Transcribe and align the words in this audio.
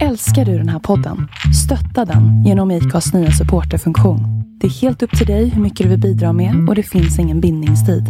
Älskar 0.00 0.44
du 0.44 0.58
den 0.58 0.68
här 0.68 0.78
podden? 0.78 1.28
Stötta 1.64 2.04
den 2.04 2.44
genom 2.44 2.70
IKAs 2.70 3.14
nya 3.14 3.30
supporterfunktion. 3.30 4.20
Det 4.60 4.66
är 4.66 4.70
helt 4.70 5.02
upp 5.02 5.18
till 5.18 5.26
dig 5.26 5.48
hur 5.48 5.62
mycket 5.62 5.84
du 5.84 5.88
vill 5.90 6.00
bidra 6.00 6.32
med 6.32 6.68
och 6.68 6.74
det 6.74 6.82
finns 6.82 7.18
ingen 7.18 7.40
bindningstid. 7.40 8.04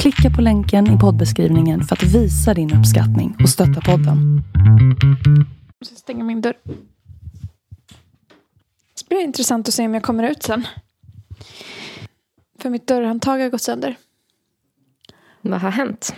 Klicka 0.00 0.30
på 0.30 0.42
länken 0.42 0.96
i 0.96 0.98
poddbeskrivningen 0.98 1.82
för 1.82 1.96
att 1.96 2.02
visa 2.02 2.54
din 2.54 2.74
uppskattning 2.74 3.36
och 3.42 3.48
stötta 3.48 3.80
podden. 3.80 4.42
Jag 5.78 5.86
ska 5.86 5.96
stänga 5.96 6.24
min 6.24 6.40
dörr. 6.40 6.56
Det 9.00 9.08
blir 9.08 9.24
intressant 9.24 9.68
att 9.68 9.74
se 9.74 9.86
om 9.86 9.94
jag 9.94 10.02
kommer 10.02 10.30
ut 10.30 10.42
sen. 10.42 10.66
För 12.58 12.70
mitt 12.70 12.86
dörrhandtag 12.86 13.38
har 13.38 13.48
gått 13.48 13.62
sönder. 13.62 13.96
Vad 15.42 15.60
har 15.60 15.70
hänt? 15.70 16.14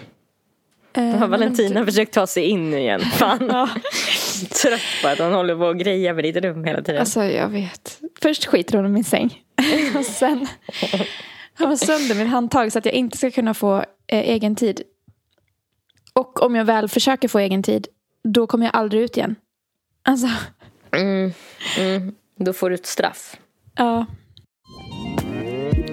Eh, 0.93 1.05
Har 1.05 1.19
men 1.19 1.31
Valentina 1.31 1.81
du- 1.81 1.87
försökt 1.87 2.15
ta 2.15 2.27
sig 2.27 2.45
in 2.45 2.75
igen? 2.75 3.01
Fan. 3.01 3.49
Ja, 3.49 3.69
Trött 4.63 4.81
på 5.03 5.09
att 5.09 5.19
hon 5.19 5.33
håller 5.33 5.57
på 5.57 5.65
och 5.65 5.79
grejer 5.79 6.15
med 6.15 6.25
ditt 6.25 6.37
rum 6.37 6.65
hela 6.65 6.83
tiden. 6.83 7.01
alltså 7.01 7.25
jag 7.25 7.49
vet. 7.49 8.01
Först 8.23 8.47
skiter 8.47 8.77
hon 8.77 8.87
i 8.87 8.89
min 8.89 9.05
säng. 9.05 9.43
och 9.99 10.05
sen 10.05 10.47
har 11.59 11.67
hon 11.67 11.79
sönder 11.79 12.15
mitt 12.15 12.29
handtag 12.29 12.73
så 12.73 12.79
att 12.79 12.85
jag 12.85 12.95
inte 12.95 13.17
ska 13.19 13.31
kunna 13.31 13.55
få 13.55 13.77
eh, 14.07 14.19
egen 14.31 14.57
tid. 14.57 14.83
Och 16.13 16.43
om 16.43 16.55
jag 16.55 16.65
väl 16.65 16.89
försöker 16.89 17.29
få 17.29 17.39
egen 17.39 17.63
tid, 17.63 17.89
då 18.25 18.47
kommer 18.47 18.67
jag 18.67 18.77
aldrig 18.77 19.03
ut 19.03 19.17
igen. 19.17 19.35
Alltså, 20.03 20.29
Mm, 20.93 21.33
mm. 21.79 22.15
Då 22.37 22.53
får 22.53 22.69
du 22.71 22.75
ett 22.75 22.87
straff. 22.87 23.37
ja. 23.77 24.07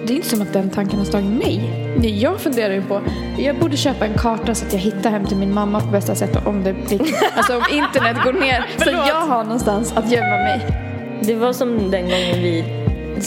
Det 0.08 0.14
är 0.14 0.16
inte 0.16 0.28
som 0.28 0.42
att 0.42 0.52
den 0.52 0.70
tanken 0.70 0.98
har 0.98 1.06
slagit 1.06 1.30
mig. 1.30 1.60
Nej, 2.00 2.22
Jag 2.22 2.40
funderar 2.40 2.74
ju 2.74 2.82
på, 2.82 3.00
jag 3.38 3.58
borde 3.58 3.76
köpa 3.76 4.06
en 4.06 4.14
karta 4.18 4.54
så 4.54 4.66
att 4.66 4.72
jag 4.72 4.80
hittar 4.80 5.10
hem 5.10 5.26
till 5.26 5.36
min 5.36 5.54
mamma 5.54 5.80
på 5.80 5.86
bästa 5.86 6.14
sätt 6.14 6.46
om 6.46 6.64
det 6.64 6.72
blir, 6.72 7.00
alltså 7.36 7.56
om 7.56 7.62
internet 7.72 8.16
går 8.24 8.32
ner. 8.32 8.66
så 8.84 8.90
jag 8.90 9.14
har 9.26 9.44
någonstans 9.44 9.92
att 9.96 10.10
gömma 10.12 10.26
mig. 10.36 10.60
Det 11.22 11.34
var 11.34 11.52
som 11.52 11.90
den 11.90 12.02
gången 12.02 12.42
vi 12.42 12.64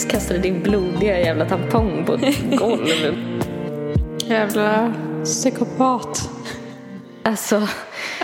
kastade 0.10 0.40
din 0.40 0.64
blodiga 0.64 1.20
jävla 1.20 1.46
tampong 1.46 2.04
på 2.06 2.14
ett 2.14 2.38
golv. 2.60 2.88
Jävla 4.26 4.94
psykopat. 5.24 6.30
Alltså, 7.24 7.68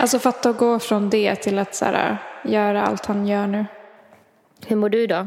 Alltså 0.00 0.18
fatta 0.18 0.50
att 0.50 0.58
gå 0.58 0.78
från 0.78 1.10
det 1.10 1.36
till 1.36 1.58
att 1.58 1.74
så 1.74 1.84
här, 1.84 2.16
göra 2.44 2.82
allt 2.82 3.06
han 3.06 3.26
gör 3.26 3.46
nu. 3.46 3.64
hur 4.66 4.76
mår 4.76 4.88
du 4.88 5.02
idag? 5.02 5.26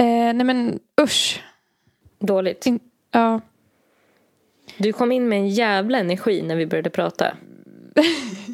Eh, 0.00 0.06
nej 0.06 0.44
men 0.44 0.78
usch. 1.00 1.42
Dåligt. 2.18 2.66
In, 2.66 2.80
ja. 3.12 3.40
Du 4.76 4.92
kom 4.92 5.12
in 5.12 5.28
med 5.28 5.38
en 5.38 5.48
jävla 5.48 5.98
energi 5.98 6.42
när 6.42 6.56
vi 6.56 6.66
började 6.66 6.90
prata. 6.90 7.36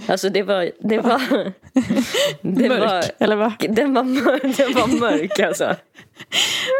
Alltså 0.06 0.28
det 0.28 0.42
var... 0.42 0.70
Det 0.80 0.98
var, 0.98 1.20
det 2.40 2.68
Mörk, 2.68 2.80
var 2.80 3.04
eller 3.18 3.36
vad? 3.36 3.52
den 3.58 3.94
var 3.94 4.04
mörk, 4.04 4.56
den 4.56 4.72
var 4.72 5.00
mörk 5.00 5.40
alltså. 5.40 5.76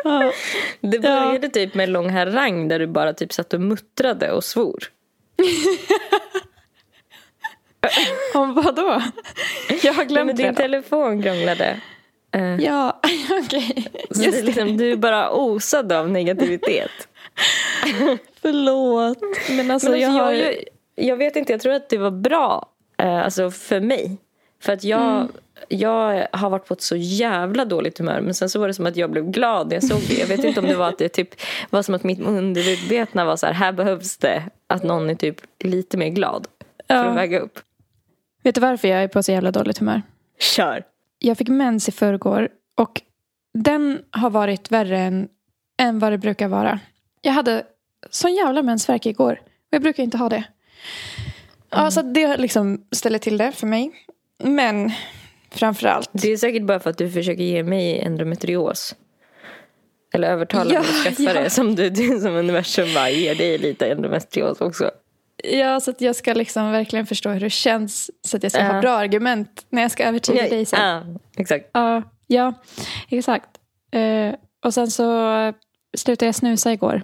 Ja. 0.04 0.32
Det 0.80 0.98
började 0.98 1.48
typ 1.48 1.74
med 1.74 1.84
en 1.84 1.92
lång 1.92 2.10
harang 2.10 2.68
där 2.68 2.78
du 2.78 2.86
bara 2.86 3.12
typ 3.12 3.32
satt 3.32 3.54
och 3.54 3.60
muttrade 3.60 4.32
och 4.32 4.44
svor. 4.44 4.84
Om 8.34 8.54
vad 8.54 8.76
då? 8.76 9.02
Jag 9.82 9.92
har 9.92 10.04
Nej, 10.04 10.06
glömt 10.06 10.26
men 10.26 10.36
din 10.36 10.46
det. 10.46 10.54
telefon 10.54 11.22
krånglade. 11.22 11.80
Eh, 12.34 12.56
Ja, 12.60 13.00
okej. 13.44 13.86
är 14.10 14.22
Just 14.24 14.38
det. 14.38 14.42
liksom, 14.42 14.76
du 14.76 14.96
bara 14.96 15.30
osade 15.30 15.98
av 15.98 16.10
negativitet. 16.10 16.90
Förlåt. 18.42 19.18
Men 19.50 19.70
alltså, 19.70 19.90
Men 19.90 20.00
jag 20.00 20.08
alltså, 20.08 20.24
har 20.24 20.32
jag, 20.32 20.52
ju... 20.52 20.64
jag, 20.96 21.06
jag 21.06 21.16
vet 21.16 21.36
inte, 21.36 21.52
jag 21.52 21.60
tror 21.60 21.72
att 21.72 21.88
det 21.88 21.98
var 21.98 22.10
bra 22.10 22.66
eh, 22.98 23.24
alltså 23.24 23.50
för 23.50 23.80
mig. 23.80 24.16
För 24.62 24.72
att 24.72 24.84
jag, 24.84 25.00
Mm. 25.16 25.28
jag 25.68 26.26
har 26.32 26.50
varit 26.50 26.66
på 26.66 26.74
ett 26.74 26.82
så 26.82 26.96
jävla 26.96 27.64
dåligt 27.64 27.98
humör. 27.98 28.20
Men 28.20 28.34
sen 28.34 28.48
så 28.50 28.60
var 28.60 28.68
det 28.68 28.74
som 28.74 28.86
att 28.86 28.96
jag 28.96 29.10
blev 29.10 29.30
glad 29.30 29.68
när 29.68 29.74
jag 29.74 29.84
såg 29.84 30.00
det. 30.08 30.14
Jag 30.14 30.26
vet 30.26 30.44
inte 30.44 30.60
om 30.60 30.66
det 30.66 30.76
var 30.76 30.88
att 30.88 30.98
det 30.98 31.08
typ 31.08 31.28
var 31.70 31.82
som 31.82 31.94
att 31.94 32.04
mitt 32.04 32.20
undermedvetna 32.20 33.24
var 33.24 33.36
så 33.36 33.46
här, 33.46 33.52
här 33.52 33.72
behövs 33.72 34.16
det 34.16 34.42
att 34.66 34.82
någon 34.82 35.10
är 35.10 35.14
typ 35.14 35.36
lite 35.64 35.96
mer 35.96 36.08
glad. 36.08 36.46
För 36.88 36.94
Ja. 36.94 37.04
att 37.04 37.16
väga 37.16 37.40
upp. 37.40 37.58
Vet 38.42 38.54
du 38.54 38.60
varför 38.60 38.88
jag 38.88 39.02
är 39.02 39.08
på 39.08 39.22
så 39.22 39.32
jävla 39.32 39.50
dåligt 39.50 39.78
humör? 39.78 40.02
Kör! 40.38 40.84
Jag 41.24 41.38
fick 41.38 41.48
mens 41.48 41.88
i 41.88 41.92
förrgår 41.92 42.48
och 42.76 43.02
den 43.54 44.02
har 44.10 44.30
varit 44.30 44.70
värre 44.70 44.98
än, 44.98 45.28
än 45.80 45.98
vad 45.98 46.12
det 46.12 46.18
brukar 46.18 46.48
vara. 46.48 46.80
Jag 47.20 47.32
hade 47.32 47.66
sån 48.10 48.34
jävla 48.34 48.62
mensvärk 48.62 49.06
igår 49.06 49.40
och 49.42 49.68
jag 49.70 49.82
brukar 49.82 50.02
inte 50.02 50.16
ha 50.18 50.28
det. 50.28 50.44
Ja, 51.70 51.90
så 51.90 52.02
det 52.02 52.36
liksom 52.36 52.84
ställer 52.92 53.18
till 53.18 53.38
det 53.38 53.52
för 53.52 53.66
mig. 53.66 53.92
Men 54.38 54.90
framförallt. 55.50 56.10
Det 56.12 56.32
är 56.32 56.36
säkert 56.36 56.62
bara 56.62 56.80
för 56.80 56.90
att 56.90 56.98
du 56.98 57.10
försöker 57.10 57.42
ge 57.42 57.62
mig 57.62 58.00
endometrios. 58.00 58.94
Eller 60.14 60.28
övertala 60.28 60.74
Ja, 60.74 60.80
mig 60.80 60.90
att 60.90 61.04
skaffa 61.04 61.22
ja. 61.22 61.32
det. 61.32 61.50
Som, 61.50 61.74
du, 61.74 61.90
du, 61.90 62.20
som 62.20 62.36
universum 62.36 62.94
bara 62.94 63.10
ger 63.10 63.34
dig 63.34 63.58
lite 63.58 63.86
endometrios 63.86 64.60
också. 64.60 64.90
Ja, 65.52 65.80
så 65.80 65.90
att 65.90 66.00
jag 66.00 66.16
ska 66.16 66.34
liksom 66.34 66.72
verkligen 66.72 67.06
förstå 67.06 67.30
hur 67.30 67.40
det 67.40 67.50
känns. 67.50 68.10
Så 68.22 68.36
att 68.36 68.42
jag 68.42 68.52
ska 68.52 68.60
Ja. 68.60 68.72
ha 68.72 68.80
bra 68.80 68.92
argument 68.92 69.66
när 69.70 69.82
jag 69.82 69.90
ska 69.90 70.04
övertyga 70.04 70.42
dig 70.48 70.64
sen. 70.66 70.80
Ja, 70.80 71.20
exakt. 71.36 71.70
Ja, 71.72 72.02
ja 72.26 72.52
exakt. 73.08 73.50
Eh, 73.92 74.34
och 74.64 74.74
sen 74.74 74.90
så 74.90 75.52
slutade 75.96 76.26
jag 76.26 76.34
snusa 76.34 76.72
igår. 76.72 77.02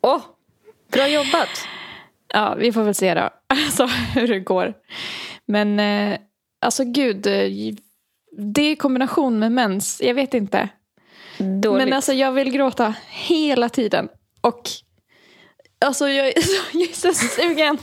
Åh, 0.00 0.20
bra 0.92 1.08
jobbat! 1.08 1.48
Ja, 2.32 2.54
vi 2.58 2.72
får 2.72 2.82
väl 2.82 2.94
se 2.94 3.14
då. 3.14 3.30
Alltså 3.46 3.86
hur 3.86 4.28
det 4.28 4.40
går. 4.40 4.74
Men 5.46 5.80
eh, 5.80 6.18
alltså 6.60 6.84
gud. 6.84 7.22
Det 8.38 8.62
är 8.62 8.70
i 8.72 8.76
kombination 8.76 9.38
med 9.38 9.52
mens. 9.52 10.00
Jag 10.04 10.14
vet 10.14 10.34
inte. 10.34 10.68
Dåligt. 11.62 11.84
Men 11.84 11.92
alltså 11.92 12.12
jag 12.12 12.32
vill 12.32 12.50
gråta 12.52 12.94
hela 13.10 13.68
tiden. 13.68 14.08
Och 14.40 14.62
alltså 15.78 16.08
jag 16.08 16.26
jag 16.72 16.90
är 16.90 16.94
så 16.94 17.14
sugen. 17.14 17.78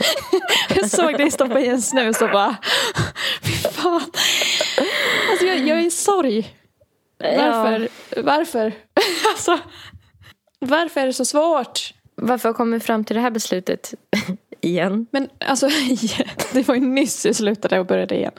Jag 0.75 0.89
såg 0.89 1.17
dig 1.17 1.31
stoppa 1.31 1.59
i 1.59 1.67
en 1.67 1.81
snus 1.81 2.21
och 2.21 2.29
bara. 2.29 2.55
Fy 3.43 3.51
fan. 3.51 4.11
Alltså 5.31 5.45
jag, 5.45 5.67
jag 5.67 5.77
är 5.79 5.85
i 5.85 5.91
sorg. 5.91 6.55
Varför? 7.19 7.89
Varför? 8.23 8.73
Alltså, 9.31 9.59
varför 10.59 11.01
är 11.01 11.05
det 11.05 11.13
så 11.13 11.25
svårt? 11.25 11.93
Varför 12.15 12.43
har 12.43 12.49
jag 12.49 12.57
kommit 12.57 12.83
fram 12.83 13.03
till 13.03 13.15
det 13.15 13.21
här 13.21 13.31
beslutet 13.31 13.93
igen? 14.61 15.07
Men 15.11 15.29
alltså, 15.39 15.69
det 16.53 16.67
var 16.67 16.75
ju 16.75 16.81
nyss 16.81 17.25
jag 17.25 17.35
slutade 17.35 17.79
och 17.79 17.85
började 17.85 18.15
igen. 18.15 18.31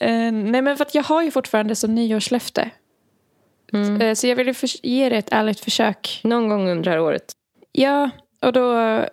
Eh, 0.00 0.32
nej 0.32 0.62
men 0.62 0.76
för 0.76 0.84
att 0.84 0.94
jag 0.94 1.02
har 1.02 1.22
ju 1.22 1.30
fortfarande 1.30 1.76
som 1.76 1.94
nyårslöfte. 1.94 2.70
Mm. 3.72 4.00
Eh, 4.00 4.14
så 4.14 4.26
jag 4.26 4.36
vill 4.36 4.46
ju 4.46 4.54
ge 4.82 5.08
det 5.08 5.16
ett 5.16 5.32
ärligt 5.32 5.60
försök. 5.60 6.20
Någon 6.24 6.48
gång 6.48 6.68
under 6.68 6.84
det 6.84 6.90
här 6.90 7.00
året. 7.00 7.32
Ja, 7.78 8.10
och 8.42 8.52
då 8.52 9.04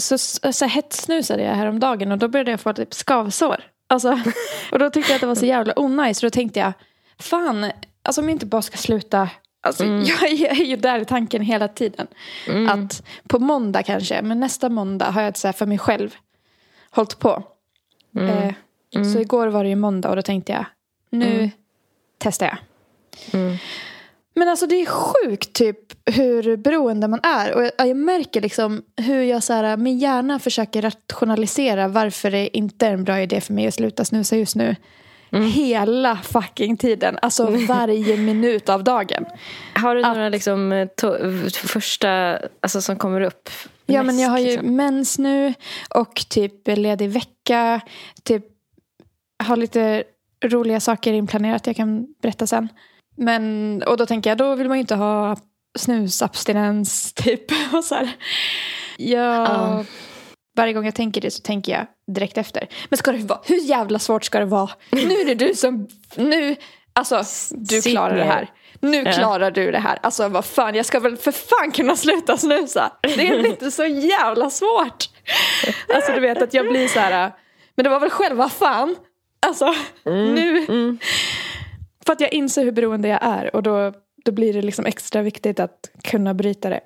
så, 0.00 0.18
så 0.52 0.64
hetsnusade 0.66 1.42
jag 1.42 1.54
häromdagen 1.54 2.12
och 2.12 2.18
då 2.18 2.28
började 2.28 2.50
jag 2.50 2.60
få 2.60 2.72
typ 2.72 2.94
skavsår. 2.94 3.64
Alltså, 3.86 4.20
och 4.72 4.78
då 4.78 4.90
tyckte 4.90 5.12
jag 5.12 5.14
att 5.14 5.20
det 5.20 5.26
var 5.26 5.34
så 5.34 5.46
jävla 5.46 5.72
onajs. 5.76 6.18
Så 6.18 6.26
då 6.26 6.30
tänkte 6.30 6.60
jag, 6.60 6.72
fan, 7.18 7.70
alltså 8.02 8.20
om 8.20 8.28
jag 8.28 8.34
inte 8.34 8.46
bara 8.46 8.62
ska 8.62 8.76
sluta. 8.76 9.30
Alltså, 9.60 9.84
jag, 9.84 10.32
jag 10.32 10.50
är 10.50 10.64
ju 10.64 10.76
där 10.76 10.98
i 11.00 11.04
tanken 11.04 11.42
hela 11.42 11.68
tiden. 11.68 12.06
Att 12.68 13.02
på 13.28 13.38
måndag 13.38 13.82
kanske, 13.82 14.22
men 14.22 14.40
nästa 14.40 14.68
måndag 14.68 15.10
har 15.10 15.22
jag 15.22 15.36
så 15.36 15.48
här 15.48 15.52
för 15.52 15.66
mig 15.66 15.78
själv 15.78 16.14
hållit 16.90 17.18
på. 17.18 17.42
Eh, 18.28 18.54
Så 19.12 19.18
igår 19.20 19.46
var 19.46 19.62
det 19.64 19.68
ju 19.70 19.76
måndag 19.76 20.08
och 20.10 20.16
då 20.16 20.22
tänkte 20.22 20.52
jag, 20.52 20.64
nu 21.10 21.50
testar 22.18 22.46
jag. 22.46 22.58
Men 24.38 24.48
alltså 24.48 24.66
det 24.66 24.74
är 24.82 24.86
sjukt 24.86 25.52
typ 25.52 25.78
hur 26.16 26.56
beroende 26.56 27.08
man 27.08 27.20
är. 27.22 27.54
Och 27.54 27.62
jag, 27.62 27.72
jag 27.78 27.96
märker 27.96 28.40
liksom 28.40 28.82
hur 28.96 29.22
jag 29.22 29.42
så 29.42 29.52
här, 29.52 29.76
min 29.76 29.98
hjärna 29.98 30.38
försöker 30.38 30.82
rationalisera 30.82 31.88
varför 31.88 32.30
det 32.30 32.56
inte 32.56 32.86
är 32.86 32.92
en 32.92 33.04
bra 33.04 33.20
idé 33.20 33.40
för 33.40 33.52
mig 33.52 33.66
att 33.66 33.74
sluta 33.74 34.04
snusa 34.04 34.36
just 34.36 34.56
nu. 34.56 34.76
Hela 35.54 36.16
fucking 36.16 36.76
tiden. 36.76 37.18
Alltså 37.22 37.46
varje 37.68 38.16
minut 38.16 38.68
av 38.68 38.84
dagen. 38.84 39.26
Har 39.74 39.94
du 39.94 40.04
Att- 40.04 40.16
några 40.16 40.28
liksom, 40.28 40.72
eh, 40.72 40.86
to- 41.02 41.66
första 41.66 42.38
alltså, 42.60 42.80
som 42.80 42.96
kommer 42.96 43.20
upp? 43.20 43.50
Ja 43.86 44.02
men 44.02 44.18
jag 44.18 44.30
har 44.30 44.38
ju 44.38 44.44
Mest, 44.44 44.56
liksom? 44.56 44.76
mens 44.76 45.18
nu 45.18 45.54
och 45.94 46.24
typ 46.28 46.68
ledig 46.68 47.10
vecka. 47.10 47.80
Typ 48.22 48.44
har 49.44 49.56
lite 49.56 50.04
roliga 50.44 50.80
saker 50.80 51.12
inplanerat 51.12 51.66
jag 51.66 51.76
kan 51.76 52.06
berätta 52.22 52.46
sen. 52.46 52.68
Men, 53.16 53.82
och 53.86 53.96
då 53.96 54.06
tänker 54.06 54.30
jag, 54.30 54.38
då 54.38 54.54
vill 54.54 54.68
man 54.68 54.76
ju 54.76 54.80
inte 54.80 54.94
ha 54.94 55.36
snusabstinens 55.78 57.12
typ. 57.14 57.52
Och 57.72 57.84
så 57.84 57.94
här. 57.94 58.10
Ja, 58.96 59.34
Ja. 59.34 59.84
Varje 60.56 60.72
gång 60.72 60.84
jag 60.84 60.94
tänker 60.94 61.20
det 61.20 61.30
så 61.30 61.42
tänker 61.42 61.72
jag 61.72 61.86
direkt 62.14 62.38
efter. 62.38 62.68
Men 62.88 62.96
ska 62.96 63.12
det 63.12 63.18
vara, 63.18 63.40
hur 63.44 63.56
jävla 63.56 63.98
svårt 63.98 64.24
ska 64.24 64.38
det 64.38 64.44
vara? 64.44 64.70
Nu 64.90 65.00
är 65.20 65.24
det 65.24 65.34
du 65.34 65.54
som, 65.54 65.88
nu, 66.14 66.56
alltså 66.92 67.22
du 67.50 67.82
klarar 67.82 68.16
det 68.16 68.24
här. 68.24 68.50
Nu 68.80 69.04
klarar 69.04 69.50
du 69.50 69.70
det 69.70 69.78
här. 69.78 69.98
Alltså 70.02 70.28
vad 70.28 70.44
fan, 70.44 70.74
jag 70.74 70.86
ska 70.86 71.00
väl 71.00 71.16
för 71.16 71.32
fan 71.32 71.72
kunna 71.72 71.96
sluta 71.96 72.36
snusa. 72.36 72.92
Det 73.02 73.28
är 73.28 73.46
inte 73.46 73.70
så 73.70 73.84
jävla 73.84 74.50
svårt. 74.50 75.04
Alltså 75.94 76.12
du 76.12 76.20
vet 76.20 76.42
att 76.42 76.54
jag 76.54 76.68
blir 76.68 76.88
så 76.88 76.98
här, 77.00 77.32
men 77.74 77.84
det 77.84 77.90
var 77.90 78.00
väl 78.00 78.10
själva 78.10 78.48
fan. 78.48 78.96
Alltså, 79.46 79.74
nu. 80.04 80.58
Mm. 80.68 80.98
För 82.06 82.12
att 82.12 82.20
jag 82.20 82.32
inser 82.32 82.64
hur 82.64 82.72
beroende 82.72 83.08
jag 83.08 83.18
är 83.22 83.56
och 83.56 83.62
då, 83.62 83.92
då 84.24 84.32
blir 84.32 84.52
det 84.52 84.62
liksom 84.62 84.86
extra 84.86 85.22
viktigt 85.22 85.60
att 85.60 85.90
kunna 86.04 86.34
bryta 86.34 86.70
det. 86.70 86.80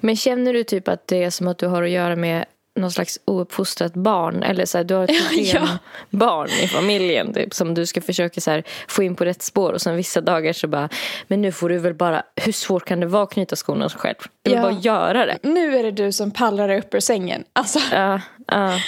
Men 0.00 0.16
känner 0.16 0.52
du 0.52 0.64
typ 0.64 0.88
att 0.88 1.06
det 1.06 1.24
är 1.24 1.30
som 1.30 1.48
att 1.48 1.58
du 1.58 1.66
har 1.66 1.82
att 1.82 1.90
göra 1.90 2.16
med 2.16 2.44
någon 2.76 2.90
slags 2.90 3.18
ouppfostrat 3.24 3.94
barn? 3.94 4.42
Eller 4.42 4.64
så 4.66 4.78
här, 4.78 4.84
du 4.84 4.94
har 4.94 5.04
ett 5.04 5.10
Ja. 5.54 5.68
barn 6.10 6.48
i 6.62 6.68
familjen 6.68 7.32
typ, 7.34 7.54
som 7.54 7.74
du 7.74 7.86
ska 7.86 8.00
försöka 8.00 8.40
så 8.40 8.50
här, 8.50 8.62
få 8.88 9.02
in 9.02 9.14
på 9.16 9.24
rätt 9.24 9.42
spår. 9.42 9.72
Och 9.72 9.80
sen 9.82 9.96
vissa 9.96 10.20
dagar 10.20 10.52
så 10.52 10.68
bara, 10.68 10.88
men 11.28 11.42
nu 11.42 11.52
får 11.52 11.68
du 11.68 11.78
väl 11.78 11.94
bara, 11.94 12.22
hur 12.36 12.52
svårt 12.52 12.84
kan 12.84 13.00
det 13.00 13.06
vara 13.06 13.22
att 13.22 13.32
knyta 13.32 13.56
skorna 13.56 13.88
själv? 13.88 14.14
Du 14.42 14.50
vill 14.50 14.56
Ja. 14.58 14.62
bara 14.62 14.80
göra 14.80 15.26
det. 15.26 15.38
Nu 15.42 15.76
är 15.78 15.82
det 15.82 15.90
du 15.90 16.12
som 16.12 16.30
pallar 16.30 16.68
dig 16.68 16.78
upp 16.78 16.94
ur 16.94 17.00
sängen. 17.00 17.44
Alltså, 17.52 17.78
Ja, 17.92 18.20
ja. 18.46 18.78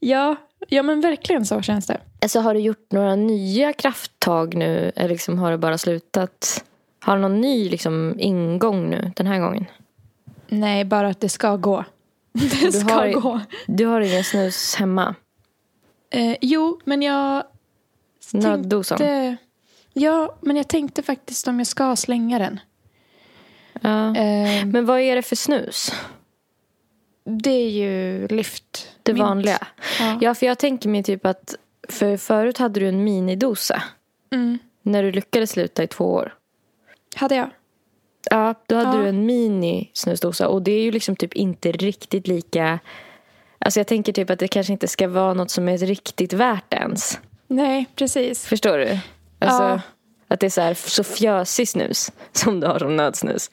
ja, 0.00 0.36
ja 0.68 0.82
men 0.82 1.00
verkligen 1.00 1.46
så 1.46 1.62
känns 1.62 1.86
det. 1.86 2.00
Alltså 2.22 2.40
har 2.40 2.54
du 2.54 2.60
gjort 2.60 2.86
några 2.92 3.14
nya 3.16 3.72
krafttag 3.72 4.54
nu? 4.54 4.92
Eller 4.96 5.08
liksom 5.08 5.38
har 5.38 5.50
du 5.50 5.56
bara 5.58 5.78
slutat? 5.78 6.64
Har 7.00 7.16
du 7.16 7.22
någon 7.22 7.40
ny 7.40 7.68
liksom, 7.68 8.14
ingång 8.18 8.90
nu 8.90 9.12
den 9.16 9.26
här 9.26 9.40
gången? 9.40 9.64
Nej, 10.48 10.84
bara 10.84 11.08
att 11.08 11.20
det 11.20 11.28
ska 11.28 11.56
gå. 11.56 11.84
Det 12.32 12.60
Du 12.66 12.72
ska 12.72 12.94
har- 12.94 13.12
gå. 13.12 13.40
Du 13.66 13.86
har 13.86 14.00
ingen 14.00 14.24
snus 14.24 14.74
hemma? 14.74 15.14
Eh, 16.10 16.36
jo, 16.40 16.80
men 16.84 17.02
jag 17.02 17.42
Nöddosan? 18.32 18.98
tänkte... 18.98 19.36
Ja, 19.92 20.36
men 20.40 20.56
jag 20.56 20.68
tänkte 20.68 21.02
faktiskt 21.02 21.48
om 21.48 21.58
jag 21.60 21.66
ska 21.66 21.96
slänga 21.96 22.38
den. 22.38 22.60
Ja. 23.80 24.16
Eh, 24.16 24.66
Men 24.66 24.86
vad 24.86 25.00
är 25.00 25.16
det 25.16 25.22
för 25.22 25.36
snus? 25.36 25.92
det 27.24 27.50
är 27.50 27.70
ju 27.70 28.28
lyft. 28.28 28.88
Det 29.02 29.12
Mint. 29.12 29.22
vanliga? 29.24 29.66
Ja. 30.00 30.18
Ja, 30.20 30.34
för 30.34 30.46
jag 30.46 30.58
tänker 30.58 30.88
mig 30.88 31.02
typ 31.02 31.26
att 31.26 31.54
för 31.88 32.16
förut 32.16 32.58
hade 32.58 32.80
du 32.80 32.88
en 32.88 33.04
minidosa 33.04 33.82
Mm. 34.32 34.58
när 34.82 35.02
du 35.02 35.12
lyckades 35.12 35.50
sluta 35.50 35.82
i 35.82 35.86
två 35.86 36.04
år. 36.12 36.34
Hade 37.16 37.34
jag? 37.34 37.50
Ja, 38.30 38.54
då 38.66 38.76
hade 38.76 38.96
Ja. 38.98 39.02
du 39.02 39.08
en 39.08 39.26
mini 39.26 39.90
snusdosa 39.94 40.48
och 40.48 40.62
det 40.62 40.72
är 40.72 40.82
ju 40.82 40.90
liksom 40.90 41.16
typ 41.16 41.34
inte 41.34 41.72
riktigt 41.72 42.26
lika... 42.28 42.78
Alltså 43.58 43.80
jag 43.80 43.86
tänker 43.86 44.12
typ 44.12 44.30
att 44.30 44.38
det 44.38 44.48
kanske 44.48 44.72
inte 44.72 44.88
ska 44.88 45.08
vara 45.08 45.34
något 45.34 45.50
som 45.50 45.68
är 45.68 45.78
riktigt 45.78 46.32
värt 46.32 46.74
ens. 46.74 47.20
Nej, 47.48 47.86
precis. 47.96 48.46
Förstår 48.46 48.78
du? 48.78 48.98
Alltså, 49.38 49.62
Ja. 49.62 49.80
Att 50.28 50.40
det 50.40 50.46
är 50.46 50.50
så, 50.50 50.60
här, 50.60 50.74
så 50.74 51.04
fjösig 51.04 51.68
snus 51.68 52.12
som 52.32 52.60
du 52.60 52.66
har 52.66 52.78
som 52.78 52.96
nödsnus. 52.96 53.50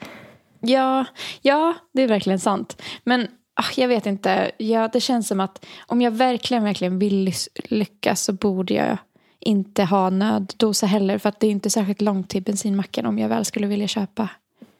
Ja, 0.59 1.05
ja, 1.41 1.73
det 1.93 2.01
är 2.01 2.07
verkligen 2.07 2.39
sant. 2.39 2.81
Men 3.03 3.27
jag 3.75 3.87
vet 3.87 4.05
inte. 4.05 4.51
Ja, 4.57 4.89
det 4.93 4.99
känns 5.01 5.27
som 5.27 5.39
att 5.39 5.65
om 5.87 6.01
jag 6.01 6.11
verkligen, 6.11 6.63
verkligen 6.63 6.99
vill 6.99 7.33
lyckas 7.69 8.23
så 8.23 8.33
borde 8.33 8.73
jag 8.73 8.97
inte 9.39 9.83
ha 9.83 10.09
nöddosa 10.09 10.85
heller. 10.85 11.17
För 11.17 11.29
att 11.29 11.39
det 11.39 11.47
är 11.47 11.51
inte 11.51 11.69
särskilt 11.69 12.01
långt 12.01 12.29
till 12.29 12.43
bensinmacken 12.43 13.05
om 13.05 13.19
jag 13.19 13.29
väl 13.29 13.45
skulle 13.45 13.67
vilja 13.67 13.87
köpa. 13.87 14.29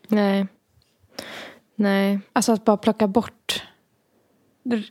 Nej. 0.08 0.48
Nej. 1.76 2.20
Alltså 2.34 2.52
att 2.52 2.66
bara 2.66 2.78
plocka 2.78 3.08
bort 3.08 3.64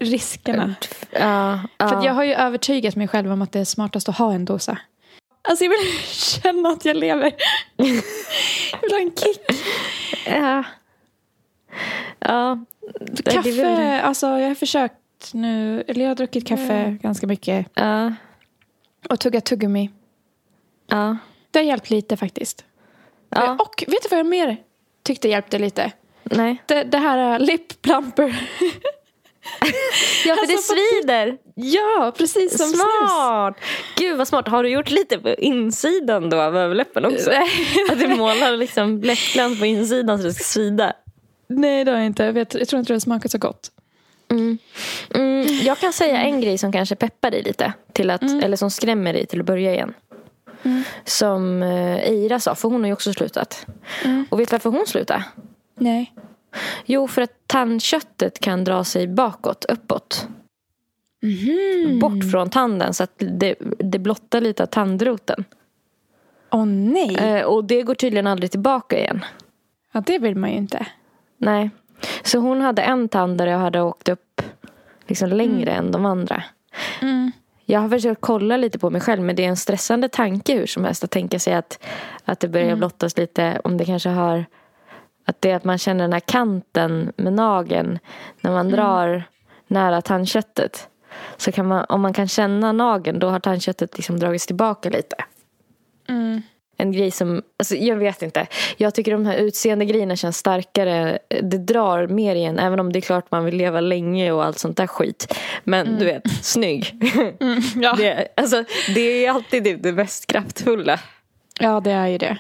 riskerna. 0.00 0.75
Ja, 1.11 1.61
ja. 1.76 1.88
För 1.88 2.05
jag 2.05 2.14
har 2.14 2.25
ju 2.25 2.35
övertygat 2.35 2.96
mig 2.96 3.08
själv 3.08 3.32
om 3.32 3.43
att 3.43 3.52
det 3.52 3.61
är 3.61 3.64
smartast 3.64 4.08
att 4.08 4.19
ha 4.19 4.32
en 4.32 4.44
dosa. 4.44 4.79
Alltså 5.49 5.64
jag 5.64 5.70
vill 5.70 5.93
känna 6.08 6.69
att 6.69 6.85
jag 6.85 6.96
lever. 6.96 7.32
Jag 8.73 8.81
vill 8.82 8.93
ha 8.93 9.00
en 9.00 9.12
kick. 9.17 9.40
ja. 10.26 10.64
Ja. 12.18 12.58
det- 13.00 13.22
det 13.24 13.30
Kaffe, 13.30 13.50
väl- 13.50 14.00
alltså 14.04 14.26
jag 14.26 14.48
har 14.48 14.54
försökt 14.54 14.94
nu. 15.32 15.84
Eller 15.88 16.00
jag 16.00 16.10
har 16.10 16.14
druckit 16.14 16.46
kaffe 16.46 16.98
ganska 17.02 17.26
mycket. 17.26 17.66
Ja. 17.74 18.12
Och 19.10 19.20
tuggat 19.20 19.44
tuggummi. 19.44 19.90
Ja. 20.88 21.16
Det 21.50 21.58
har 21.58 21.64
hjälpt 21.66 21.90
lite 21.90 22.16
faktiskt. 22.16 22.64
Ja. 23.30 23.52
Och 23.60 23.84
vet 23.86 24.02
du 24.02 24.08
vad 24.10 24.18
jag 24.18 24.26
mer 24.26 24.56
tyckte 25.02 25.28
hjälpte 25.28 25.58
lite? 25.58 25.92
Nej. 26.22 26.62
Det, 26.66 26.82
det 26.84 26.98
här 26.98 27.32
uh, 27.40 27.46
lip 27.46 27.82
plumper. 27.82 28.40
Ja, 30.26 30.34
för 30.36 30.46
det 30.46 30.52
Alltså, 30.54 30.72
på- 30.74 30.78
svider. 31.02 31.38
ja, 31.54 32.12
precis 32.18 32.58
som 32.58 32.66
snus. 32.66 32.80
Smart! 33.10 33.56
Gud 33.96 34.18
vad 34.18 34.28
smart. 34.28 34.48
Har 34.48 34.62
du 34.62 34.68
gjort 34.68 34.90
lite 34.90 35.18
på 35.18 35.28
insidan 35.34 36.30
då 36.30 36.40
av 36.40 36.56
överläppen 36.56 37.04
också? 37.04 37.30
Att 37.92 37.98
du 38.00 38.08
målar 38.08 38.56
liksom 38.56 39.00
läppglans 39.02 39.58
på 39.60 39.66
insidan 39.66 40.18
så 40.18 40.24
det 40.24 40.34
ska 40.34 40.44
svida? 40.44 40.92
Nej, 41.48 41.84
det 41.84 41.90
har 41.90 41.98
jag 41.98 42.06
inte. 42.06 42.24
Jag, 42.24 42.32
vet, 42.32 42.54
jag 42.54 42.68
tror 42.68 42.80
inte 42.80 42.92
det 42.92 42.94
har 42.94 43.00
smakat 43.00 43.30
så 43.30 43.38
gott. 43.38 43.70
Mm, 44.30 44.58
jag 45.62 45.78
kan 45.78 45.92
säga 45.92 46.18
en 46.22 46.40
grej 46.40 46.58
som 46.58 46.72
kanske 46.72 46.96
peppar 46.96 47.30
dig 47.30 47.42
lite. 47.42 47.72
Till 47.92 48.10
att, 48.10 48.22
Mm. 48.22 48.40
Eller 48.40 48.56
som 48.56 48.70
skrämmer 48.70 49.12
dig 49.12 49.26
till 49.26 49.40
att 49.40 49.46
börja 49.46 49.74
igen. 49.74 49.94
Som 51.04 51.62
eh, 51.62 51.96
Eira 51.96 52.40
sa, 52.40 52.54
för 52.54 52.68
hon 52.68 52.80
har 52.80 52.86
ju 52.86 52.92
också 52.92 53.12
slutat. 53.12 53.66
Mm. 54.04 54.26
Och 54.30 54.40
vet 54.40 54.50
du 54.50 54.54
varför 54.54 54.70
hon 54.70 54.86
slutade? 54.86 55.24
Nej. 55.74 56.12
Jo, 56.84 57.08
för 57.08 57.22
att 57.22 57.32
tandköttet 57.46 58.38
kan 58.38 58.64
dra 58.64 58.84
sig 58.84 59.06
bakåt, 59.06 59.64
uppåt. 59.64 60.26
Mhm. 61.22 61.98
Bort 61.98 62.30
från 62.30 62.50
tanden 62.50 62.94
så 62.94 63.02
att 63.02 63.12
det, 63.16 63.54
det 63.78 63.98
blottar 63.98 64.40
lite 64.40 64.62
av 64.62 64.66
tandroten. 64.66 65.44
Åh 66.50 66.64
nej. 66.66 67.16
Eh, 67.16 67.42
och 67.42 67.64
det 67.64 67.82
går 67.82 67.94
tydligen 67.94 68.26
aldrig 68.26 68.50
tillbaka 68.50 68.98
igen. 68.98 69.24
Ja, 69.92 70.02
det 70.06 70.18
vill 70.18 70.34
man 70.36 70.50
ju 70.50 70.56
inte. 70.56 70.86
Nej. 71.38 71.70
Så 72.23 72.38
hon 72.38 72.61
hade 72.61 72.82
en 72.82 73.08
tand 73.08 73.38
där 73.38 73.46
jag 73.46 73.58
hade 73.58 73.82
åkt 73.82 74.08
upp 74.08 74.43
liksom 75.06 75.29
längre 75.29 75.70
än 75.70 75.93
de 75.93 76.06
andra. 76.06 76.43
Mm. 77.02 77.32
Jag 77.64 77.81
har 77.81 77.88
försökt 77.88 78.20
kolla 78.20 78.56
lite 78.56 78.79
på 78.79 78.90
mig 78.90 79.00
själv 79.00 79.23
men 79.23 79.37
det 79.37 79.44
är 79.44 79.49
en 79.49 79.56
stressande 79.56 80.08
tanke 80.08 80.55
hur 80.55 80.67
som 80.67 80.85
helst 80.85 81.05
att 81.05 81.11
tänka 81.11 81.38
sig 81.38 81.55
att, 81.55 81.85
att 82.25 82.40
det 82.40 82.49
börjar 82.49 82.76
blottas 82.76 83.17
lite 83.17 83.61
om 83.64 83.76
det 83.76 83.85
kanske 83.85 84.08
har 84.08 84.44
att 85.25 85.40
det 85.40 85.50
är 85.50 85.56
att 85.56 85.64
man 85.64 85.79
känner 85.79 86.05
den 86.05 86.12
här 86.12 86.20
kanten 86.20 87.12
med 87.17 87.32
nageln 87.32 87.99
när 88.40 88.50
man 88.50 88.69
drar 88.69 89.25
nära 89.67 90.02
tandköttet. 90.02 90.88
Så 91.37 91.52
kan 91.52 91.67
man, 91.67 91.85
om 91.88 92.00
man 92.00 92.12
kan 92.12 92.29
känna 92.29 92.73
nageln 92.73 93.19
då 93.19 93.29
har 93.29 93.40
tandköttet 93.40 93.96
liksom 93.96 94.19
dragits 94.19 94.46
tillbaka 94.46 94.90
lite. 94.90 95.17
Mm. 96.78 96.88
En 96.88 96.92
grej 96.92 97.10
som, 97.10 97.42
alltså 97.58 97.75
jag 97.76 97.96
vet 97.96 98.22
inte. 98.22 98.46
Jag 98.76 98.94
tycker 98.94 99.12
de 99.12 99.26
här 99.26 99.36
utseende 99.36 99.84
grejerna 99.84 100.16
känns 100.16 100.36
starkare. 100.38 101.19
Det 101.42 101.58
drar 101.58 102.06
mer 102.06 102.34
igen. 102.34 102.58
Även 102.58 102.80
om 102.80 102.92
det 102.92 102.98
är 102.98 103.00
klart 103.00 103.30
man 103.30 103.44
vill 103.44 103.56
leva 103.56 103.80
länge 103.80 104.32
och 104.32 104.44
allt 104.44 104.58
sånt 104.58 104.76
där 104.76 104.86
skit. 104.86 105.34
Men 105.64 105.98
du 105.98 106.04
vet, 106.04 106.22
snygg. 106.42 106.94
Ja. 107.76 107.94
Det, 107.98 108.28
alltså, 108.36 108.64
det 108.94 109.00
är 109.26 109.30
alltid 109.30 109.64
typ 109.64 109.82
det 109.82 109.92
mest 109.92 110.26
kraftfulla. 110.26 111.00
ja, 111.60 111.80
det 111.80 111.90
är 111.90 112.06
ju 112.06 112.18
det. 112.18 112.38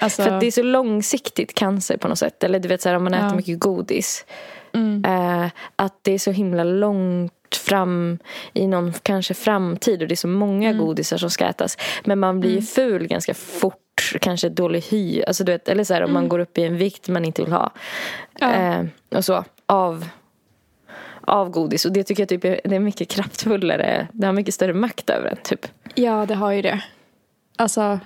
Alltså, 0.00 0.22
För 0.22 0.40
det 0.40 0.46
är 0.46 0.50
så 0.50 0.62
långsiktigt 0.62 1.54
cancer 1.54 1.96
på 1.96 2.08
något 2.08 2.18
sätt. 2.18 2.44
Eller 2.44 2.58
du 2.58 2.68
vet 2.68 2.82
så 2.82 2.88
här, 2.88 2.96
om 2.96 3.04
man 3.04 3.14
äter 3.14 3.26
Ja. 3.28 3.34
mycket 3.34 3.58
godis. 3.60 4.24
mm. 4.74 5.04
Eh, 5.04 5.50
att 5.76 5.98
det 6.02 6.12
är 6.12 6.18
så 6.18 6.30
himla 6.30 6.64
långt 6.64 7.32
fram 7.56 8.18
i 8.52 8.66
någon 8.66 8.92
kanske 9.02 9.34
framtid. 9.34 10.02
Och 10.02 10.08
det 10.08 10.14
är 10.14 10.16
så 10.16 10.28
många 10.28 10.68
Mm. 10.70 10.84
godisar 10.86 11.16
som 11.16 11.30
ska 11.30 11.44
ätas. 11.46 11.76
Men 12.04 12.18
man 12.18 12.40
blir 12.40 12.50
ju 12.54 12.62
ful 12.62 13.06
ganska 13.06 13.34
fort. 13.34 14.12
Kanske 14.20 14.48
dålig 14.48 14.80
hy. 14.82 15.22
Alltså, 15.22 15.44
du 15.44 15.52
vet, 15.52 15.68
eller 15.68 15.84
så 15.84 15.94
här, 15.94 16.02
om 16.04 16.12
man 16.12 16.28
går 16.28 16.38
upp 16.38 16.58
i 16.58 16.64
en 16.64 16.76
vikt 16.76 17.08
man 17.08 17.24
inte 17.24 17.42
vill 17.42 17.52
ha. 17.52 17.72
Mm. 18.40 18.62
Ja. 18.62 18.80
Eh, 18.80 19.18
och 19.18 19.24
så. 19.24 19.44
Av, 19.66 20.08
av 21.20 21.50
godis. 21.50 21.84
Och 21.84 21.92
det 21.92 22.04
tycker 22.04 22.22
jag 22.22 22.28
typ 22.28 22.44
är, 22.44 22.60
det 22.64 22.76
är 22.76 22.80
mycket 22.80 23.08
kraftfullare. 23.08 24.08
Det 24.12 24.26
har 24.26 24.32
mycket 24.32 24.54
större 24.54 24.74
makt 24.74 25.10
över 25.10 25.30
en. 25.30 25.36
Typ. 25.36 25.66
ja, 25.94 26.26
det 26.26 26.34
har 26.34 26.52
ju 26.52 26.62
det. 26.62 26.82
Alltså, 27.56 27.80
Men 27.80 27.98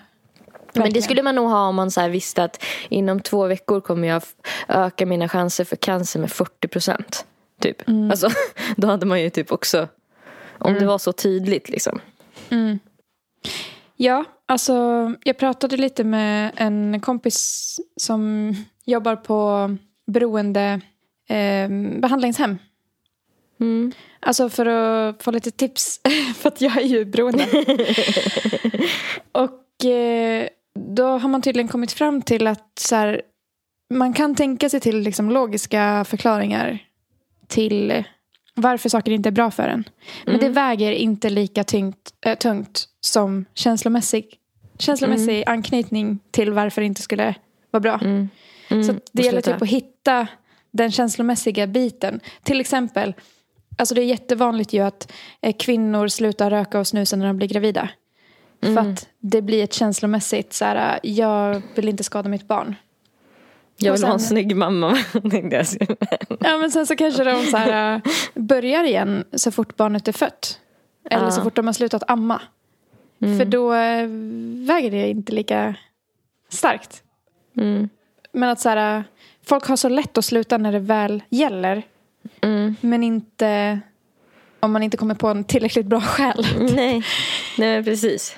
verkligen. 0.75 0.93
det 0.93 1.03
skulle 1.03 1.23
man 1.23 1.35
nog 1.35 1.49
ha 1.51 1.67
om 1.69 1.75
man 1.75 1.91
så 1.91 2.01
här 2.01 2.09
visste 2.09 2.45
att 2.45 2.65
inom 2.89 3.21
två 3.21 3.47
veckor 3.47 3.81
kommer 3.81 4.09
jag 4.09 4.23
öka 4.69 5.07
mina 5.07 5.29
chanser 5.29 5.65
för 5.65 5.77
cancer 5.77 6.21
med 6.21 6.31
40 6.33 6.69
procent. 6.69 7.27
Typ. 7.63 7.89
Mm. 7.89 8.11
Alltså, 8.11 8.29
då 8.77 8.87
hade 8.87 9.07
man 9.07 9.23
ju 9.23 9.31
typ 9.31 9.53
också, 9.53 9.89
om 10.59 10.75
det 10.75 10.87
var 10.87 10.99
så 10.99 11.13
tydligt 11.13 11.69
liksom. 11.69 12.01
Ja, 13.97 14.25
alltså 14.47 14.75
jag 15.25 15.39
pratade 15.39 15.77
lite 15.77 16.05
med 16.05 16.53
en 16.57 17.01
kompis 17.01 17.81
som 17.97 18.55
jobbar 18.85 19.17
på 19.17 19.71
beroende 20.07 20.81
eh, 21.29 21.69
behandlingshem. 22.01 22.59
Mm. 23.61 23.93
Alltså 24.21 24.49
för 24.49 24.67
att 24.67 25.23
få 25.23 25.31
lite 25.31 25.51
tips, 25.51 26.01
för 26.37 26.49
att 26.49 26.61
jag 26.61 26.77
är 26.77 26.87
ju 26.87 27.05
beroende. 27.05 27.47
och 29.33 29.85
eh, 29.85 30.49
då 30.75 31.05
har 31.05 31.29
man 31.29 31.43
tydligen 31.43 31.69
kommit 31.69 31.93
fram 31.93 32.23
till 32.23 32.47
att 32.47 32.79
så 32.79 32.97
här, 32.97 33.23
man 33.95 34.13
kan 34.13 34.35
tänka 34.35 34.69
sig 34.69 34.81
till 34.81 34.99
liksom, 34.99 35.31
logiska 35.31 36.05
förklaringar 36.09 36.79
till 37.53 38.05
varför 38.55 38.89
saker 38.89 39.13
inte 39.13 39.29
är 39.29 39.31
bra 39.31 39.51
för 39.51 39.69
en. 39.69 39.85
Men 40.27 40.41
det 40.41 40.49
väger 40.49 40.93
inte 40.93 41.31
lika 41.31 41.65
tyngt, 41.65 42.15
äh, 42.27 42.39
tungt 42.39 42.85
som 43.01 43.45
känslomässig, 43.55 44.27
känslomässig 44.79 45.45
anknytning 45.47 46.19
till 46.31 46.53
varför 46.53 46.81
det 46.81 46.87
inte 46.87 47.03
skulle 47.03 47.35
vara 47.71 47.81
bra. 47.81 47.99
Mm. 48.03 48.29
Mm. 48.69 48.85
Så 48.85 48.95
det 49.13 49.23
gäller 49.23 49.41
typ 49.41 49.63
att 49.63 49.69
hitta 49.69 50.27
den 50.71 50.91
känslomässiga 50.93 51.67
biten. 51.67 52.21
Till 52.43 52.61
exempel, 52.61 53.15
alltså 53.79 53.95
det 53.95 54.03
är 54.03 54.07
jättevanligt 54.07 54.73
ju 54.73 54.81
att 54.81 55.13
eh, 55.43 55.57
kvinnor 55.59 56.09
slutar 56.09 56.51
röka 56.51 56.81
och 56.81 56.87
snusa 56.87 57.17
när 57.17 57.27
de 57.27 57.37
blir 57.37 57.49
gravida. 57.49 57.89
För 58.63 58.79
att 58.79 59.09
det 59.19 59.43
blir 59.43 59.65
ett 59.65 59.73
känslomässigt 59.73 60.53
så 60.53 60.65
här, 60.65 61.01
jag 61.03 61.63
vill 61.75 61.89
inte 61.89 62.05
skada 62.05 62.29
mitt 62.29 62.49
barn. 62.49 62.75
Jag 63.87 63.93
vill 63.93 64.05
ha 64.05 64.13
en 64.13 64.21
sen- 64.21 64.29
snygg 64.29 64.57
mamma. 64.57 64.99
Ja 66.41 66.59
men 66.59 66.71
sen 66.71 66.87
så 66.87 66.97
kanske 66.97 67.25
de 67.25 67.45
så 67.47 67.57
här, 67.57 67.95
äh, 68.05 68.13
börjar 68.35 68.85
igen 68.85 69.25
så 69.33 69.51
fort 69.51 69.77
barnet 69.77 70.09
är 70.09 70.13
fött. 70.13 70.59
Eller 71.11 71.31
så 71.31 71.43
fort 71.43 71.57
de 71.57 71.67
har 71.67 71.73
slutat 71.73 72.03
amma. 72.07 72.41
För 73.19 73.45
då 73.45 73.73
äh, 73.73 74.07
väger 74.67 74.91
det 74.91 75.09
inte 75.09 75.33
lika 75.33 75.75
starkt. 76.49 77.03
Mm. 77.57 77.89
Men 78.33 78.49
att 78.49 78.61
så 78.61 78.69
här, 78.69 78.97
äh, 78.99 79.03
folk 79.47 79.67
har 79.67 79.77
så 79.77 79.89
lätt 79.89 80.19
att 80.19 80.25
sluta 80.25 80.59
när 80.59 80.73
det 80.73 80.79
väl 80.79 81.23
gäller. 81.29 81.83
Mm. 82.41 82.77
Men 82.81 83.03
inte 83.03 83.81
om 84.61 84.73
man 84.73 84.83
inte 84.83 84.97
kommer 84.97 85.15
på 85.15 85.29
en 85.29 85.45
tillräckligt 85.45 85.87
bra 85.87 86.01
skäl. 86.01 86.47
Nej. 86.75 87.03
Nej, 87.59 87.85
precis. 87.85 88.37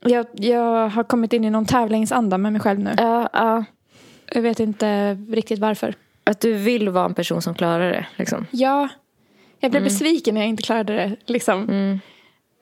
Jag, 0.00 0.26
jag 0.32 0.88
har 0.88 1.04
kommit 1.04 1.32
in 1.32 1.44
i 1.44 1.50
någon 1.50 1.66
tävlingsanda 1.66 2.38
med 2.38 2.52
mig 2.52 2.60
själv 2.60 2.78
nu. 2.78 2.94
Ja, 2.98 3.28
ja. 3.32 3.64
Jag 4.30 4.42
vet 4.42 4.60
inte 4.60 5.14
riktigt 5.30 5.58
varför. 5.58 5.94
Att 6.24 6.40
du 6.40 6.52
vill 6.52 6.88
vara 6.88 7.04
en 7.04 7.14
person 7.14 7.42
som 7.42 7.54
klarar 7.54 7.92
det. 7.92 8.06
Liksom. 8.16 8.46
Ja, 8.50 8.88
jag 9.60 9.70
blev 9.70 9.82
besviken 9.82 10.34
när 10.34 10.40
jag 10.40 10.48
inte 10.48 10.62
klarade 10.62 10.92
det. 10.94 11.16
Liksom. 11.26 11.62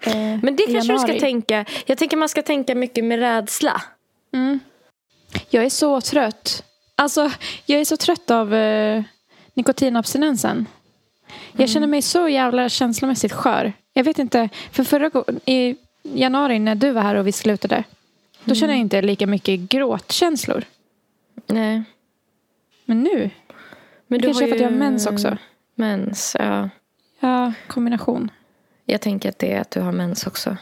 Eh, 0.01 0.13
Men 0.43 0.57
det 0.57 0.63
kanske 0.73 0.93
du 0.93 0.99
ska 0.99 1.19
tänka. 1.21 1.65
Jag 1.87 1.99
tänker 1.99 2.17
man 2.17 2.29
ska 2.29 2.43
tänka 2.43 2.75
mycket 2.75 3.05
med 3.05 3.19
rädsla. 3.19 3.83
Jag 5.51 5.65
är 5.65 5.71
så 5.71 6.01
trött. 6.01 6.63
Alltså, 6.97 7.31
jag 7.67 7.81
är 7.81 7.85
så 7.85 7.97
trött 7.97 8.31
av 8.31 8.55
eh, 8.55 9.03
nikotinabstinensen. 9.55 10.67
Jag 11.53 11.69
känner 11.71 11.87
mig 11.87 12.03
så 12.03 12.29
jävla 12.29 12.69
känslomässigt 12.69 13.33
skör. 13.33 13.73
Jag 13.93 14.05
vet 14.05 14.19
inte, 14.19 14.49
för 14.73 14.85
förra 14.85 15.09
gången 15.09 15.41
i 15.45 15.77
januari 16.03 16.59
när 16.59 16.75
du 16.75 16.91
var 16.91 17.03
här 17.03 17.15
och 17.15 17.27
vi 17.27 17.33
slutade. 17.33 17.85
Då 18.45 18.55
kände 18.55 18.75
jag 18.75 18.81
inte 18.81 19.03
lika 19.03 19.27
mycket 19.27 19.61
gråtkänslor. 19.61 20.65
Nej. 21.47 21.83
Men 22.85 23.03
nu, 23.03 23.31
Men 24.07 24.23
kanske 24.23 24.45
är 24.45 24.49
för 24.49 24.55
att 24.55 24.61
jag 24.61 24.71
har 24.71 24.77
mens 24.77 25.07
också. 25.07 25.39
Mens, 25.75 26.37
ja. 26.39 26.69
ja, 27.21 27.53
kombination. 27.67 28.31
Jag 28.85 29.01
tänker 29.01 29.29
att 29.29 29.39
det 29.39 29.53
är 29.53 29.61
att 29.61 29.71
du 29.71 29.81
har 29.81 29.93
mens 29.93 30.27
också. 30.27 30.57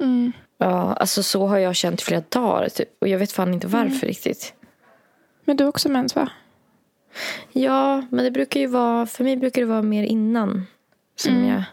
Mm. 0.00 0.32
Ja, 0.58 0.92
alltså 0.94 1.22
så 1.22 1.46
har 1.46 1.58
jag 1.58 1.76
känt 1.76 2.02
flera 2.02 2.22
dagar 2.28 2.68
typ. 2.68 2.88
Och 2.98 3.08
jag 3.08 3.18
vet 3.18 3.32
fan 3.32 3.54
inte 3.54 3.66
varför 3.66 3.86
Mm. 3.86 4.00
riktigt. 4.00 4.54
Men 5.44 5.56
du 5.56 5.64
har 5.64 5.68
också 5.68 5.88
mens 5.88 6.16
va? 6.16 6.28
Ja, 7.52 8.02
men 8.10 8.24
det 8.24 8.30
brukar 8.30 8.60
ju 8.60 8.66
vara, 8.66 9.06
för 9.06 9.24
mig 9.24 9.36
brukar 9.36 9.62
det 9.62 9.66
vara 9.68 9.82
mer 9.82 10.04
innan. 10.04 10.66
Som 11.16 11.34
Mm. 11.34 11.48
jag, 11.48 11.64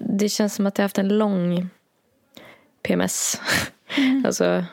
det 0.00 0.28
känns 0.28 0.54
som 0.54 0.66
att 0.66 0.78
jag 0.78 0.82
har 0.82 0.84
haft 0.84 0.98
en 0.98 1.08
lång 1.18 1.68
PMS. 2.82 3.40
Mm. 3.96 4.22
alltså, 4.26 4.64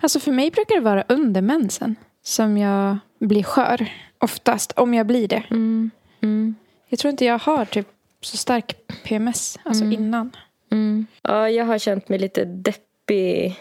Alltså 0.00 0.20
för 0.20 0.32
mig 0.32 0.50
brukar 0.50 0.74
det 0.74 0.80
vara 0.80 1.04
under 1.08 1.40
mensen 1.42 1.96
som 2.22 2.58
jag 2.58 2.98
blir 3.18 3.42
skör. 3.42 3.86
Oftast, 4.18 4.72
om 4.72 4.94
jag 4.94 5.06
blir 5.06 5.28
det. 5.28 5.42
mm, 5.50 5.90
mm, 6.22 6.54
Jag 6.88 6.98
tror 6.98 7.10
inte 7.10 7.24
jag 7.24 7.38
har 7.38 7.64
typ 7.64 7.88
så 8.20 8.36
stark 8.36 8.76
PMS, 9.04 9.58
alltså 9.62 9.84
innan. 9.84 10.36
mm. 10.70 11.06
Ja, 11.22 11.50
jag 11.50 11.64
har 11.64 11.78
känt 11.78 12.08
mig 12.08 12.18
lite 12.18 12.44
deppig 12.44 13.56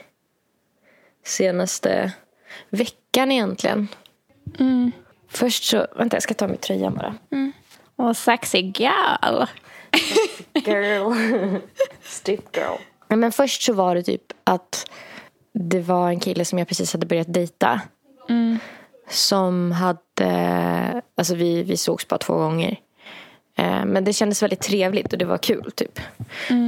senaste 1.25 2.11
veckan 2.69 3.31
egentligen. 3.31 3.87
Mm. 4.59 4.91
Först 5.27 5.63
så, 5.63 5.87
vänta 5.95 6.15
jag 6.15 6.23
ska 6.23 6.33
ta 6.33 6.47
min 6.47 6.57
tröja 6.57 6.89
bara. 6.91 7.15
Och 7.95 8.17
sexy 8.17 8.57
girl. 8.57 9.43
Girl. 10.53 11.13
Strip 12.03 12.55
girl. 12.57 12.77
Men 13.07 13.31
först 13.31 13.61
så 13.61 13.73
var 13.73 13.95
det 13.95 14.03
typ 14.03 14.33
att 14.43 14.91
det 15.61 15.79
var 15.79 16.09
en 16.09 16.19
kille 16.19 16.45
som 16.45 16.59
jag 16.59 16.67
precis 16.67 16.93
hade 16.93 17.05
börjat 17.05 17.33
dejta. 17.33 17.81
Som 19.09 19.71
hade, 19.71 21.01
alltså 21.15 21.35
vi, 21.35 21.63
vi 21.63 21.77
sågs 21.77 22.07
bara 22.07 22.17
två 22.17 22.33
gånger. 22.33 22.79
Eh, 23.55 23.85
Men 23.85 24.03
det 24.03 24.13
kändes 24.13 24.43
väldigt 24.43 24.61
trevligt 24.61 25.13
och 25.13 25.19
det 25.19 25.25
var 25.25 25.37
kul 25.37 25.71
typ. 25.75 25.99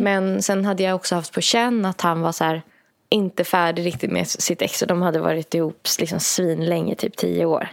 Men 0.01 0.41
sen 0.41 0.65
hade 0.65 0.83
jag 0.83 0.95
också 0.95 1.15
haft 1.15 1.33
på 1.33 1.41
känn 1.41 1.86
att 1.86 2.01
han 2.01 2.21
var 2.21 2.31
så 2.31 2.43
här 2.43 2.62
inte 3.10 3.43
färdig 3.43 3.86
riktigt 3.86 4.12
med 4.12 4.27
sitt 4.27 4.62
ex 4.62 4.81
och 4.81 4.88
de 4.88 5.01
hade 5.01 5.19
varit 5.19 5.53
ihop 5.53 5.88
liksom 6.00 6.19
svinlänge, 6.19 6.95
typ 6.95 7.17
tio 7.17 7.45
år. 7.45 7.67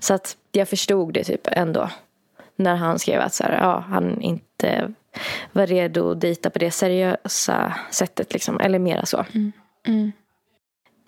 Så 0.00 0.14
att 0.14 0.36
jag 0.52 0.68
förstod 0.68 1.14
det 1.14 1.24
typ 1.24 1.48
ändå. 1.52 1.90
När 2.56 2.76
han 2.76 2.98
skrev 2.98 3.20
att 3.20 3.34
så 3.34 3.44
här, 3.44 3.58
ja, 3.60 3.84
han 3.88 4.20
inte 4.20 4.92
var 5.52 5.66
redo 5.66 6.10
att 6.10 6.20
dejta 6.20 6.50
på 6.50 6.58
det 6.58 6.70
seriösa 6.70 7.74
sättet. 7.90 8.32
Liksom. 8.32 8.60
Eller 8.60 8.78
mera 8.78 9.06
så. 9.06 9.24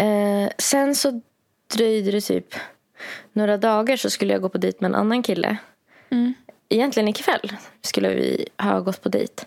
Eh, 0.00 0.50
sen 0.58 0.94
så 0.94 1.20
dröjde 1.74 2.10
det 2.10 2.20
typ 2.20 2.54
några 3.32 3.56
dagar 3.56 3.96
så 3.96 4.10
skulle 4.10 4.32
jag 4.32 4.42
gå 4.42 4.48
på 4.48 4.58
dejt 4.58 4.78
med 4.80 4.88
en 4.88 4.94
annan 4.94 5.22
kille. 5.22 5.56
Egentligen 6.68 7.08
ikväll 7.08 7.52
skulle 7.82 8.08
vi 8.08 8.48
ha 8.58 8.80
gått 8.80 9.02
på 9.02 9.08
dejt. 9.08 9.42
Och 9.42 9.46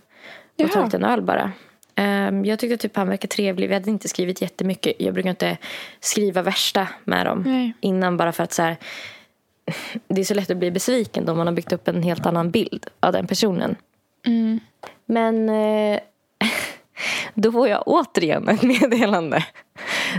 Jaha. 0.55 0.69
tagit 0.69 0.93
en 0.93 1.03
öl 1.03 1.21
bara. 1.21 1.51
Ehm, 1.95 2.45
jag 2.45 2.59
tyckte 2.59 2.77
typ 2.77 2.95
han 2.95 3.09
verkade 3.09 3.27
trevlig. 3.27 3.67
Vi 3.67 3.73
hade 3.73 3.89
inte 3.89 4.09
skrivit 4.09 4.41
jättemycket. 4.41 4.93
Jag 4.97 5.13
brukar 5.13 5.29
inte 5.29 5.57
skriva 5.99 6.41
värsta 6.41 6.87
med 7.03 7.25
dem 7.25 7.43
Nej. 7.45 7.73
innan 7.79 8.17
bara 8.17 8.31
för 8.31 8.43
att 8.43 8.53
så 8.53 8.61
här, 8.61 8.77
det 10.07 10.21
är 10.21 10.25
så 10.25 10.33
lätt 10.33 10.51
att 10.51 10.57
bli 10.57 10.71
besviken 10.71 11.25
då 11.25 11.35
man 11.35 11.47
har 11.47 11.53
byggt 11.53 11.73
upp 11.73 11.87
en 11.87 12.03
helt 12.03 12.25
annan 12.25 12.51
bild 12.51 12.87
av 12.99 13.13
den 13.13 13.27
personen. 13.27 13.75
Men 15.05 15.49
eh, 15.49 15.99
då 17.33 17.51
får 17.51 17.67
jag 17.67 17.83
återigen 17.85 18.49
ett 18.49 18.63
meddelande 18.63 19.45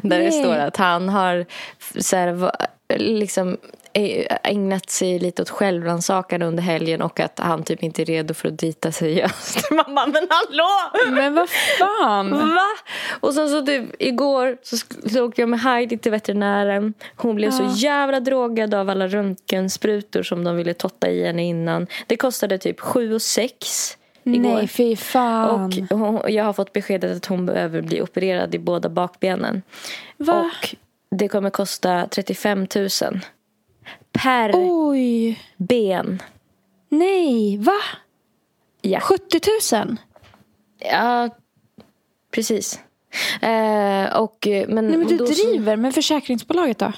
där 0.03 0.19
det 0.19 0.31
Nej. 0.31 0.33
står 0.33 0.55
att 0.55 0.77
han 0.77 1.09
har 1.09 1.47
så 2.01 2.17
här, 2.17 2.51
liksom, 2.99 3.57
ägnat 4.43 4.91
sig 4.91 5.19
lite 5.19 5.43
åt 5.43 5.51
självrannsakan 5.51 6.43
under 6.43 6.63
helgen 6.63 7.03
och 7.03 7.21
att 7.21 7.39
han 7.39 7.65
typ 7.65 7.83
inte 7.83 8.03
är 8.03 8.07
redo 8.07 8.35
för 8.35 8.49
att 8.49 8.59
dejta 8.59 8.93
seriöst. 8.93 9.59
Mamma, 9.71 10.07
men 10.07 10.29
hallå! 10.31 10.69
Men 11.11 11.35
vad 11.35 11.49
fan? 11.79 12.31
Va? 12.31 12.69
Och 13.21 13.35
sen 13.35 13.49
så 13.49 13.67
typ 13.67 13.85
igår 13.99 14.57
så, 14.63 14.77
så 15.09 15.25
åkte 15.25 15.43
jag 15.43 15.49
med 15.49 15.61
Heidi 15.61 15.99
till 15.99 16.13
veterinären. 16.13 16.95
Hon 17.17 17.37
blev 17.37 17.51
så 17.51 17.73
jävla 17.75 18.21
drogad 18.21 18.75
av 18.75 18.91
alla 18.91 19.09
röntgensprutor 19.09 20.23
som 20.23 20.45
de 20.45 20.57
ville 20.57 20.75
totta 20.75 21.11
i 21.11 21.27
henne 21.27 21.45
innan. 21.45 21.87
Det 22.07 22.17
kostade 22.17 22.59
typ 22.59 22.81
7 22.81 23.15
och 23.15 23.23
6 23.23 23.97
igår. 24.25 24.55
Nej, 24.55 24.69
fy 24.69 24.97
fan. 24.97 25.73
och 25.91 25.99
hon, 25.99 26.21
jag 26.35 26.45
har 26.45 26.53
fått 26.53 26.73
beskedet 26.73 27.17
att 27.17 27.27
hon 27.27 27.47
behöver 27.47 27.83
bli 27.83 28.03
opererad 28.03 28.55
i 28.55 28.59
båda 28.59 28.89
bakbenen. 28.89 29.63
Va? 30.17 30.51
Och 30.63 30.75
det 31.19 31.29
kommer 31.29 31.51
kosta 31.51 32.07
35 32.11 32.67
000 32.77 32.89
per 34.13 34.51
Oj. 34.55 35.41
ben. 35.57 36.23
Nej, 36.89 37.57
va? 37.57 37.79
Ja. 38.83 39.01
70 39.01 39.41
000? 39.77 39.97
Ja, 40.79 41.31
precis. 42.31 42.81
Eh, 43.43 44.17
och, 44.17 44.47
men, 44.69 44.87
Nej 44.89 44.97
men 44.99 45.07
du 45.07 45.17
då 45.17 45.27
så- 45.27 45.33
driver. 45.33 45.77
Men 45.77 45.93
försäkringsbolaget 45.93 46.79
då? 46.79 46.93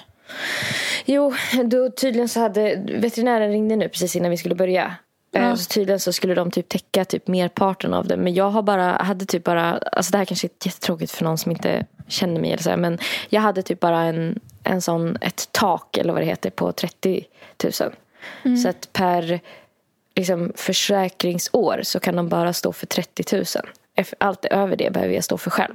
Jo, 1.05 1.35
då 1.65 1.91
tydligen 1.91 2.29
så 2.29 2.41
hade 2.41 2.83
veterinären 3.01 3.51
ringde 3.51 3.77
nu 3.77 3.89
precis 3.89 4.17
innan 4.17 4.31
vi 4.31 4.37
skulle 4.37 4.55
börja. 4.55 4.95
Ja. 5.43 5.57
Så 5.57 5.69
tydligen 5.69 6.01
så 6.01 6.13
skulle 6.13 6.35
de 6.35 6.51
typ 6.51 6.69
täcka 6.69 7.05
typ 7.05 7.27
merparten 7.29 7.95
av 7.95 8.07
det. 8.07 8.17
Men 8.17 8.35
jag 8.35 8.51
har 8.51 8.63
bara, 8.63 8.83
hade 8.93 9.25
typ 9.25 9.45
bara, 9.45 9.79
alltså 9.79 10.13
det 10.13 10.19
här 10.19 10.25
kanske 10.25 10.47
är 10.47 10.51
jättetråkigt 10.65 11.13
för 11.13 11.25
någon 11.25 11.39
som 11.39 11.53
inte 11.53 11.87
känner 12.09 12.41
mig 12.41 12.53
eller 12.53 12.63
så 12.63 12.71
här, 12.71 12.77
men 12.77 12.99
jag 13.29 13.41
hade 13.41 13.63
typ 13.63 13.81
bara 13.81 14.01
en, 14.01 14.41
en 14.65 14.81
sån, 14.83 15.17
ett 15.21 15.49
tak 15.53 15.97
eller 15.99 16.13
vad 16.13 16.23
det 16.23 16.27
heter 16.27 16.51
på 16.51 16.73
30 16.73 17.25
000. 17.65 17.73
Så 18.63 18.69
att 18.69 18.93
per 18.93 19.41
liksom, 20.15 20.53
försäkringsår 20.57 21.81
så 21.83 22.01
kan 22.01 22.17
de 22.17 22.29
bara 22.29 22.53
stå 22.53 22.73
för 22.73 22.87
30 22.87 23.37
000. 23.37 23.45
Eff- 23.97 24.15
Allt 24.21 24.45
över 24.45 24.77
det 24.77 24.93
behöver 24.93 25.15
jag 25.15 25.25
stå 25.25 25.39
för 25.39 25.51
själv. 25.51 25.75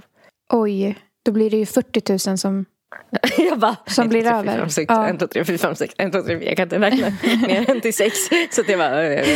Oj, 0.50 0.96
då 1.26 1.32
blir 1.32 1.50
det 1.50 1.58
ju 1.58 1.66
40 1.66 2.30
000 2.30 2.38
som... 2.38 2.66
Jag 3.38 3.60
bara, 3.60 3.76
Som 3.88 4.10
blir 4.10 4.22
två, 4.22 4.30
tre, 4.30 4.38
över. 4.38 4.52
fyra, 4.54 4.60
fem, 4.62 4.70
sex, 4.70 4.86
Ja. 4.90 5.08
En, 5.08 5.18
två, 5.18 5.28
tre, 5.28 5.46
fyra, 5.46 5.58
fem, 5.58 5.76
sex, 5.76 5.94
en, 5.98 6.12
två, 6.12 6.22
tre, 6.22 6.40
fyra. 6.40 6.48
Jag 6.50 6.58
kan 6.58 6.64
inte 6.64 6.80
räkna 6.80 7.08
mer 7.48 7.70
än 7.70 7.82
till 7.82 7.94
sex. 7.94 8.18
Så 8.52 8.62
att 8.62 8.70
jag 8.70 8.80
bara... 8.80 9.04
eh, 9.04 9.30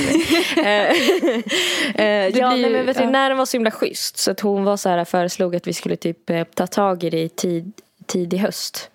eh, 0.58 0.90
eh, 1.96 2.28
ja, 2.38 2.52
blir 2.52 2.62
nej, 2.62 2.70
men 2.72 2.86
veterinären 2.86 3.38
var 3.38 3.46
så 3.46 3.58
himla 3.58 3.72
schysst. 3.72 4.18
Så 4.18 4.32
att 4.32 4.40
hon 4.40 4.64
var 4.64 4.78
så 4.78 4.90
här, 4.90 5.06
föreslog 5.06 5.56
att 5.56 5.68
vi 5.68 5.74
skulle 5.74 5.96
typ 5.96 6.30
eh, 6.30 6.44
ta 6.44 6.68
tag 6.68 7.04
i 7.04 7.10
det 7.10 7.22
i 7.22 7.30
tid, 7.30 7.72
tidig 8.06 8.38
höst. 8.38 8.90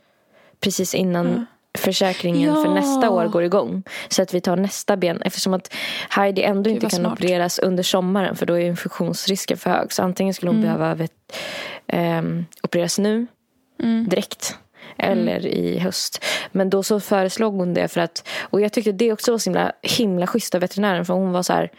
Precis 0.60 0.94
innan 0.94 1.46
försäkringen 1.78 2.54
för 2.54 2.64
Ja. 2.64 2.74
nästa 2.74 3.10
år 3.10 3.24
går 3.26 3.42
igång. 3.44 3.82
Så 4.08 4.22
att 4.22 4.34
vi 4.34 4.40
tar 4.40 4.56
nästa 4.56 4.96
ben. 4.96 5.22
Eftersom 5.22 5.54
att 5.54 5.74
Heidi 6.08 6.42
ändå 6.42 6.70
inte 6.70 6.80
kan 6.80 6.90
smart. 7.00 7.12
opereras 7.12 7.58
under 7.58 7.82
sommaren. 7.82 8.36
För 8.36 8.46
då 8.46 8.54
är 8.54 8.60
infektionsrisken 8.60 9.56
för 9.56 9.70
hög. 9.70 9.92
Så 9.92 10.02
antingen 10.02 10.34
skulle 10.34 10.50
hon 10.50 10.62
behöva 10.62 10.94
vet, 10.94 11.12
ehm, 11.86 12.44
opereras 12.62 12.98
nu 12.98 13.26
direkt. 13.82 14.58
Eller 14.96 15.46
i 15.46 15.78
höst. 15.78 16.24
Men 16.52 16.70
då 16.70 16.82
så 16.82 17.00
föreslog 17.00 17.54
hon 17.54 17.74
det 17.74 17.88
för 17.88 18.00
att 18.00 18.28
Och 18.40 18.60
jag 18.60 18.72
tyckte 18.72 18.92
det 18.92 19.12
också 19.12 19.30
var 19.30 19.38
så 19.38 19.50
himla, 19.50 19.72
himla 19.82 20.26
schysst 20.26 20.54
av 20.54 20.60
veterinären. 20.60 21.04
För 21.04 21.14
hon 21.14 21.32
var 21.32 21.42
så 21.42 21.52
här 21.52 21.70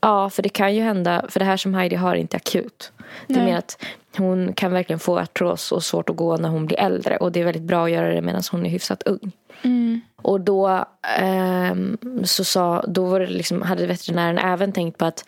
Ja 0.00 0.30
för 0.30 0.42
det 0.42 0.48
kan 0.48 0.74
ju 0.74 0.82
hända 0.82 1.24
För 1.28 1.40
det 1.40 1.46
här 1.46 1.56
som 1.56 1.74
Heidi 1.74 1.96
har 1.96 2.14
är 2.14 2.18
inte 2.18 2.36
akut. 2.36 2.92
Det 3.26 3.34
är 3.34 3.44
mer 3.44 3.56
att 3.56 3.84
hon 4.16 4.52
kan 4.52 4.72
verkligen 4.72 5.00
få 5.00 5.18
artros 5.18 5.72
och 5.72 5.84
svårt 5.84 6.10
att 6.10 6.16
gå 6.16 6.36
när 6.36 6.48
hon 6.48 6.66
blir 6.66 6.80
äldre. 6.80 7.16
Och 7.16 7.32
det 7.32 7.40
är 7.40 7.44
väldigt 7.44 7.62
bra 7.62 7.84
att 7.84 7.90
göra 7.90 8.14
det 8.14 8.20
medan 8.20 8.42
hon 8.50 8.66
är 8.66 8.70
hyfsat 8.70 9.02
ung. 9.02 9.32
Mm. 9.62 10.00
Och 10.16 10.40
då, 10.40 10.84
ehm, 11.18 11.98
så 12.24 12.44
sa, 12.44 12.84
då 12.88 13.04
var 13.04 13.20
det 13.20 13.26
liksom, 13.26 13.62
hade 13.62 13.86
veterinären 13.86 14.38
även 14.38 14.72
tänkt 14.72 14.98
på 14.98 15.04
att 15.04 15.24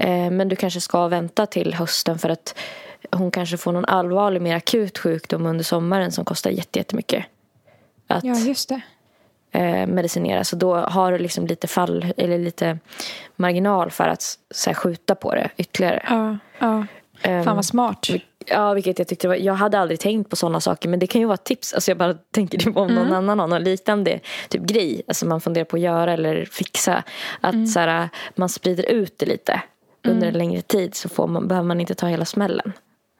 eh, 0.00 0.30
men 0.30 0.48
du 0.48 0.56
kanske 0.56 0.80
ska 0.80 1.08
vänta 1.08 1.46
till 1.46 1.74
hösten 1.74 2.18
för 2.18 2.28
att 2.28 2.58
hon 3.12 3.30
kanske 3.30 3.56
får 3.56 3.72
någon 3.72 3.84
allvarlig, 3.84 4.42
mer 4.42 4.56
akut 4.56 4.98
sjukdom 4.98 5.46
under 5.46 5.64
sommaren 5.64 6.12
som 6.12 6.24
kostar 6.24 6.50
jätte- 6.50 6.78
jättemycket 6.78 7.24
att 8.08 8.24
Ja, 8.24 8.34
just 8.38 8.68
det. 8.68 8.80
eh, 9.58 9.86
medicinera. 9.86 10.44
Så 10.44 10.56
då 10.56 10.74
har 10.76 11.12
du 11.12 11.18
liksom 11.18 11.46
lite 11.46 11.66
fall, 11.66 12.06
eller 12.16 12.38
lite 12.38 12.78
marginal 13.36 13.90
för 13.90 14.04
att 14.08 14.22
så 14.50 14.70
här, 14.70 14.74
skjuta 14.74 15.14
på 15.14 15.34
det 15.34 15.50
ytterligare. 15.56 16.02
Ja, 16.08 16.38
ja. 16.58 16.86
Ehm, 17.22 17.44
Fan 17.44 17.56
vad 17.56 17.64
smart. 17.64 18.06
Ja, 18.46 18.72
vilket 18.74 18.98
jag 18.98 19.08
tyckte 19.08 19.28
var, 19.28 19.34
jag 19.34 19.54
hade 19.54 19.78
aldrig 19.78 20.00
tänkt 20.00 20.30
på 20.30 20.36
sådana 20.36 20.60
saker 20.60 20.88
men 20.88 20.98
det 20.98 21.06
kan 21.06 21.20
ju 21.20 21.26
vara 21.26 21.34
ett 21.34 21.44
tips. 21.44 21.72
Alltså 21.74 21.90
jag 21.90 21.98
bara 21.98 22.14
tänker 22.14 22.58
typ 22.58 22.76
om 22.76 22.88
någon 22.94 23.12
annan 23.12 23.38
har 23.38 23.46
någon 23.46 23.62
liknande 23.64 24.20
typ 24.48 24.62
grej 24.62 25.02
alltså 25.08 25.26
man 25.26 25.40
funderar 25.40 25.64
på 25.64 25.76
att 25.76 25.82
göra 25.82 26.12
eller 26.12 26.44
fixa. 26.44 27.02
Att 27.40 27.68
så 27.68 27.80
här, 27.80 28.08
man 28.36 28.48
sprider 28.48 28.84
ut 28.90 29.18
det 29.18 29.26
lite 29.26 29.62
under 30.04 30.28
en 30.28 30.34
längre 30.34 30.62
tid 30.62 30.94
så 30.94 31.08
får 31.08 31.26
man, 31.26 31.48
behöver 31.48 31.66
man 31.68 31.80
inte 31.80 31.94
ta 31.94 32.06
hela 32.06 32.24
smällen. 32.24 32.72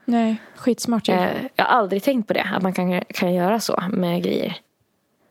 Nej, 0.04 0.36
skitsmart. 0.56 1.08
Eh, 1.08 1.14
jag 1.56 1.64
har 1.64 1.78
aldrig 1.78 2.02
tänkt 2.02 2.28
på 2.28 2.32
det, 2.34 2.46
att 2.54 2.62
man 2.62 2.72
kan, 2.72 3.00
kan 3.08 3.34
göra 3.34 3.60
så 3.60 3.82
med 3.92 4.22
grejer. 4.22 4.56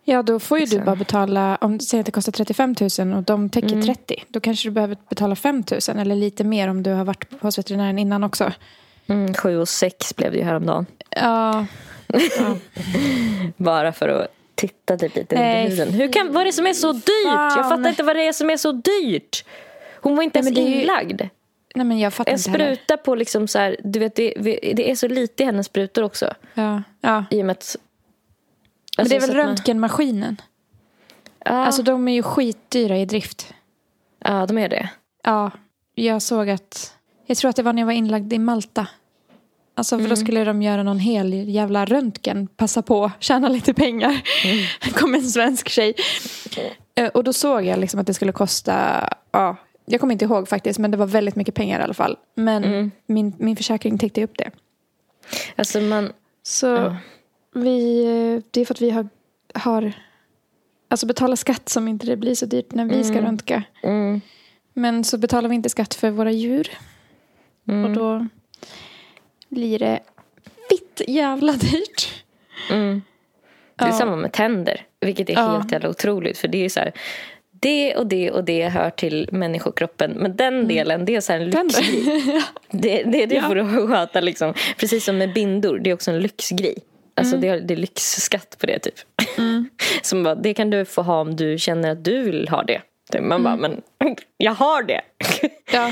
Ja, 0.06 0.22
då 0.24 0.40
får 0.40 0.60
ju 0.60 0.66
du 0.66 0.70
Liksom. 0.72 0.86
bara 0.86 0.96
betala, 0.96 1.58
om 1.62 1.78
du 1.78 1.86
säger 1.86 2.00
att 2.02 2.06
det 2.06 2.12
kostar 2.12 2.32
35 2.32 2.76
000 3.00 3.14
och 3.18 3.24
de 3.24 3.50
täcker 3.50 3.82
30, 3.82 4.24
då 4.28 4.40
kanske 4.40 4.68
du 4.70 4.72
behöver 4.72 4.98
betala 5.10 5.36
5 5.36 5.64
000 5.90 6.00
eller 6.00 6.16
lite 6.16 6.44
mer 6.44 6.68
om 6.68 6.84
du 6.84 6.92
har 6.92 7.06
varit 7.06 7.42
hos 7.42 7.58
veterinären 7.58 8.00
innan 8.00 8.24
också. 8.24 8.52
Mm, 9.08 9.34
sju 9.34 9.58
och 9.58 9.70
sex 9.70 10.16
blev 10.16 10.32
det 10.32 10.38
ju 10.38 10.44
häromdagen. 10.44 10.86
Ja, 11.10 11.66
Bara 13.58 13.92
för 13.92 14.08
att 14.10 14.28
titta 14.56 14.98
typ 14.98 15.16
lite 15.16 15.36
under 15.36 15.70
huden. 15.70 15.94
Hur 15.94 16.14
kan, 16.14 16.34
vad 16.34 16.42
är 16.42 16.46
det 16.46 16.54
som 16.54 16.68
är 16.68 16.74
så 16.74 16.92
dyrt? 16.92 17.04
Jag 17.26 17.54
fan. 17.56 17.70
fattar 17.70 17.90
inte 17.90 18.04
vad 18.04 18.16
det 18.16 18.28
är 18.28 18.34
som 18.34 18.50
är 18.50 18.58
så 18.58 18.72
dyrt. 18.72 19.46
Hon 20.02 20.16
var 20.16 20.24
inte 20.24 20.40
ens 20.40 20.52
är 20.58 20.62
ju- 20.62 20.82
inlagd. 20.82 21.22
Nej 21.74 21.86
men 21.86 22.00
jag 22.00 22.14
fattar 22.14 22.32
En 22.32 22.38
inte 22.38 22.52
heller. 22.52 22.76
spruta 22.76 22.98
på 22.98 23.16
liksom 23.16 23.48
så 23.48 23.60
här, 23.60 23.78
du 23.84 24.00
vet 24.00 24.16
det, 24.16 24.34
det 24.76 24.92
är 24.92 24.96
så 24.96 25.08
lite 25.08 25.44
i 25.44 25.46
hennes 25.46 25.66
sprutor 25.66 26.04
också. 26.04 26.34
Ja, 26.54 26.84
ja. 27.02 27.26
I 27.30 27.42
och 27.42 27.46
med 27.46 27.52
att... 27.54 27.76
Men 28.98 29.08
det 29.08 29.16
är 29.16 29.22
alltså, 29.22 29.32
väl 29.34 29.46
röntgenmaskinen? 29.46 30.42
Ja, 31.46 31.52
Alltså 31.52 31.84
de 31.84 32.08
är 32.08 32.14
ju 32.14 32.24
skitdyra 32.24 32.98
i 32.98 33.06
drift. 33.06 33.54
ja, 34.20 34.46
de 34.46 34.58
är 34.58 34.70
det. 34.70 34.90
Ja, 35.24 35.52
jag 35.96 36.22
såg 36.22 36.50
att, 36.50 36.94
jag 37.26 37.38
tror 37.38 37.50
att 37.50 37.56
det 37.56 37.64
var 37.64 37.74
när 37.74 37.82
jag 37.82 37.86
var 37.88 37.94
inlagd 37.94 38.34
i 38.34 38.40
Malta. 38.40 38.88
Alltså 39.76 40.00
för 40.00 40.10
då 40.10 40.16
skulle 40.16 40.44
de 40.44 40.62
göra 40.62 40.84
någon 40.84 41.00
hel 41.00 41.34
jävla 41.34 41.86
röntgen, 41.86 42.48
passa 42.48 42.82
på, 42.82 43.12
tjäna 43.20 43.50
lite 43.50 43.74
pengar. 43.74 44.22
kom 44.94 45.16
en 45.16 45.24
svensk 45.24 45.70
tjej. 45.70 45.94
Eh, 46.96 47.08
Och 47.08 47.24
då 47.24 47.34
såg 47.34 47.64
jag 47.66 47.80
liksom 47.80 48.00
att 48.00 48.08
det 48.08 48.14
skulle 48.14 48.32
kosta, 48.32 49.10
ja, 49.32 49.56
jag 49.86 50.00
kommer 50.00 50.14
inte 50.14 50.26
ihåg 50.26 50.48
faktiskt, 50.48 50.80
men 50.80 50.92
det 50.92 50.98
var 50.98 51.06
väldigt 51.06 51.36
mycket 51.36 51.56
pengar 51.56 51.80
i 51.80 51.84
alla 51.84 51.94
fall. 51.94 52.18
Men 52.36 52.92
min, 53.06 53.34
min 53.38 53.56
försäkring 53.56 53.98
täckte 53.98 54.24
upp 54.24 54.38
det. 54.38 54.52
Alltså 55.56 55.80
man... 55.82 56.12
Så 56.44 56.68
Ja. 56.68 56.98
vi, 57.54 58.04
eh, 58.06 58.44
det 58.52 58.62
är 58.62 58.66
för 58.66 58.74
att 58.74 58.82
vi 58.82 58.90
har, 58.90 59.08
har 59.54 59.94
alltså 60.88 61.06
betalar 61.06 61.36
skatt 61.36 61.70
som 61.70 61.88
inte 61.88 62.06
det 62.06 62.18
blir 62.18 62.36
så 62.36 62.46
dyrt 62.46 62.72
när 62.74 62.86
vi 62.86 63.04
ska 63.04 63.22
röntga. 63.22 63.64
Mm, 63.84 64.22
Men 64.74 65.04
så 65.04 65.18
betalar 65.18 65.50
vi 65.50 65.56
inte 65.56 65.70
skatt 65.70 65.94
för 65.94 66.10
våra 66.12 66.32
djur. 66.32 66.70
mm, 67.68 67.86
Och 67.86 67.92
då 67.92 68.28
blir 69.50 69.80
det 69.80 70.00
vitt 70.70 71.02
jävla 71.08 71.52
dyrt. 71.54 72.24
mm. 72.72 73.02
Det 73.76 73.84
är 73.84 73.88
Ja. 73.90 73.94
samma 73.94 74.16
med 74.16 74.32
tänder. 74.34 74.86
Vilket 75.02 75.30
är 75.30 75.34
Ja. 75.34 75.48
helt 75.52 75.72
jävla 75.72 75.90
otroligt. 75.90 76.38
För 76.38 76.48
det 76.48 76.66
är 76.66 76.70
så 76.70 76.80
här... 76.80 76.92
Det 77.64 77.96
och 77.96 78.08
det 78.08 78.32
och 78.32 78.44
det 78.44 78.70
hör 78.70 78.90
till 78.90 79.30
människokroppen. 79.32 80.12
Men 80.12 80.36
den 80.36 80.68
delen, 80.68 81.06
det 81.06 81.16
är 81.16 81.22
så 81.22 81.34
här 81.34 81.40
en 81.40 81.50
lyxgrej. 81.50 82.42
Det, 82.72 83.04
det 83.04 83.24
är 83.24 83.28
det 83.28 83.36
Ja. 83.36 83.42
får 83.42 83.56
du 83.56 83.88
sköta 83.88 84.22
liksom. 84.22 84.54
Precis 84.78 85.06
som 85.06 85.18
med 85.18 85.34
bindor. 85.34 85.80
Det 85.80 85.90
är 85.90 85.94
också 85.94 86.12
en 86.12 86.20
lyxgrej. 86.20 86.76
Alltså 87.16 87.38
det, 87.38 87.48
är, 87.48 87.60
det 87.62 87.74
är 87.74 87.78
lyxskatt 87.78 88.56
på 88.60 88.66
det 88.66 88.80
typ. 88.80 88.96
Som 90.02 90.24
bara, 90.24 90.36
det 90.36 90.54
kan 90.54 90.70
du 90.70 90.86
få 90.86 91.02
ha 91.02 91.22
om 91.22 91.36
du 91.36 91.58
känner 91.58 91.92
att 91.92 92.04
du 92.06 92.22
vill 92.24 92.48
ha 92.50 92.64
det. 92.64 92.82
Man 93.22 93.44
bara, 93.44 93.56
men 93.56 93.82
jag 94.38 94.54
har 94.54 94.84
det. 94.84 95.02
Ja. 95.74 95.92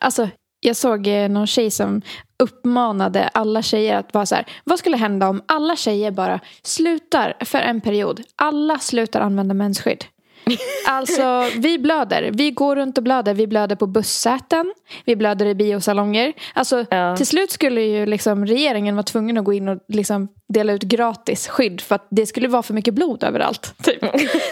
Alltså, 0.00 0.28
jag 0.66 0.76
såg 0.76 1.06
eh, 1.06 1.28
någon 1.28 1.46
tjej 1.46 1.70
som 1.70 2.02
uppmanade 2.38 3.28
alla 3.28 3.62
tjejer 3.62 3.96
att 3.96 4.14
vara 4.14 4.26
så 4.26 4.34
här. 4.34 4.46
Vad 4.64 4.78
skulle 4.78 4.96
hända 4.96 5.28
om 5.28 5.42
alla 5.46 5.76
tjejer 5.76 6.10
bara 6.10 6.40
slutar 6.62 7.36
för 7.40 7.58
en 7.58 7.80
period? 7.80 8.22
Alla 8.36 8.78
slutar 8.78 9.20
använda 9.20 9.54
mensskydd. 9.54 10.04
Alltså, 10.88 11.44
vi 11.56 11.78
blöder. 11.78 12.30
Vi 12.34 12.50
går 12.50 12.76
runt 12.76 12.98
och 12.98 13.04
blöder. 13.04 13.34
Vi 13.34 13.46
blöder 13.46 13.76
på 13.76 13.86
bussäten. 13.86 14.74
Vi 15.04 15.16
blöder 15.16 15.46
i 15.46 15.54
biosalonger. 15.54 16.32
Alltså, 16.54 16.84
Ja. 16.90 17.16
till 17.16 17.26
slut 17.26 17.50
skulle 17.50 17.80
ju 17.82 18.06
liksom 18.06 18.46
regeringen 18.46 18.94
vara 18.96 19.02
tvungen 19.02 19.38
att 19.38 19.44
gå 19.44 19.52
in 19.52 19.68
och 19.68 19.78
liksom 19.88 20.28
dela 20.48 20.72
ut 20.72 20.82
gratis 20.82 21.48
skydd 21.48 21.80
för 21.80 21.94
att 21.94 22.06
det 22.10 22.26
skulle 22.26 22.48
vara 22.48 22.62
för 22.62 22.74
mycket 22.74 22.94
blod 22.94 23.24
överallt. 23.24 23.74
Typ. 23.82 24.04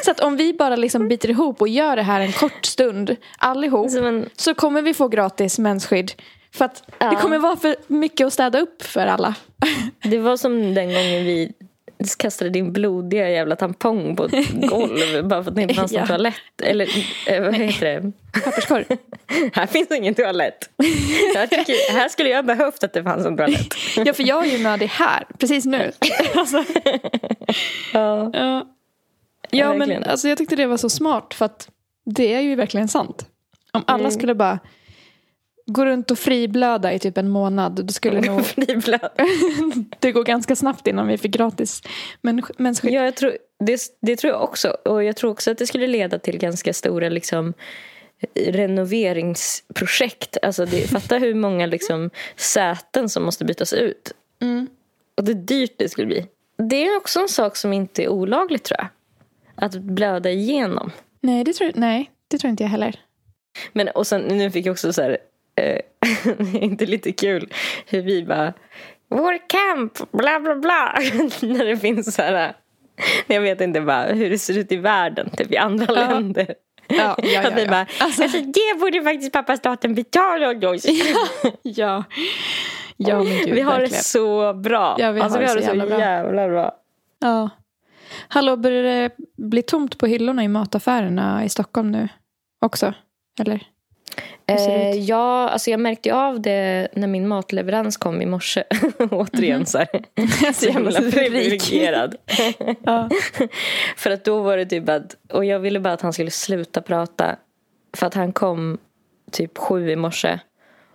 Så 0.05 0.11
att 0.11 0.21
om 0.21 0.37
vi 0.37 0.53
bara 0.55 0.77
liksom 0.77 1.09
biter 1.09 1.31
ihop 1.31 1.61
och 1.61 1.69
gör 1.69 1.97
det 1.97 2.03
här 2.03 2.21
en 2.21 2.33
kort 2.33 2.65
stund 2.67 3.17
allihop 3.39 3.91
en- 3.97 4.29
så 4.37 4.55
kommer 4.55 4.83
vi 4.83 4.95
få 4.95 5.09
gratis 5.09 5.59
mensskydd. 5.59 6.13
För 6.55 6.65
att 6.65 6.83
det 6.87 6.93
Ja. 7.05 7.17
kommer 7.21 7.39
vara 7.39 7.57
för 7.57 7.77
mycket 7.87 8.27
att 8.27 8.33
städa 8.33 8.61
upp 8.61 8.83
för 8.83 9.07
alla. 9.07 9.35
Det 10.03 10.19
var 10.19 10.37
som 10.37 10.75
den 10.75 10.87
gången 10.87 11.25
vi 11.25 11.53
kastade 12.19 12.51
din 12.51 12.73
blodiga 12.73 13.31
jävla 13.31 13.57
tampong 13.57 14.17
på 14.17 14.25
ett 14.25 14.51
golv 14.53 15.25
bara 15.29 15.43
för 15.45 15.51
att 15.51 15.57
det 15.57 15.63
inte 15.63 15.75
fanns 15.75 15.93
någon 15.93 16.01
Ja. 16.01 16.07
toalett. 16.07 16.35
Eller 16.63 16.89
eh, 17.27 17.43
vad 17.43 17.55
heter 17.55 17.87
det? 17.87 18.13
Papperskorg. 18.45 18.85
Här 19.53 19.67
finns 19.67 19.91
ingen 19.91 20.15
toalett. 20.15 20.71
Jag 21.35 21.51
tycker, 21.51 21.93
här 21.93 22.09
skulle 22.09 22.29
jag 22.29 22.47
behövt 22.47 22.85
att 22.85 22.93
det 22.93 23.03
fanns 23.03 23.27
en 23.27 23.37
toalett. 23.37 23.75
Ja, 23.97 24.13
för 24.15 24.23
jag 24.29 24.47
är 24.47 24.51
ju 24.57 24.63
nödig 24.63 24.87
här, 24.87 25.25
precis 25.39 25.65
nu. 25.65 25.93
Alltså, 26.35 26.65
Ja. 27.93 28.31
ja, 28.33 28.67
ja 29.51 29.75
men 29.75 30.05
alltså, 30.05 30.29
jag 30.29 30.39
tyckte 30.39 30.57
det 30.57 30.67
var 30.67 30.77
så 30.77 30.91
smart 30.91 31.35
för 31.35 31.45
att 31.45 31.69
det 32.07 32.35
är 32.35 32.41
ju 32.41 32.55
verkligen 32.55 32.89
sant. 32.89 33.27
Om 33.73 33.85
alla 33.87 33.99
Mm. 34.01 34.11
skulle 34.11 34.35
bara 34.35 34.59
gå 35.67 35.85
runt 35.85 36.11
och 36.11 36.19
friblöda 36.19 36.93
i 36.93 36.99
typ 36.99 37.19
en 37.19 37.29
månad 37.29 37.87
då 37.87 37.93
skulle 37.93 38.21
nog 38.21 38.45
Friblöd. 38.45 39.11
det 39.99 40.13
gå 40.13 40.23
ganska 40.23 40.57
snabbt 40.57 40.87
innan 40.87 41.07
vi 41.07 41.19
fick 41.19 41.33
gratis 41.33 41.83
men, 42.23 42.43
mensskydd. 42.57 42.93
Ja, 42.93 43.05
jag 43.05 43.15
tror, 43.15 43.37
det, 43.65 43.81
det 44.01 44.17
tror 44.17 44.33
jag 44.33 44.43
också. 44.43 44.69
Och 44.69 45.05
jag 45.05 45.17
tror 45.17 45.31
också 45.31 45.51
att 45.51 45.59
det 45.59 45.67
skulle 45.67 45.87
leda 45.87 46.19
till 46.19 46.39
ganska 46.39 46.73
stora 46.73 47.09
liksom, 47.09 47.55
renoveringsprojekt. 48.35 50.37
Alltså 50.43 50.67
det, 50.67 50.81
fatta 50.91 51.19
hur 51.19 51.35
många 51.35 51.67
liksom, 51.67 52.11
säten 52.37 53.09
som 53.09 53.23
måste 53.23 53.45
bytas 53.45 53.73
ut. 53.73 54.13
Mm. 54.43 54.69
Och 55.17 55.25
det 55.25 55.35
dyrt 55.35 55.75
det 55.77 55.89
skulle 55.89 56.07
bli. 56.07 56.27
Det 56.69 56.87
är 56.87 56.97
också 56.97 57.21
en 57.21 57.29
sak 57.29 57.57
som 57.57 57.73
inte 57.73 58.03
är 58.03 58.09
olagligt 58.09 58.65
tror 58.65 58.81
jag. 58.81 58.89
Att 59.57 59.75
blöda 59.75 60.31
igenom. 60.31 60.93
Nej, 61.21 61.45
det 61.45 61.53
tror, 61.53 61.73
nej, 61.75 62.11
det 62.29 62.39
tror 62.39 62.51
inte 62.51 62.63
jag 62.63 62.71
heller. 62.71 63.01
Men 63.73 63.89
och 63.89 64.07
sen 64.07 64.23
nu 64.23 64.51
fick 64.51 64.67
jag 64.67 64.73
också 64.73 64.93
så 64.93 65.03
här, 65.03 65.19
eh, 65.57 65.81
inte 66.63 66.87
lite 66.87 67.13
kul 67.13 67.53
hur 67.87 68.03
vi 68.03 68.25
bara 68.25 68.53
vår 69.09 69.39
camp, 69.49 70.13
bla 70.13 70.41
bla 70.41 70.57
bla. 70.57 70.95
När 71.43 71.65
det 71.65 71.77
finns 71.77 72.15
så 72.15 72.23
här, 72.23 72.55
jag 73.27 73.41
vet 73.41 73.61
inte 73.61 73.81
bara 73.81 74.05
hur 74.13 74.31
det 74.31 74.39
ser 74.39 74.59
ut 74.59 74.73
i 74.73 74.77
världen, 74.77 75.31
typ 75.31 75.53
i 75.53 75.57
andra 75.57 75.87
Ja. 75.89 76.11
länder. 76.11 76.55
Ja, 76.89 77.17
ja, 77.23 77.49
Att 77.49 77.57
vi 77.57 77.63
ja, 77.63 77.71
bara, 77.71 77.87
ja. 77.99 78.05
Alltså, 78.05 78.23
alltså 78.23 78.39
det 78.39 78.81
borde 78.81 79.03
faktiskt 79.03 79.33
pappa 79.33 79.57
staten 79.57 79.95
betala 79.95 80.71
oss. 80.71 80.85
ja. 81.63 82.05
ja 82.97 83.23
men 83.23 83.27
gud, 83.27 83.55
vi 83.55 83.61
har 83.61 83.73
verkligen. 83.73 83.91
det 83.91 84.05
så 84.05 84.55
bra. 84.55 84.97
Ja, 84.99 85.13
vi 85.13 85.21
alltså, 85.21 85.39
har 85.39 85.41
vi 85.41 85.47
det 85.47 85.51
har 85.53 85.61
så 85.61 85.75
det 85.75 85.81
så 85.81 85.89
jävla 85.89 85.99
jävla 85.99 86.49
bra. 86.49 86.49
bra. 86.49 86.75
Ja. 87.19 87.51
Hallå, 88.29 88.57
börjar 88.57 88.83
det 88.83 89.11
bli 89.37 89.63
tomt 89.63 89.99
på 89.99 90.07
hyllorna 90.07 90.45
i 90.45 90.49
mataffärerna 90.49 91.45
i 91.45 91.49
Stockholm 91.49 91.91
nu 91.91 92.09
också? 92.61 92.95
Eller? 93.41 93.61
Eh, 94.47 94.91
ja, 94.91 95.49
alltså 95.49 95.71
jag 95.71 95.81
märkte 95.81 96.09
ju 96.09 96.15
av 96.15 96.41
det 96.41 96.89
när 96.93 97.07
min 97.07 97.29
matleverans 97.29 97.97
kom 97.97 98.23
i 98.23 98.27
morse. 98.27 98.65
Återigen 99.11 99.67
så 99.67 99.79
här. 99.79 99.89
Så 100.53 100.67
jävla 100.67 101.01
privilegierad. 101.01 102.17
Ja. 102.85 103.11
För 103.97 104.11
att 104.11 104.25
då 104.25 104.43
var 104.43 104.57
det 104.57 104.67
typ 104.67 104.89
att, 104.89 105.17
och 105.33 105.45
jag 105.45 105.59
ville 105.59 105.81
bara 105.81 105.95
att 105.95 106.01
han 106.01 106.13
skulle 106.13 106.31
sluta 106.31 106.83
prata. 106.83 107.37
För 107.97 108.07
att 108.07 108.15
han 108.15 108.33
kom 108.33 108.79
typ 109.31 109.59
sju 109.59 109.91
i 109.91 109.97
morse. 109.97 110.39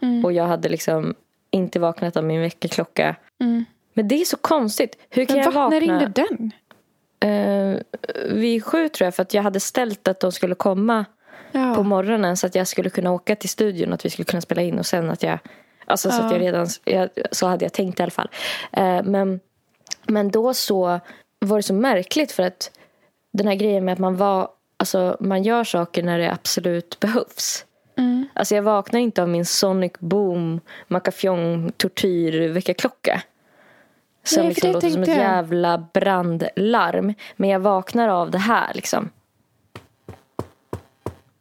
Mm. 0.02 0.26
Och 0.26 0.34
jag 0.34 0.44
hade 0.44 0.70
liksom 0.70 1.16
inte 1.52 1.80
vaknat 1.80 2.18
av 2.18 2.24
min 2.24 2.42
väckarklocka. 2.42 3.16
Mm. 3.42 3.66
Men 3.94 4.08
det 4.08 4.22
är 4.22 4.26
så 4.26 4.38
konstigt. 4.38 4.98
Hur 5.10 5.26
kan 5.26 5.36
Men 5.36 5.46
jag 5.46 5.52
va? 5.52 5.62
vakna? 5.62 5.80
När 5.80 5.82
ringde 5.82 6.24
den? 6.30 6.52
Eh, 7.20 7.80
vid 8.34 8.64
sju 8.64 8.90
tror 8.90 9.06
jag. 9.06 9.16
För 9.16 9.22
att 9.22 9.34
jag 9.34 9.44
hade 9.44 9.60
ställt 9.60 10.08
att 10.08 10.20
de 10.20 10.32
skulle 10.32 10.56
komma 10.56 11.06
Ja. 11.52 11.76
på 11.76 11.84
morgonen 11.84 12.38
så 12.38 12.48
att 12.48 12.56
jag 12.56 12.68
skulle 12.68 12.90
kunna 12.90 13.12
åka 13.12 13.36
till 13.36 13.50
studion 13.50 13.94
att 13.94 14.06
vi 14.06 14.10
skulle 14.10 14.26
kunna 14.26 14.42
spela 14.42 14.62
in 14.62 14.80
och 14.80 14.86
sen 14.86 15.10
att 15.10 15.24
jag 15.24 15.40
Alltså 15.86 16.12
så 16.12 16.22
att 16.22 16.32
Ja. 16.32 16.38
jag 16.38 16.42
redan, 16.42 16.68
jag, 16.86 17.10
så 17.32 17.48
hade 17.48 17.66
jag 17.66 17.74
tänkt 17.74 18.00
i 18.00 18.04
alla 18.04 18.12
fall. 18.12 18.30
Eh, 18.72 19.04
men, 19.04 19.40
men 20.08 20.32
då 20.32 20.54
så 20.54 21.00
var 21.40 21.58
det 21.58 21.64
så 21.64 21.74
märkligt 21.74 22.32
för 22.32 22.44
att 22.44 22.72
den 23.34 23.48
här 23.48 23.56
grejen 23.56 23.86
med 23.86 23.94
att 23.94 24.00
man 24.00 24.16
var, 24.18 24.50
alltså 24.78 25.18
man 25.20 25.44
gör 25.44 25.64
saker 25.64 26.04
när 26.04 26.20
det 26.20 26.32
absolut 26.32 27.00
behövs. 27.00 27.66
Mm. 27.98 28.28
Alltså 28.34 28.56
jag 28.56 28.64
vaknar 28.64 29.00
inte 29.00 29.22
av 29.22 29.30
min 29.30 29.46
Sonic 29.46 29.92
Boom, 30.00 30.60
Macafjong, 30.88 31.72
tortyr, 31.78 32.50
väckarklocka. 32.50 33.22
Som 34.24 34.44
Nej, 34.44 34.50
liksom 34.50 34.72
låter 34.72 34.90
som 34.90 35.04
ett 35.04 35.10
jävla 35.10 35.88
brandlarm. 35.94 37.14
Men 37.36 37.50
jag 37.50 37.60
vaknar 37.60 38.08
av 38.08 38.32
det 38.32 38.38
här 38.38 38.74
liksom. 38.74 39.10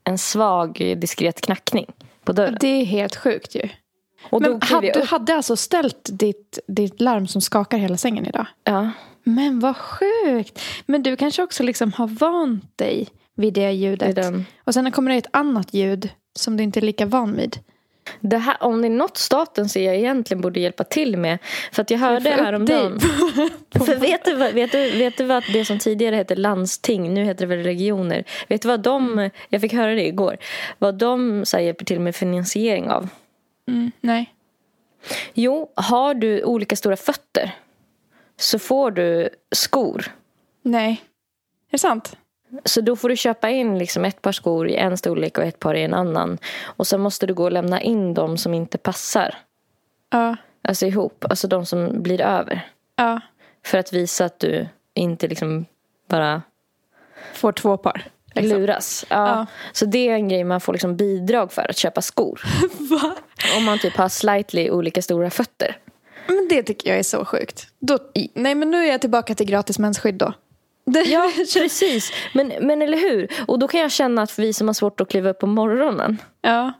En 0.08 0.18
svag 0.18 0.94
diskret 0.96 1.40
knackning 1.40 1.86
på 2.24 2.32
dörren. 2.32 2.56
Det 2.60 2.68
är 2.68 2.84
helt 2.84 3.16
sjukt 3.16 3.54
ju. 3.54 3.68
Och 4.30 4.42
Men 4.42 4.62
hade, 4.62 4.92
du 4.92 5.02
hade 5.02 5.34
alltså 5.34 5.56
ställt 5.56 6.08
ditt, 6.12 6.58
ditt 6.68 7.00
larm 7.00 7.26
som 7.26 7.40
skakar 7.40 7.78
hela 7.78 7.96
sängen 7.96 8.26
idag? 8.26 8.46
Ja. 8.64 8.90
Men 9.24 9.60
vad 9.60 9.76
sjukt. 9.76 10.60
Men 10.86 11.02
du 11.02 11.16
kanske 11.16 11.42
också 11.42 11.62
liksom 11.62 11.92
har 11.92 12.06
vant 12.06 12.78
dig 12.78 13.08
vid 13.34 13.54
det 13.54 13.72
ljudet. 13.72 14.16
Det. 14.16 14.44
Och 14.64 14.74
sen 14.74 14.92
kommer 14.92 15.10
det 15.10 15.16
ett 15.16 15.26
annat 15.30 15.74
ljud 15.74 16.08
som 16.38 16.56
du 16.56 16.62
inte 16.62 16.80
är 16.80 16.82
lika 16.82 17.06
van 17.06 17.36
vid. 17.36 17.58
Det 18.20 18.38
här, 18.38 18.56
om 18.60 18.82
det 18.82 18.88
är 18.88 18.90
något 18.90 19.16
staten 19.16 19.68
ser 19.68 19.82
jag 19.82 19.96
egentligen 19.96 20.40
borde 20.40 20.60
hjälpa 20.60 20.84
till 20.84 21.16
med. 21.16 21.38
För 21.72 21.82
att 21.82 21.90
jag 21.90 21.98
hörde 21.98 22.30
häromdagen. 22.30 23.00
För 23.86 23.96
vet 23.96 24.24
du, 24.24 24.34
vad, 24.34 24.52
vet, 24.52 24.72
du, 24.72 24.90
vet 24.90 25.16
du 25.16 25.24
vad 25.24 25.44
det 25.52 25.64
som 25.64 25.78
tidigare 25.78 26.16
hette 26.16 26.34
landsting, 26.36 27.14
nu 27.14 27.24
heter 27.24 27.46
det 27.46 27.56
väl 27.56 27.64
regioner. 27.64 28.24
Vet 28.48 28.62
du 28.62 28.68
vad 28.68 28.80
de, 28.80 29.30
jag 29.48 29.60
fick 29.60 29.72
höra 29.72 29.94
det 29.94 30.06
igår. 30.06 30.36
Vad 30.78 30.94
de 30.94 31.44
så 31.44 31.56
här, 31.56 31.64
hjälper 31.64 31.84
till 31.84 32.00
med 32.00 32.16
finansiering 32.16 32.90
av. 32.90 33.08
Mm, 33.68 33.92
nej. 34.00 34.34
Jo, 35.34 35.72
har 35.74 36.14
du 36.14 36.44
olika 36.44 36.76
stora 36.76 36.96
fötter 36.96 37.50
så 38.36 38.58
får 38.58 38.90
du 38.90 39.28
skor. 39.52 40.12
Nej. 40.62 40.90
Är 41.68 41.70
det 41.70 41.78
sant? 41.78 42.16
Så 42.64 42.80
då 42.80 42.96
får 42.96 43.08
du 43.08 43.16
köpa 43.16 43.50
in 43.50 43.78
liksom 43.78 44.04
ett 44.04 44.22
par 44.22 44.32
skor 44.32 44.68
i 44.68 44.76
en 44.76 44.96
storlek 44.98 45.38
och 45.38 45.44
ett 45.44 45.58
par 45.58 45.74
i 45.74 45.82
en 45.82 45.94
annan. 45.94 46.38
Och 46.64 46.86
sen 46.86 47.00
måste 47.00 47.26
du 47.26 47.34
gå 47.34 47.44
och 47.44 47.52
lämna 47.52 47.80
in 47.80 48.14
dem 48.14 48.38
som 48.38 48.54
inte 48.54 48.78
passar. 48.78 49.34
Ja. 50.10 50.36
Alltså 50.62 50.86
ihop, 50.86 51.24
alltså 51.30 51.48
de 51.48 51.66
som 51.66 52.02
blir 52.02 52.20
över. 52.20 52.68
Ja. 52.96 53.20
För 53.66 53.78
att 53.78 53.92
visa 53.92 54.24
att 54.24 54.38
du 54.38 54.66
inte 54.94 55.28
liksom 55.28 55.64
bara 56.08 56.42
Får 57.32 57.52
två 57.52 57.76
par. 57.76 58.04
liksom. 58.34 58.58
luras. 58.58 59.04
Ja. 59.08 59.28
Ja. 59.28 59.46
Så 59.72 59.84
det 59.84 60.08
är 60.08 60.14
en 60.14 60.28
grej 60.28 60.44
man 60.44 60.60
får 60.60 60.72
liksom 60.72 60.96
bidrag 60.96 61.52
för 61.52 61.70
att 61.70 61.76
köpa 61.76 62.02
skor. 62.02 62.40
Va? 62.90 63.16
Om 63.56 63.64
man 63.64 63.78
typ 63.78 63.96
har 63.96 64.08
slightly 64.08 64.70
olika 64.70 65.02
stora 65.02 65.30
fötter. 65.30 65.76
Men 66.26 66.46
det 66.50 66.62
tycker 66.62 66.90
jag 66.90 66.98
är 66.98 67.02
så 67.02 67.24
sjukt. 67.24 67.66
Då, 67.78 67.98
nej 68.34 68.54
men 68.54 68.70
nu 68.70 68.84
är 68.84 68.90
jag 68.90 69.00
tillbaka 69.00 69.34
till 69.34 69.46
gratis 69.46 69.78
mensskydd 69.78 70.14
då. 70.14 70.32
Ja, 71.06 71.30
precis. 71.54 72.12
Men, 72.34 72.52
men 72.60 72.82
eller 72.82 72.98
hur? 72.98 73.28
Och 73.46 73.58
då 73.58 73.68
kan 73.68 73.80
jag 73.80 73.90
känna 73.92 74.22
att 74.22 74.38
vi 74.38 74.52
som 74.52 74.66
har 74.68 74.74
svårt 74.74 75.00
att 75.00 75.08
kliva 75.10 75.30
upp 75.30 75.38
på 75.38 75.46
morgonen. 75.46 76.18
ja. 76.42 76.72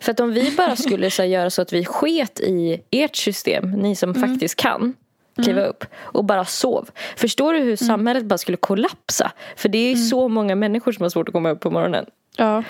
För 0.00 0.12
att 0.12 0.20
om 0.20 0.32
vi 0.32 0.50
bara 0.56 0.76
skulle 0.76 1.10
så 1.10 1.22
här, 1.22 1.28
göra 1.28 1.50
så 1.50 1.62
att 1.62 1.72
vi 1.72 1.84
sket 1.84 2.40
i 2.40 2.80
ert 2.90 3.16
system, 3.16 3.70
ni 3.70 3.96
som 3.96 4.10
Mm. 4.10 4.28
faktiskt 4.30 4.56
kan 4.56 4.94
kliva 5.42 5.60
upp 5.62 5.84
och 6.00 6.24
bara 6.24 6.44
sov. 6.44 6.90
Förstår 7.16 7.52
du 7.52 7.58
hur 7.58 7.64
Mm. 7.66 7.76
samhället 7.76 8.24
bara 8.24 8.38
skulle 8.38 8.56
kollapsa? 8.56 9.32
För 9.56 9.68
det 9.68 9.78
är 9.78 9.96
så 9.96 10.28
många 10.28 10.54
människor 10.54 10.92
som 10.92 11.02
har 11.02 11.10
svårt 11.10 11.28
att 11.28 11.32
komma 11.32 11.50
upp 11.50 11.60
på 11.60 11.70
morgonen. 11.70 12.06
Ja. 12.36 12.62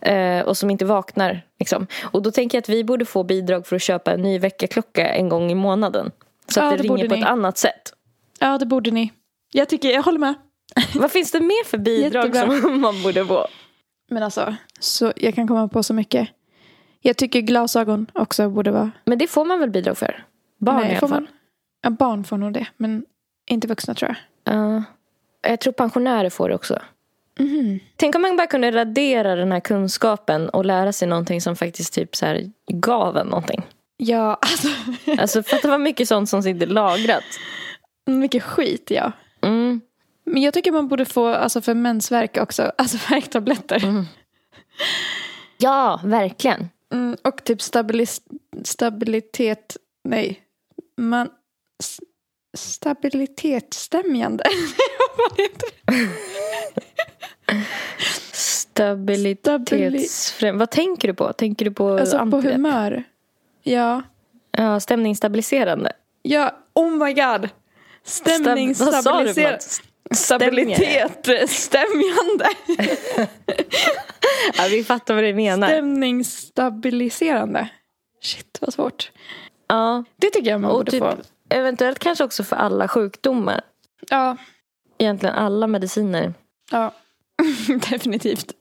eh, 0.00 0.40
och 0.46 0.56
som 0.56 0.70
inte 0.70 0.84
vaknar. 0.84 1.42
Liksom. 1.58 1.86
Och 2.02 2.22
då 2.22 2.30
tänker 2.30 2.58
jag 2.58 2.62
att 2.62 2.68
vi 2.68 2.84
borde 2.84 3.04
få 3.04 3.22
bidrag 3.22 3.66
för 3.66 3.76
att 3.76 3.82
köpa 3.82 4.12
en 4.12 4.22
ny 4.22 4.38
väckarklocka 4.38 5.08
en 5.08 5.28
gång 5.28 5.50
i 5.50 5.54
månaden. 5.54 6.10
Så 6.48 6.60
att 6.60 6.64
Ja, 6.66 6.70
det, 6.70 6.76
det 6.76 6.82
ringer 6.82 7.08
på 7.08 7.14
ni. 7.14 7.20
ett 7.20 7.26
annat 7.26 7.58
sätt. 7.58 7.92
ja, 8.38 8.58
det 8.58 8.66
borde 8.66 8.90
ni. 8.90 9.12
Jag 9.52 9.68
tycker, 9.68 9.90
jag 9.90 10.02
håller 10.02 10.18
med. 10.18 10.34
Vad 10.94 11.10
finns 11.10 11.32
det 11.32 11.40
mer 11.40 11.64
för 11.64 11.78
bidrag 11.78 12.24
Jättebra. 12.34 12.60
som 12.60 12.80
man 12.80 13.02
borde 13.02 13.26
få? 13.26 13.46
Men 14.10 14.22
alltså, 14.22 14.54
så 14.80 15.12
jag 15.16 15.34
kan 15.34 15.48
komma 15.48 15.68
på 15.68 15.82
så 15.82 15.94
mycket. 15.94 16.28
Jag 17.00 17.16
tycker 17.16 17.40
glasögon 17.40 18.06
också 18.14 18.48
borde 18.50 18.70
vara... 18.70 18.90
Men 19.04 19.18
det 19.18 19.26
får 19.26 19.44
man 19.44 19.60
väl 19.60 19.70
bidrag 19.70 19.98
för? 19.98 20.24
Barn 20.58 20.76
Nej, 20.76 20.86
i 20.86 20.90
alla 20.90 20.98
fall. 21.00 21.10
man- 21.10 21.26
Ja, 21.82 21.90
barn 21.90 22.24
får 22.24 22.36
nog 22.36 22.52
det, 22.52 22.66
men 22.76 23.04
inte 23.50 23.68
vuxna 23.68 23.94
tror 23.94 24.16
jag. 24.44 24.54
Ja. 24.54 24.82
jag 25.50 25.60
tror 25.60 25.72
pensionärer 25.72 26.30
får 26.30 26.48
det 26.48 26.54
också. 26.54 26.78
Mhm. 27.38 27.80
Tänk 27.96 28.14
om 28.14 28.22
man 28.22 28.36
bara 28.36 28.46
kunde 28.46 28.70
radera 28.70 29.34
den 29.36 29.52
här 29.52 29.60
kunskapen 29.60 30.48
och 30.48 30.64
lära 30.64 30.92
sig 30.92 31.08
någonting 31.08 31.40
som 31.40 31.56
faktiskt 31.56 31.94
typ 31.94 32.16
så 32.16 32.26
här 32.26 32.50
gav 32.72 33.16
en 33.16 33.26
någonting. 33.26 33.62
Ja, 33.96 34.34
alltså. 34.42 34.68
Alltså 35.18 35.42
för 35.42 35.56
att 35.56 35.62
det 35.62 35.68
var 35.68 35.78
mycket 35.78 36.08
sånt 36.08 36.28
som 36.28 36.42
sitter 36.42 36.66
lagrat. 36.66 37.24
mycket 38.06 38.42
skit, 38.42 38.90
ja. 38.90 39.12
Mm. 39.42 39.80
Men 40.24 40.42
jag 40.42 40.54
tycker 40.54 40.72
man 40.72 40.88
borde 40.88 41.04
få, 41.04 41.26
alltså 41.26 41.60
för 41.60 41.74
mensvärk 41.74 42.36
också, 42.36 42.72
alltså 42.78 42.98
värktabletter. 43.10 43.82
Ja, 45.62 46.00
verkligen. 46.04 46.68
Mm, 46.92 47.16
och 47.24 47.44
typ 47.44 47.62
stabilis, 47.62 48.22
stabilitet, 48.64 49.76
nej. 50.04 50.40
Man, 50.96 51.28
s- 51.82 52.00
stabilitetsstämjande. 52.56 54.44
Vad 55.16 55.38
heter 55.40 55.68
det? 55.86 56.08
Stabilitetsfräm... 58.32 60.58
Vad 60.58 60.70
tänker 60.70 61.08
du 61.08 61.14
på? 61.14 61.32
Tänker 61.32 61.64
du 61.64 61.70
på 61.70 61.98
Alltså 61.98 62.16
på 62.16 62.22
antidepp? 62.22 62.52
humör. 62.52 63.04
Ja. 63.62 64.02
Ja, 64.50 64.80
stämningsstabiliserande. 64.80 65.92
Ja, 66.22 66.56
oh 66.74 66.90
my 66.90 67.12
god. 67.12 67.48
Stämning, 68.04 68.72
Stab- 68.74 68.84
vad 68.92 69.04
sa 69.04 69.22
du 69.22 69.34
för 69.34 69.40
stabiliser- 69.40 69.52
något? 69.52 69.80
Stabilitet, 70.18 71.28
eh, 71.28 71.46
stämjande. 71.46 72.46
Ja, 74.56 74.64
vi 74.70 74.84
fattar 74.84 75.14
vad 75.14 75.24
du 75.24 75.34
menar. 75.34 75.68
Stämningsstabiliserande. 75.68 77.68
Shit, 78.22 78.58
vad 78.60 78.72
svårt. 78.74 79.10
Ja, 79.68 80.04
Det 80.16 80.30
tycker 80.30 80.50
jag 80.50 80.60
man 80.60 80.70
och 80.70 80.76
borde 80.76 80.90
typ, 80.90 81.00
få. 81.00 81.14
eventuellt 81.48 81.98
kanske 81.98 82.24
också 82.24 82.44
för 82.44 82.56
alla 82.56 82.88
sjukdomar. 82.88 83.60
Ja, 84.10 84.36
Egentligen 84.98 85.34
alla 85.34 85.66
mediciner. 85.66 86.34
ja. 86.70 86.94
definitivt. 87.90 88.52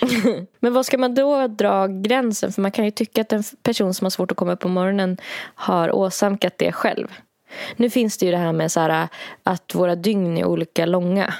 Men 0.60 0.72
vad 0.72 0.86
ska 0.86 0.98
man 0.98 1.14
då 1.14 1.46
dra 1.46 1.86
gränsen? 1.86 2.52
För 2.52 2.62
man 2.62 2.70
kan 2.70 2.84
ju 2.84 2.90
tycka 2.90 3.20
att 3.20 3.32
en 3.32 3.42
person 3.62 3.94
som 3.94 4.04
har 4.04 4.10
svårt 4.10 4.30
att 4.30 4.36
komma 4.36 4.52
upp 4.52 4.60
på 4.60 4.68
morgonen 4.68 5.16
har 5.54 5.94
åsamkat 5.94 6.54
det 6.58 6.72
själv. 6.72 7.08
Nu 7.76 7.90
finns 7.90 8.18
det 8.18 8.26
ju 8.26 8.32
det 8.32 8.38
här 8.38 8.52
med 8.52 8.72
så 8.72 8.80
här, 8.80 9.08
att 9.42 9.74
våra 9.74 9.94
dygn 9.94 10.38
är 10.38 10.44
olika 10.44 10.86
långa. 10.86 11.34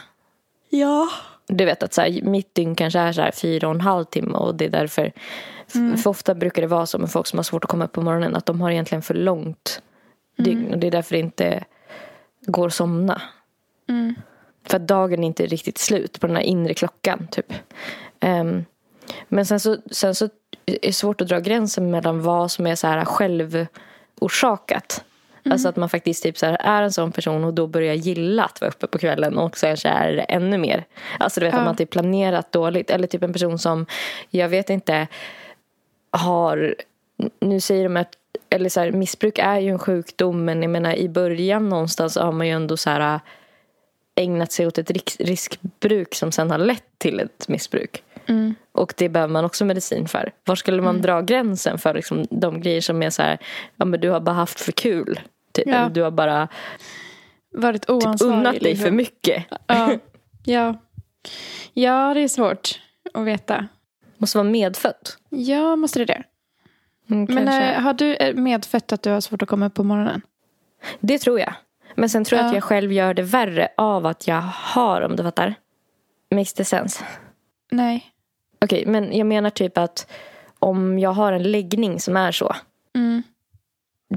Ja. 0.71 1.09
Du 1.47 1.65
vet 1.65 1.83
att 1.83 1.95
så 1.95 2.01
här, 2.01 2.23
mitt 2.23 2.55
dygn 2.55 2.75
kanske 2.75 2.99
är 2.99 3.13
så 3.13 3.23
här 3.23 3.31
fyra 3.31 3.69
och 3.69 3.75
en 3.75 3.81
halv 3.81 4.05
timme 4.05 4.39
och 4.39 4.55
det 4.55 4.65
är 4.65 4.71
därför 4.71 5.13
För 6.03 6.11
ofta 6.11 6.35
brukar 6.35 6.63
det 6.63 6.69
vara 6.69 6.87
så 6.87 6.99
med 6.99 7.11
folk 7.11 7.27
som 7.27 7.39
har 7.39 7.45
svårt 7.45 7.65
att 7.65 7.71
komma 7.71 7.85
upp 7.85 7.93
på 7.93 8.03
morgonen 8.03 8.37
att 8.37 8.47
de 8.47 8.61
har 8.61 8.71
egentligen 8.71 9.03
för 9.03 9.15
långt 9.15 9.83
dygn 10.37 10.73
och 10.73 10.79
det 10.79 10.87
är 10.87 10.91
därför 10.91 11.15
det 11.15 11.21
inte 11.21 11.65
går 12.47 12.67
att 12.67 12.75
somna. 12.75 13.23
För 14.67 14.77
att 14.77 14.89
dagen 14.89 15.25
är 15.25 15.27
inte 15.27 15.47
riktigt 15.47 15.79
slut 15.79 16.21
på 16.21 16.27
den 16.27 16.37
här 16.37 16.43
inre 16.43 16.75
klockan 16.75 17.29
typ. 17.31 17.53
Ehm, 18.21 18.65
men 19.29 19.47
sen 19.47 19.61
så, 19.61 19.77
sen 19.91 20.15
så 20.15 20.25
är 20.67 20.79
det 20.83 20.93
svårt 20.93 21.21
att 21.21 21.29
dra 21.29 21.41
gränsen 21.41 21.91
mellan 21.91 22.23
vad 22.23 22.51
som 22.51 22.67
är 22.67 22.75
så 22.75 22.87
här 22.87 23.05
självorsakat. 23.05 25.05
Alltså 25.51 25.69
att 25.69 25.77
man 25.77 25.89
faktiskt 25.89 26.23
typ 26.23 26.39
så 26.39 26.47
här 26.47 26.57
är 26.61 26.83
en 26.83 26.93
sån 26.93 27.13
person 27.13 27.45
och 27.45 27.55
då 27.55 27.67
börjar 27.67 27.95
gilla 27.95 28.45
att 28.45 28.61
vara 28.61 28.71
uppe 28.71 28.87
på 28.87 28.99
kvällen 28.99 29.39
och 29.39 29.59
så 29.59 29.67
är 29.67 30.13
det 30.17 30.23
ännu 30.23 30.59
mer. 30.59 30.85
Alltså 31.19 31.41
du 31.41 31.47
vet 31.47 31.53
Ja. 31.55 31.59
att 31.61 31.67
man 31.67 31.77
typ 31.77 31.91
planerat 31.91 32.53
dåligt. 32.53 32.91
Eller 32.91 33.07
typ 33.07 33.23
en 33.23 33.33
person 33.33 33.59
som, 33.59 33.87
jag 34.31 34.49
vet 34.49 34.71
inte, 34.71 35.07
har, 36.11 36.75
nu 37.41 37.61
säger 37.61 37.85
de 37.85 37.97
att, 37.97 38.09
eller 38.51 38.69
så 38.69 38.81
här, 38.81 38.93
missbruk 38.93 39.39
är 39.39 39.59
ju 39.59 39.69
en 39.71 39.79
sjukdom 39.79 40.45
men 40.45 40.63
jag 40.63 40.71
menar 40.71 40.95
i 40.95 41.09
början 41.09 41.69
någonstans 41.69 42.17
har 42.17 42.33
man 42.33 42.47
ju 42.47 42.53
ändå 42.53 42.77
så 42.77 42.91
här 42.91 43.21
ägnat 44.15 44.53
sig 44.53 44.67
åt 44.67 44.79
ett 44.79 44.91
risk- 44.91 45.21
riskbruk 45.21 46.15
som 46.15 46.33
sen 46.33 46.51
har 46.51 46.59
lett 46.59 46.85
till 46.99 47.21
ett 47.21 47.49
missbruk. 47.49 48.03
Mm. 48.27 48.55
Och 48.79 48.95
det 48.97 49.09
behöver 49.09 49.33
man 49.33 49.45
också 49.45 49.65
medicin 49.65 50.09
för. 50.09 50.33
Var 50.45 50.55
skulle 50.55 50.83
man 50.83 51.01
dra 51.03 51.21
gränsen 51.21 51.79
för 51.79 51.95
liksom, 51.95 52.27
de 52.31 52.61
grejer 52.61 52.81
som 52.81 53.03
är 53.03 53.11
så 53.11 53.23
här, 53.23 53.39
ja 53.77 53.85
men 53.85 54.01
du 54.01 54.11
har 54.11 54.21
bara 54.21 54.35
haft 54.35 54.61
för 54.61 54.73
kul. 54.73 55.21
Typ. 55.53 55.67
Ja. 55.67 55.89
Du 55.89 56.03
har 56.03 56.11
bara 56.11 56.49
Varit 57.53 57.83
typ, 57.83 57.91
oansvarig. 57.91 58.33
unnat 58.39 58.53
dig 58.53 58.61
liksom. 58.63 58.85
för 58.85 58.91
mycket. 58.91 59.45
Ja. 59.67 59.91
ja. 60.45 60.75
Ja, 61.73 62.15
det 62.15 62.21
är 62.21 62.29
svårt 62.29 62.81
att 63.15 63.25
veta. 63.25 63.69
Måste 64.19 64.39
vara 64.39 64.49
medfött. 64.49 65.19
Ja, 65.29 65.77
måste 65.77 65.99
det 65.99 66.05
det? 66.05 66.23
Mm, 67.11 67.35
Men 67.35 67.49
eh, 67.49 67.81
har 67.83 67.93
du 67.95 68.15
eh, 68.15 68.35
medfött 68.35 68.93
att 68.93 69.03
du 69.03 69.11
har 69.11 69.21
svårt 69.21 69.43
att 69.43 69.49
komma 69.49 69.67
upp 69.67 69.75
på 69.75 69.85
morgonen? 69.85 70.23
Det 71.01 71.19
tror 71.19 71.41
jag. 71.41 71.53
Men 71.95 72.09
sen 72.09 72.25
tror 72.25 72.37
jag 72.39 72.45
Ja. 72.45 72.49
att 72.49 72.55
jag 72.55 72.65
själv 72.65 72.93
gör 72.93 73.15
det 73.15 73.23
värre 73.23 73.69
av 73.77 74.07
att 74.07 74.27
jag 74.29 74.41
har, 74.55 75.01
om 75.03 75.17
du 75.17 75.23
fattar. 75.23 75.55
Makes 76.31 76.55
det 76.55 76.65
sense? 76.65 77.05
Nej. 77.71 78.07
Okej, 78.61 78.85
men 78.87 79.17
jag 79.17 79.27
menar 79.27 79.51
typ 79.51 79.79
att 79.79 80.07
om 80.59 80.99
jag 80.99 81.11
har 81.11 81.33
en 81.33 81.43
läggning 81.43 82.01
som 82.01 82.17
är 82.17 82.33
så. 82.33 82.57
Mm. 82.97 83.23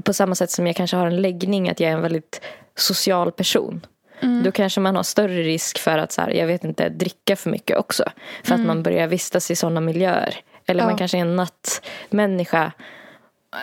På 0.04 0.12
samma 0.12 0.34
sätt 0.34 0.50
som 0.50 0.66
jag 0.66 0.76
kanske 0.76 0.96
har 0.96 1.06
en 1.06 1.22
läggning 1.22 1.70
att 1.70 1.80
jag 1.80 1.90
är 1.90 1.94
en 1.94 2.02
väldigt 2.02 2.40
social 2.74 3.32
person. 3.32 3.86
Mm. 4.20 4.42
Då 4.42 4.52
kanske 4.52 4.80
man 4.80 4.96
har 4.96 5.02
större 5.02 5.42
risk 5.42 5.78
för 5.78 5.98
att, 5.98 6.12
så 6.12 6.20
här, 6.20 6.30
jag 6.30 6.46
vet 6.46 6.64
inte, 6.64 6.88
dricka 6.88 7.36
för 7.36 7.50
mycket 7.50 7.76
också. 7.78 8.04
För 8.44 8.54
att 8.54 8.60
man 8.60 8.82
börjar 8.82 9.06
vistas 9.06 9.50
i 9.50 9.56
sådana 9.56 9.80
miljöer. 9.80 10.36
Eller 10.66 10.80
Mm. 10.80 10.84
Ja. 10.84 10.90
man 10.90 10.98
kanske 10.98 11.16
är 11.18 11.20
en 11.20 11.36
nattmänniska. 11.36 12.72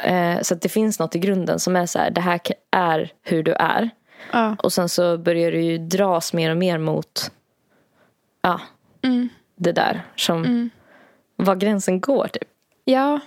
Eh, 0.05 0.41
så 0.41 0.53
att 0.53 0.61
det 0.61 0.69
finns 0.69 0.99
något 0.99 1.15
i 1.15 1.19
grunden 1.19 1.59
som 1.59 1.75
är 1.75 1.85
så 1.85 1.99
här, 1.99 2.11
det 2.11 2.21
här 2.21 2.39
är 2.71 3.11
hur 3.21 3.43
du 3.43 3.53
är. 3.53 3.89
Ja. 4.31 4.55
Och 4.63 4.73
sen 4.73 4.89
så 4.89 5.17
börjar 5.17 5.51
du 5.51 5.61
ju 5.61 5.77
dras 5.77 6.33
mer 6.33 6.51
och 6.51 6.57
mer 6.57 6.77
mot 6.77 7.31
ja, 8.41 8.61
Mm. 9.01 9.29
Det 9.59 9.71
där. 9.71 10.05
Som 10.15 10.69
var 11.35 11.55
gränsen 11.55 12.01
går 12.01 12.27
typ. 12.27 12.47
ja, 12.85 13.19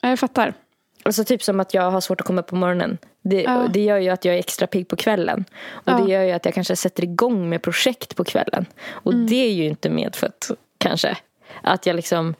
Ja, 0.00 0.08
jag 0.08 0.18
fattar. 0.18 0.54
Alltså 1.02 1.24
typ 1.24 1.42
som 1.42 1.60
att 1.60 1.74
jag 1.74 1.90
har 1.90 2.00
svårt 2.00 2.20
att 2.20 2.26
komma 2.26 2.40
upp 2.40 2.46
på 2.46 2.56
morgonen. 2.56 2.98
Det, 3.22 3.42
Ja. 3.42 3.66
det 3.72 3.84
gör 3.84 3.98
ju 3.98 4.08
att 4.10 4.24
jag 4.24 4.34
är 4.34 4.38
extra 4.38 4.66
pigg 4.66 4.88
på 4.88 4.96
kvällen. 4.96 5.44
Och 5.68 5.92
Ja. 5.92 5.98
det 5.98 6.12
gör 6.12 6.22
ju 6.22 6.30
att 6.32 6.44
jag 6.44 6.54
kanske 6.54 6.76
sätter 6.76 7.04
igång 7.04 7.48
med 7.48 7.62
projekt 7.62 8.16
på 8.16 8.24
kvällen. 8.24 8.66
Och 8.90 9.12
Mm. 9.12 9.26
det 9.26 9.36
är 9.36 9.52
ju 9.52 9.64
inte 9.64 9.90
medfött 9.90 10.50
kanske. 10.78 11.16
Att 11.62 11.86
jag 11.86 11.96
liksom, 11.96 12.34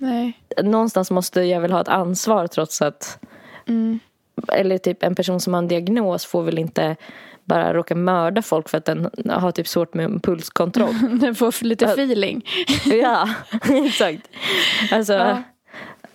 Nej. 0.00 0.32
någonstans 0.62 1.10
måste 1.10 1.40
jag 1.42 1.60
väl 1.60 1.72
ha 1.72 1.80
ett 1.80 1.88
ansvar 1.88 2.46
trots 2.46 2.82
att 2.82 3.18
Mm. 3.68 3.98
eller 4.48 4.78
typ 4.78 5.02
en 5.02 5.14
person 5.14 5.40
som 5.40 5.54
har 5.54 5.58
en 5.58 5.68
diagnos 5.68 6.24
får 6.26 6.42
väl 6.42 6.58
inte 6.58 6.96
bara 7.44 7.74
råka 7.74 7.94
mörda 7.94 8.42
folk 8.42 8.68
för 8.68 8.78
att 8.78 8.84
den 8.84 9.10
har 9.30 9.52
typ 9.52 9.68
svårt 9.68 9.94
med 9.94 10.04
impulskontroll. 10.04 10.94
Den 11.20 11.34
får 11.34 11.64
lite 11.64 11.84
feeling. 11.84 12.44
ja, 12.84 13.28
exakt. 13.86 14.28
Alltså, 14.92 15.12
Ja. 15.12 15.42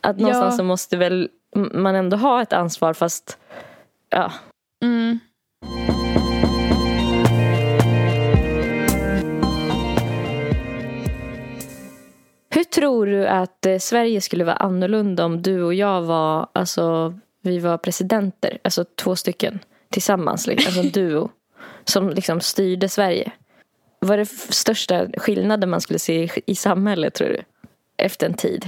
att 0.01 0.17
någonstans 0.19 0.53
Ja. 0.53 0.57
så 0.57 0.63
måste 0.63 0.97
väl 0.97 1.29
man 1.73 1.95
ändå 1.95 2.17
ha 2.17 2.41
ett 2.41 2.53
ansvar 2.53 2.93
fast 2.93 3.37
ja, 4.09 4.31
Mm. 4.83 5.19
Hur 12.49 12.63
tror 12.63 13.05
du 13.05 13.27
att 13.27 13.65
eh, 13.65 13.77
Sverige 13.77 14.21
skulle 14.21 14.43
vara 14.43 14.55
annorlunda 14.55 15.25
om 15.25 15.41
du 15.41 15.63
och 15.63 15.73
jag 15.73 16.01
var, 16.01 16.47
alltså 16.53 17.13
vi 17.41 17.59
var 17.59 17.77
presidenter, 17.77 18.57
alltså 18.63 18.85
två 18.95 19.15
stycken 19.15 19.59
tillsammans, 19.89 20.47
liksom, 20.47 20.67
alltså 20.67 20.81
en 20.81 20.89
duo 21.09 21.29
som 21.85 22.09
liksom 22.09 22.41
styrde 22.41 22.89
Sverige? 22.89 23.31
Vad 23.99 24.11
är 24.11 24.17
det 24.17 24.25
största 24.53 25.07
skillnaden 25.17 25.69
man 25.69 25.81
skulle 25.81 25.99
se 25.99 26.29
i, 26.45 26.55
samhället 26.55 27.13
tror 27.13 27.27
du? 27.27 27.41
Efter 27.97 28.25
en 28.27 28.33
tid? 28.33 28.65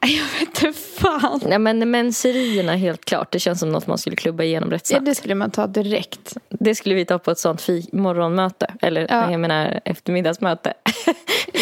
Jag 0.00 0.24
vet 0.40 0.62
inte 0.62 0.72
fan. 0.80 1.40
Nej 1.46 1.58
men 1.58 1.90
menserierna 1.90 2.76
helt 2.76 3.04
klart, 3.04 3.32
det 3.32 3.38
känns 3.38 3.60
som 3.60 3.68
något 3.68 3.86
man 3.86 3.98
skulle 3.98 4.16
klubba 4.16 4.42
igenom 4.44 4.70
rätt 4.70 4.90
Ja, 4.90 4.94
snabbt. 4.94 5.06
det 5.06 5.14
skulle 5.14 5.34
man 5.34 5.50
ta 5.50 5.66
direkt. 5.66 6.36
Det 6.48 6.74
skulle 6.74 6.94
vi 6.94 7.04
ta 7.04 7.18
på 7.18 7.30
ett 7.30 7.38
sånt 7.38 7.68
morgonmöte, 7.92 8.66
eller 8.82 9.06
Ja. 9.10 9.30
jag 9.30 9.40
menar 9.40 9.80
eftermiddagsmöte. 9.84 10.74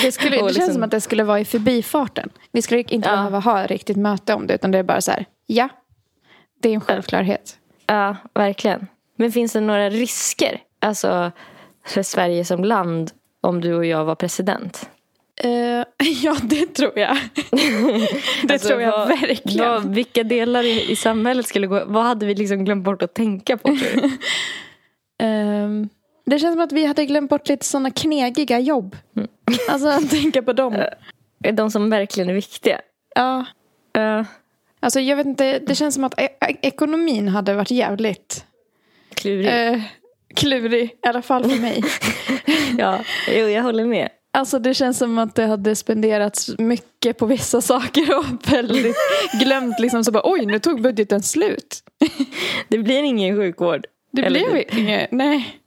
Det, 0.02 0.12
skulle, 0.12 0.30
det 0.36 0.38
känns 0.42 0.56
liksom- 0.56 0.74
som 0.74 0.82
att 0.82 0.90
det 0.90 1.00
skulle 1.00 1.24
vara 1.24 1.40
i 1.40 1.44
förbifarten. 1.44 2.30
Vi 2.52 2.62
skulle 2.62 2.80
inte 2.82 3.08
Ja. 3.08 3.16
behöva 3.16 3.38
ha 3.38 3.66
riktigt 3.66 3.96
möte 3.96 4.34
om 4.34 4.46
det. 4.46 4.54
Utan 4.54 4.70
det 4.70 4.78
är 4.78 4.82
bara 4.82 5.00
så 5.00 5.10
här, 5.10 5.24
ja. 5.46 5.68
Det 6.62 6.68
är 6.68 6.72
en 6.74 6.80
självklarhet. 6.80 7.58
Ja, 7.86 8.16
verkligen. 8.34 8.86
Men 9.16 9.32
finns 9.32 9.52
det 9.52 9.60
några 9.60 9.90
risker 9.90 10.60
alltså, 10.78 11.32
för 11.86 12.02
Sverige 12.02 12.44
som 12.44 12.64
land 12.64 13.10
om 13.40 13.60
du 13.60 13.74
och 13.74 13.86
jag 13.86 14.04
var 14.04 14.14
president? 14.14 14.88
Eh, 15.36 15.50
ja, 16.22 16.36
det 16.42 16.66
tror 16.66 16.98
jag. 16.98 17.16
det 18.42 18.52
Alltså, 18.52 18.68
tror 18.68 18.80
jag 18.82 18.90
vad- 18.98 19.08
verkligen. 19.08 19.68
Vad, 19.68 19.94
vilka 19.94 20.22
delar 20.24 20.62
i, 20.62 20.90
i 20.90 20.96
samhället 20.96 21.46
skulle 21.46 21.66
gå... 21.66 21.82
Vad 21.86 22.04
hade 22.04 22.26
vi 22.26 22.34
liksom 22.34 22.64
glömt 22.64 22.84
bort 22.84 23.02
att 23.02 23.14
tänka 23.14 23.56
på? 23.56 23.76
Ehm, 25.22 25.88
det 26.26 26.38
känns 26.38 26.54
som 26.54 26.64
att 26.64 26.72
vi 26.72 26.84
hade 26.86 27.06
glömt 27.06 27.30
bort 27.30 27.48
lite 27.48 27.66
sådana 27.66 27.90
knegiga 27.90 28.58
jobb. 28.58 28.96
Mm. 29.16 29.28
Alltså 29.68 30.08
tänka 30.10 30.42
på 30.42 30.52
dem. 30.52 30.82
De 31.52 31.70
som 31.70 31.90
verkligen 31.90 32.30
är 32.30 32.34
viktiga. 32.34 32.80
Ja. 33.14 33.44
Uh, 33.98 34.24
Alltså 34.84 35.00
jag 35.00 35.16
vet 35.16 35.26
inte, 35.26 35.58
det 35.58 35.74
känns 35.74 35.94
som 35.94 36.04
att 36.04 36.20
e- 36.20 36.28
e- 36.48 36.56
ekonomin 36.62 37.28
hade 37.28 37.54
varit 37.54 37.70
jävligt 37.70 38.44
klurig. 39.14 39.46
eh, 39.72 39.80
klurig. 40.34 40.82
I 41.04 41.08
alla 41.08 41.22
fall 41.22 41.50
för 41.50 41.60
mig. 41.60 41.82
Ja, 42.78 42.98
jo, 43.28 43.48
jag 43.48 43.62
håller 43.62 43.84
med. 43.84 44.08
Alltså 44.32 44.58
det 44.58 44.74
känns 44.74 44.98
som 44.98 45.18
att 45.18 45.34
det 45.34 45.46
hade 45.46 45.76
spenderats 45.76 46.58
mycket 46.58 47.18
på 47.18 47.26
vissa 47.26 47.60
saker 47.60 48.18
och 48.18 48.24
väldigt 48.52 48.96
glömt 49.40 49.80
liksom 49.80 50.04
så 50.04 50.12
bara 50.12 50.22
oj 50.24 50.46
nu 50.46 50.58
tog 50.58 50.82
budgeten 50.82 51.22
slut. 51.22 51.82
Det 52.68 52.78
blir 52.78 53.02
ingen 53.02 53.36
sjukvård. 53.36 53.86
Det 54.12 54.22
Eller 54.22 54.50
blev 54.50 54.64
inget, 54.78 55.12
nej. 55.12 55.58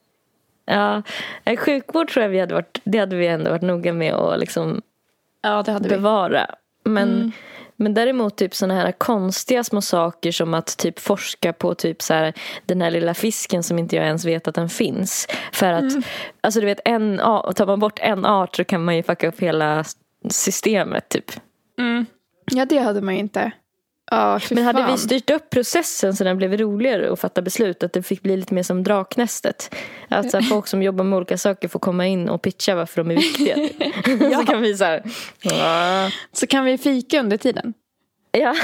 Ja, 0.65 1.01
sjukvård 1.57 2.09
tror 2.11 2.23
jag 2.23 2.29
vi 2.29 2.39
hade 2.39 2.53
varit, 2.53 2.79
det 2.83 2.97
hade 2.97 3.15
vi 3.15 3.27
ändå 3.27 3.49
varit 3.51 3.61
noga 3.61 3.93
med 3.93 4.13
att 4.13 4.39
liksom 4.39 4.81
Ja 5.41 5.63
det 5.63 5.71
hade 5.71 5.89
vi. 5.89 5.95
bevara. 5.95 6.55
Men, 6.83 7.09
Mm. 7.09 7.31
Men 7.77 7.93
däremot 7.93 8.37
typ 8.37 8.55
såna 8.55 8.73
här 8.73 8.91
konstiga 8.91 9.63
små 9.63 9.81
saker 9.81 10.31
som 10.31 10.53
att 10.53 10.77
typ 10.77 10.99
forska 10.99 11.53
på 11.53 11.75
typ 11.75 12.01
så 12.01 12.13
här, 12.13 12.33
den 12.65 12.81
här 12.81 12.91
lilla 12.91 13.13
fisken 13.13 13.63
som 13.63 13.79
inte 13.79 13.95
jag 13.95 14.05
ens 14.05 14.25
vet 14.25 14.47
att 14.47 14.55
den 14.55 14.69
finns. 14.69 15.27
För 15.53 15.73
att, 15.73 15.91
Mm. 15.91 16.03
alltså 16.41 16.59
du 16.59 16.65
vet, 16.65 16.79
en, 16.85 17.17
tar 17.55 17.65
man 17.65 17.79
bort 17.79 17.99
en 18.01 18.25
art 18.25 18.55
så 18.55 18.63
kan 18.63 18.85
man 18.85 18.95
ju 18.95 19.03
fucka 19.03 19.27
upp 19.27 19.39
hela 19.39 19.83
systemet 20.29 21.09
typ. 21.09 21.31
Mm. 21.79 22.05
Ja 22.51 22.65
det 22.65 22.77
hade 22.79 23.01
man 23.01 23.13
ju 23.13 23.19
inte. 23.19 23.51
Ja 24.11 24.39
Men 24.51 24.63
hade 24.63 24.79
fan. 24.79 24.91
vi 24.91 24.97
styrt 24.97 25.29
upp 25.29 25.49
processen 25.49 26.15
så 26.15 26.23
den 26.23 26.37
blev 26.37 26.57
roligare 26.57 27.11
att 27.13 27.19
fatta 27.19 27.41
beslut, 27.41 27.83
att 27.83 27.93
det 27.93 28.03
fick 28.03 28.21
bli 28.23 28.37
lite 28.37 28.53
mer 28.53 28.63
som 28.63 28.83
Draknästet. 28.83 29.75
Att 30.09 30.31
så 30.31 30.41
folk 30.41 30.67
som 30.67 30.83
jobbar 30.83 31.03
med 31.03 31.17
olika 31.17 31.37
saker 31.37 31.67
får 31.67 31.79
komma 31.79 32.07
in 32.07 32.29
och 32.29 32.41
pitcha 32.41 32.75
varför 32.75 33.03
de 33.03 33.11
är 33.11 33.15
viktiga. 33.15 33.55
så 34.39 34.45
kan 34.45 34.61
vi 34.61 34.77
så 34.77 34.83
här. 34.83 35.03
Så 36.33 36.47
kan 36.47 36.65
vi 36.65 36.77
fika 36.77 37.19
under 37.19 37.37
tiden. 37.37 37.73
ja. 38.31 38.55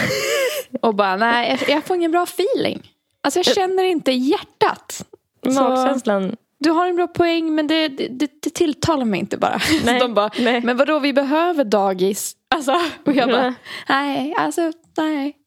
Och 0.82 0.96
bara 0.96 1.16
nej 1.16 1.60
jag- 1.68 1.84
får 1.84 1.96
ingen 1.96 2.12
bra 2.12 2.24
feeling. 2.24 2.92
Alltså 3.22 3.40
jag 3.40 3.46
känner 3.46 3.84
inte 3.84 4.12
hjärtat. 4.12 5.06
Så- 5.46 5.52
Magkänslan 5.52 6.36
Du 6.60 6.70
har 6.70 6.88
en 6.88 6.96
bra 6.96 7.08
poäng 7.08 7.56
men 7.56 7.68
det, 7.68 7.88
det, 7.88 8.08
det, 8.08 8.28
tilltalar 8.54 9.06
mig 9.06 9.20
inte 9.20 9.38
bara. 9.38 9.60
Nej, 9.86 10.00
De 10.00 10.14
bara, 10.14 10.30
nej. 10.40 10.62
men 10.62 10.78
vadå 10.78 11.00
vi 11.00 11.14
behöver 11.14 11.64
dagis. 11.64 12.36
Alltså, 12.56 12.72
och 13.06 13.14
jag 13.14 13.30
bara, 13.30 13.54
nej, 13.90 14.34
alltså 14.38 14.72
nej. 14.98 15.38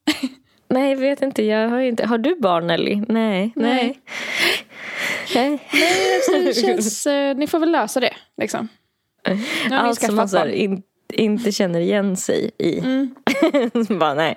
Nej, 0.69 0.91
jag 0.91 0.99
vet 0.99 1.23
inte. 1.23 1.43
Jag 1.43 1.69
har, 1.69 1.79
inte. 1.79 2.07
har 2.07 2.19
du 2.19 2.37
barn, 2.41 2.67
Nelly? 2.67 3.03
Nej. 3.09 3.53
Nej. 3.57 4.01
Nej. 5.35 5.59
Nej, 5.69 6.45
det 6.45 6.57
känns, 6.61 7.07
eh, 7.07 7.37
ni 7.37 7.47
får 7.47 7.59
väl 7.59 7.71
lösa 7.73 8.01
det 8.01 8.15
liksom. 8.37 8.69
Allt 9.71 10.01
som 10.01 10.17
man 10.17 10.29
så 10.29 10.47
in, 10.47 10.83
inte 11.13 11.53
känner 11.53 11.81
igen 11.81 12.17
sig 12.17 12.51
i. 12.59 12.79
Mm. 12.79 13.15
bara 13.99 14.15
nej. 14.15 14.37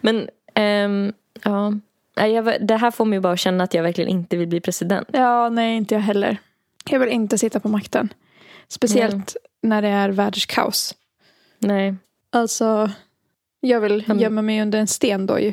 Men 0.00 0.28
ehm, 0.54 1.12
ja. 1.42 1.72
Jag, 2.14 2.66
det 2.66 2.76
här 2.76 2.90
får 2.90 3.04
mig 3.04 3.20
bara 3.20 3.32
att 3.32 3.40
känna 3.40 3.64
att 3.64 3.74
jag 3.74 3.82
verkligen 3.82 4.10
inte 4.10 4.36
vill 4.36 4.48
bli 4.48 4.60
president. 4.60 5.08
Ja, 5.12 5.48
nej 5.48 5.76
inte 5.76 5.94
jag 5.94 6.02
heller. 6.02 6.36
Jag 6.90 7.00
vill 7.00 7.08
inte 7.08 7.38
sitta 7.38 7.60
på 7.60 7.68
makten. 7.68 8.12
Speciellt 8.68 9.36
när 9.62 9.82
det 9.82 9.88
är 9.88 10.08
världskaos. 10.08 10.94
Nej. 11.58 11.94
Alltså, 12.30 12.90
jag 13.60 13.80
vill 13.80 14.04
Men- 14.06 14.18
gömma 14.20 14.42
mig 14.42 14.62
under 14.62 14.78
en 14.78 14.86
sten 14.86 15.26
då 15.26 15.38
ju. 15.40 15.52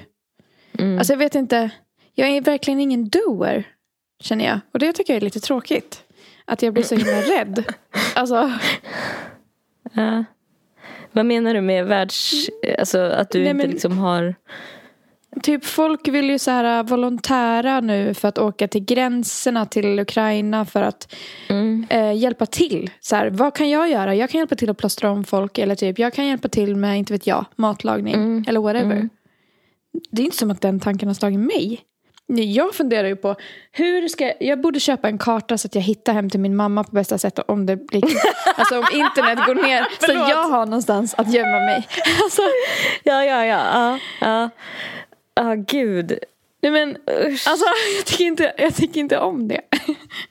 Mm. 0.79 0.97
Alltså 0.97 1.13
jag 1.13 1.17
vet 1.17 1.35
inte. 1.35 1.69
Jag 2.13 2.29
är 2.29 2.41
verkligen 2.41 2.79
ingen 2.79 3.09
doer. 3.09 3.63
Känner 4.19 4.45
jag. 4.45 4.59
Och 4.73 4.79
det 4.79 4.93
tycker 4.93 5.13
jag 5.13 5.17
är 5.17 5.25
lite 5.25 5.39
tråkigt. 5.39 6.03
Att 6.45 6.61
jag 6.61 6.73
blir 6.73 6.83
så 6.83 6.95
himla 6.95 7.21
rädd. 7.37 7.63
Alltså, 8.15 8.51
ja. 9.93 10.23
Vad 11.11 11.25
menar 11.25 11.53
du 11.53 11.61
med 11.61 11.85
världs... 11.85 12.33
Alltså 12.79 12.99
att 12.99 13.29
du 13.31 13.39
Nej, 13.39 13.47
inte 13.49 13.57
men- 13.63 13.71
liksom 13.71 13.97
har... 13.97 14.35
typ 15.39 15.65
folk 15.65 16.07
vill 16.07 16.29
ju 16.29 16.39
så 16.39 16.51
här 16.51 16.83
volontära 16.83 17.79
nu 17.79 18.13
för 18.13 18.27
att 18.27 18.37
åka 18.37 18.67
till 18.67 18.85
gränserna 18.85 19.65
till 19.65 19.99
Ukraina 19.99 20.65
för 20.65 20.81
att 20.81 21.13
Mm. 21.49 21.85
eh, 21.89 22.13
hjälpa 22.13 22.45
till. 22.45 22.89
Så 22.99 23.15
här, 23.15 23.29
vad 23.29 23.55
kan 23.55 23.69
jag 23.69 23.89
göra? 23.89 24.15
Jag 24.15 24.29
kan 24.29 24.39
hjälpa 24.39 24.55
till 24.55 24.69
att 24.69 24.77
plåstra 24.77 25.11
om 25.11 25.23
folk 25.23 25.57
eller 25.57 25.75
typ 25.75 25.99
jag 25.99 26.13
kan 26.13 26.27
hjälpa 26.27 26.47
till 26.47 26.75
med, 26.75 26.97
inte 26.97 27.13
vet 27.13 27.27
jag, 27.27 27.45
matlagning 27.55 28.13
Mm. 28.13 28.45
eller 28.47 28.59
whatever. 28.59 28.95
Mm. 28.95 29.09
Det 30.11 30.21
är 30.21 30.25
inte 30.25 30.37
som 30.37 30.51
att 30.51 30.61
den 30.61 30.79
tanken 30.79 31.07
har 31.09 31.13
slagit 31.13 31.39
mig. 31.39 31.81
Jag 32.29 32.73
funderar 32.75 33.07
ju 33.07 33.15
på 33.15 33.35
hur 33.71 34.07
ska 34.07 34.23
jag, 34.25 34.35
jag 34.39 34.61
borde 34.61 34.79
köpa 34.79 35.07
en 35.07 35.17
karta 35.17 35.57
så 35.57 35.67
att 35.67 35.75
jag 35.75 35.81
hittar 35.81 36.13
hem 36.13 36.29
till 36.29 36.39
min 36.39 36.55
mamma 36.55 36.83
på 36.83 36.91
bästa 36.91 37.17
sätt 37.17 37.39
om 37.47 37.65
det 37.65 37.75
blir, 37.75 38.03
alltså 38.55 38.77
om 38.79 38.85
internet 38.93 39.45
går 39.45 39.55
ner 39.55 39.85
så 40.05 40.11
jag 40.11 40.43
har 40.49 40.65
någonstans 40.65 41.13
att 41.17 41.33
gömma 41.33 41.59
mig. 41.59 41.87
Alltså, 42.23 42.41
Ja, 43.03 43.23
ja, 43.25 43.45
ja. 43.45 43.63
Ja, 43.73 43.99
ja. 44.21 44.49
Ah, 45.37 45.55
gud. 45.55 46.19
nej 46.61 46.71
men, 46.71 46.97
Usch. 47.25 47.47
alltså 47.47 47.65
jag 47.97 48.05
tycker, 48.05 48.25
inte, 48.25 48.53
jag 48.57 48.75
tycker 48.75 48.99
inte 48.99 49.19
om 49.19 49.47
det. 49.47 49.61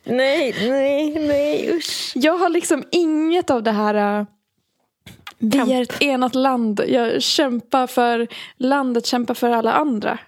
Nej, 0.05 0.55
nej, 0.69 1.27
nej, 1.27 1.77
usch. 1.77 2.13
Jag 2.15 2.39
har 2.39 2.49
liksom 2.49 2.85
inget 2.91 3.51
av 3.51 3.63
det 3.63 3.73
här 3.73 4.19
äh, 4.21 4.27
Vi 5.39 5.51
Kamp. 5.51 5.71
är 5.71 5.83
ett 5.83 6.03
enat 6.03 6.35
land. 6.35 6.81
Jag 6.89 7.23
kämpar 7.23 7.87
för 7.87 8.29
landet, 8.57 9.07
kämpar 9.07 9.35
för 9.35 9.51
alla 9.51 9.73
andra. 9.73 10.19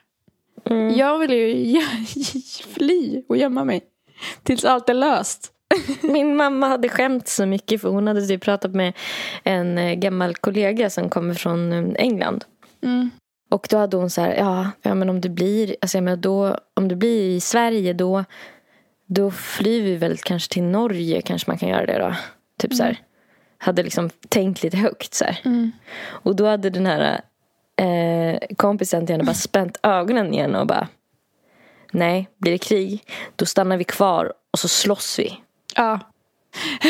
Mm. 0.64 0.96
Jag 0.96 1.18
vill 1.18 1.32
ju 1.32 1.80
fly 2.74 3.22
och 3.28 3.36
gömma 3.36 3.64
mig. 3.64 3.82
Tills 4.42 4.64
allt 4.64 4.88
är 4.88 4.94
löst. 4.94 5.52
Min 6.00 6.36
mamma 6.36 6.68
hade 6.68 6.88
skämt 6.88 7.28
så 7.28 7.46
mycket 7.46 7.80
för 7.80 7.88
hon 7.88 8.06
hade 8.06 8.26
typ 8.26 8.42
pratat 8.42 8.74
med 8.74 8.92
en 9.42 9.78
eh, 9.78 9.94
gammal 9.94 10.34
kollega 10.34 10.90
som 10.90 11.08
kommer 11.08 11.34
från 11.34 11.72
eh, 11.72 12.02
England. 12.04 12.44
Mm. 12.82 13.10
Och 13.48 13.66
då 13.70 13.78
hade 13.78 13.96
hon 13.96 14.11
så 14.11 14.20
här, 14.20 14.34
ja, 14.34 14.70
ja 14.82 14.94
men 14.94 15.08
om 15.08 15.20
det 15.20 15.28
blir, 15.28 15.76
alltså 15.80 15.96
jag 15.96 16.04
menar 16.04 16.16
då, 16.16 16.58
om 16.74 16.88
det 16.88 16.96
blir 16.96 17.30
i 17.30 17.40
Sverige 17.40 17.92
då, 17.92 18.24
då 19.06 19.30
flyr 19.30 19.82
vi 19.82 19.96
väl 19.96 20.18
kanske 20.18 20.52
till 20.52 20.62
Norge 20.62 21.22
kanske 21.22 21.50
man 21.50 21.58
kan 21.58 21.68
göra 21.68 21.87
det 21.87 21.98
då. 21.98 22.14
Typ 22.58 22.74
så 22.74 22.82
här. 22.82 23.00
Hade 23.58 23.82
liksom 23.82 24.11
tänkt 24.28 24.62
lite 24.62 24.76
högt 24.76 25.14
så 25.14 25.24
här. 25.24 25.40
Mm. 25.44 25.72
Och 26.00 26.37
då 26.37 26.46
hade 26.46 26.70
den 26.70 26.87
här 26.87 27.20
eh, 27.76 28.38
kompisen 28.56 29.06
till 29.06 29.14
henne 29.14 29.24
bara 29.24 29.34
spänt 29.34 29.78
ögonen 29.82 30.34
igen 30.34 30.54
och 30.54 30.66
bara 30.66 30.88
Nej, 31.92 32.28
blir 32.37 32.52
det 32.52 32.58
krig 32.58 33.04
då 33.37 33.46
stannar 33.46 33.76
vi 33.76 33.84
kvar 33.84 34.32
och 34.50 34.58
så 34.58 34.68
slåss 34.68 35.18
vi. 35.18 35.40
Ja. 35.76 36.00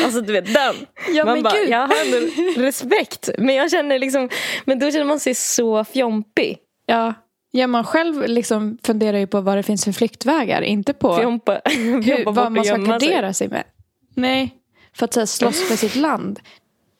Alltså 0.03 0.21
du 0.21 0.33
vet 0.33 0.53
den. 0.53 0.75
Ja, 1.15 1.25
man 1.25 1.33
men 1.33 1.43
bara, 1.43 1.53
gud. 1.53 1.69
jag 1.69 1.87
har 1.87 1.95
ändå 2.05 2.17
respekt. 2.61 3.29
Men 3.37 3.55
jag 3.55 3.71
känner 3.71 3.99
liksom, 3.99 4.29
men 4.65 4.79
då 4.79 4.91
känner 4.91 5.05
man 5.05 5.19
sig 5.19 5.35
så 5.35 5.83
fjompig. 5.83 6.57
ja. 6.85 7.13
Ja, 7.51 7.67
man 7.67 7.83
själv 7.83 8.27
liksom 8.27 8.77
funderar 8.83 9.17
ju 9.17 9.27
på 9.27 9.41
vad 9.41 9.57
det 9.57 9.63
finns 9.63 9.85
för 9.85 9.91
flyktvägar. 9.91 10.61
Inte 10.61 10.93
på 10.93 11.17
Fjompa, 11.17 11.61
hur, 11.65 12.01
fjompa 12.03 12.31
vad 12.31 12.51
man 12.51 12.63
ska 12.65 12.73
gömma 12.73 12.99
sig. 12.99 13.09
gardera 13.09 13.33
sig 13.33 13.47
med. 13.47 13.63
Nej. 14.15 14.55
För 14.93 15.05
att 15.05 15.13
så 15.13 15.19
här, 15.19 15.25
slåss 15.25 15.67
för 15.67 15.75
sitt 15.75 15.95
land. 15.95 16.39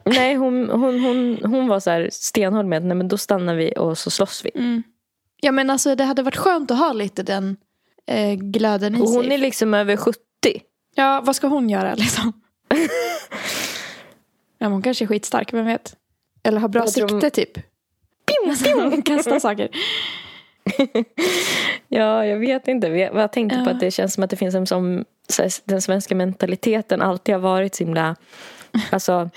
Nej, 0.06 0.36
hon, 0.36 0.70
hon, 0.70 1.00
hon, 1.00 1.38
hon 1.44 1.68
var 1.68 1.80
så 1.80 1.90
här 1.90 2.10
stenhård 2.12 2.66
med 2.66 2.78
att 2.78 2.84
nej, 2.84 2.98
men 2.98 3.08
då 3.08 3.18
stannar 3.18 3.56
vi 3.56 3.74
och 3.78 3.98
så 3.98 4.10
slåss 4.12 4.42
vi. 4.46 4.52
Mm. 4.56 4.84
Ja 5.42 5.52
men 5.52 5.70
alltså 5.70 5.96
det 5.96 6.04
hade 6.04 6.24
varit 6.24 6.38
skönt 6.38 6.72
att 6.72 6.78
ha 6.80 6.94
lite 6.94 7.24
den 7.24 7.58
eh, 8.08 8.34
glöden 8.34 8.96
i 8.96 9.02
Och 9.02 9.10
sig. 9.10 9.18
hon 9.18 9.32
är 9.32 9.38
liksom 9.38 9.74
över 9.74 9.98
70. 9.98 10.20
Ja, 10.96 11.22
vad 11.26 11.36
ska 11.36 11.48
hon 11.48 11.70
göra 11.70 11.96
liksom? 11.96 12.34
Ja, 14.58 14.68
hon 14.68 14.82
kanske 14.82 15.06
är 15.06 15.08
skitstark, 15.08 15.54
vem 15.54 15.66
vet? 15.66 15.96
Eller 16.44 16.60
har 16.60 16.70
bra 16.70 16.82
Jag 16.82 16.90
sikte 16.90 17.30
typ. 17.30 17.58
Hon 18.76 19.02
kastar 19.06 19.40
saker. 19.40 19.70
Ja, 21.88 22.26
jag 22.26 22.40
vet 22.40 22.68
inte. 22.68 22.88
Jag 22.88 23.32
tänkte 23.32 23.58
på 23.58 23.64
Ja. 23.66 23.72
att 23.72 23.80
det 23.80 23.92
känns 23.92 24.14
som 24.14 24.24
att 24.24 24.30
det 24.30 24.36
finns 24.36 24.56
en 24.56 24.68
som 24.68 25.06
så 25.30 25.42
här, 25.42 25.52
den 25.64 25.82
svenska 25.82 26.16
mentaliteten 26.16 27.02
alltid 27.02 27.36
har 27.36 27.40
varit 27.40 27.76
så 27.76 27.84
himla 27.84 28.16
alltså, 28.92 29.30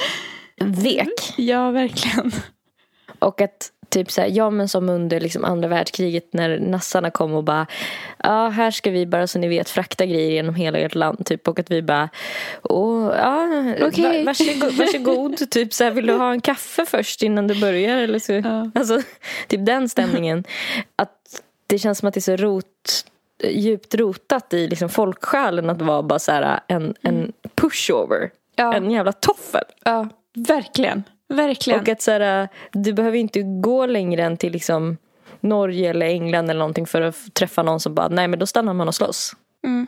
vek. 0.61 1.35
Ja, 1.37 1.71
verkligen. 1.71 2.33
Och 3.19 3.41
att 3.41 3.71
typ 3.93 4.11
så 4.11 4.21
här, 4.21 4.29
ja 4.29 4.51
men 4.51 4.69
som 4.69 4.89
under 4.89 5.21
liksom 5.21 5.45
andra 5.45 5.69
världskriget 5.69 6.33
när 6.33 6.59
nassarna 6.59 7.11
kom 7.11 7.35
och 7.35 7.45
bara 7.45 7.67
ja 8.19 8.49
här 8.49 8.71
ska 8.71 8.91
vi 8.91 9.07
bara 9.07 9.27
så 9.27 9.39
ni 9.39 9.49
vet 9.49 9.71
frakta 9.71 10.07
grejer 10.07 10.31
genom 10.31 10.55
hela 10.55 10.79
ert 10.79 10.95
land 10.95 11.27
typ 11.27 11.49
och 11.49 11.59
att 11.59 11.71
vi 11.71 11.83
bara 11.83 12.09
åh 12.63 13.13
ja 13.17 13.47
va, 13.81 14.23
varsågod, 14.27 14.75
varsågod 14.75 15.51
typ 15.51 15.75
så 15.75 15.85
här 15.85 15.91
vill 15.91 16.07
du 16.07 16.13
ha 16.13 16.33
en 16.33 16.41
kaffe 16.41 16.87
först 16.87 17.23
innan 17.23 17.47
du 17.47 17.61
börjar 17.61 17.97
eller 17.97 18.19
så? 18.19 18.33
Ja. 18.33 18.71
alltså 18.75 19.03
typ 19.49 19.67
den 19.67 19.89
stämningen. 19.89 20.45
Att 20.97 21.43
det 21.67 21.79
känns 21.79 21.99
som 21.99 22.09
att 22.09 22.15
det 22.15 22.19
är 22.19 22.37
så 22.37 22.37
rot 22.37 23.05
djupt 23.45 23.95
rotat 23.95 24.55
i 24.55 24.69
liksom 24.69 24.89
folksjälen 24.89 25.71
att 25.71 25.83
vara 25.83 26.03
bara 26.03 26.19
så 26.19 26.33
här 26.33 26.61
en, 26.67 26.95
en 27.03 27.33
pushover 27.55 28.31
Ja, 28.57 28.75
en 28.75 28.91
jävla 28.91 29.13
toffel. 29.13 29.65
Ja 29.85 30.09
verkligen. 30.35 31.03
Verkligen. 31.33 31.81
och 31.81 31.89
att 31.89 32.03
så 32.03 32.11
här, 32.11 32.49
du 32.73 32.93
behöver 32.93 33.19
inte 33.19 33.43
gå 33.43 33.87
längre 33.87 34.23
än 34.23 34.37
till 34.37 34.53
liksom 34.53 34.97
Norge 35.41 35.91
eller 35.91 36.07
England 36.07 36.51
eller 36.51 36.59
någonting 36.59 36.87
för 36.87 37.01
att 37.03 37.35
träffa 37.35 37.63
någon 37.63 37.81
som 37.81 37.95
bara, 37.95 38.09
nej 38.09 38.29
men 38.29 38.39
då 38.39 38.47
stannar 38.47 38.75
man 38.75 38.89
och 38.89 38.95
slåss. 38.95 39.33
mm. 39.65 39.87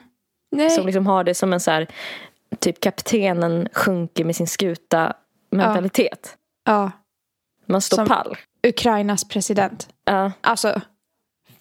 Nej. 0.51 0.71
Som 0.71 0.87
liksom 0.87 1.07
har 1.07 1.25
det 1.25 1.35
som 1.35 1.53
en 1.53 1.61
så 1.61 1.71
här, 1.71 1.87
typ 2.59 2.81
kaptenen 2.81 3.69
sjunker 3.73 4.25
med 4.25 4.37
sin 4.37 4.47
skuta 4.47 5.13
mentalitet. 5.51 6.37
Ja, 6.65 6.91
Man 7.67 7.81
står 7.81 7.97
Som- 7.97 8.07
pall. 8.07 8.37
Ukrainas 8.67 9.29
president. 9.29 9.89
Ja. 10.05 10.33
Alltså, 10.41 10.81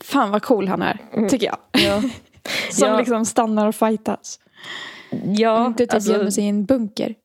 fan 0.02 0.32
vad 0.32 0.44
cool 0.44 0.68
han 0.68 0.82
är, 0.82 0.98
tycker 1.30 1.46
jag. 1.48 1.58
Ja. 1.72 2.02
Som 2.72 2.88
Ja. 2.88 2.98
liksom 2.98 3.26
stannar 3.26 3.68
och 3.68 3.76
fightas. 3.76 4.40
ja 5.26 5.66
Inte 5.66 5.86
typ 5.86 5.94
alltså, 5.94 6.12
gömmer 6.14 6.30
sig 6.32 6.44
i 6.44 6.48
en 6.48 6.66
bunker. 6.66 7.16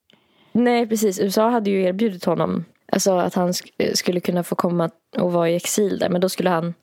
Nej 0.52 0.86
precis, 0.86 1.20
USA 1.20 1.48
hade 1.50 1.70
ju 1.70 1.82
erbjudit 1.82 2.24
honom 2.24 2.64
alltså, 2.92 3.12
att 3.18 3.34
han 3.34 3.52
sk- 3.52 3.94
skulle 3.94 4.20
kunna 4.20 4.42
få 4.42 4.54
komma 4.54 4.90
och 5.18 5.32
vara 5.32 5.50
i 5.50 5.56
exil 5.56 5.98
där 5.98 6.08
men 6.08 6.20
då 6.20 6.28
skulle 6.28 6.50
han 6.50 6.74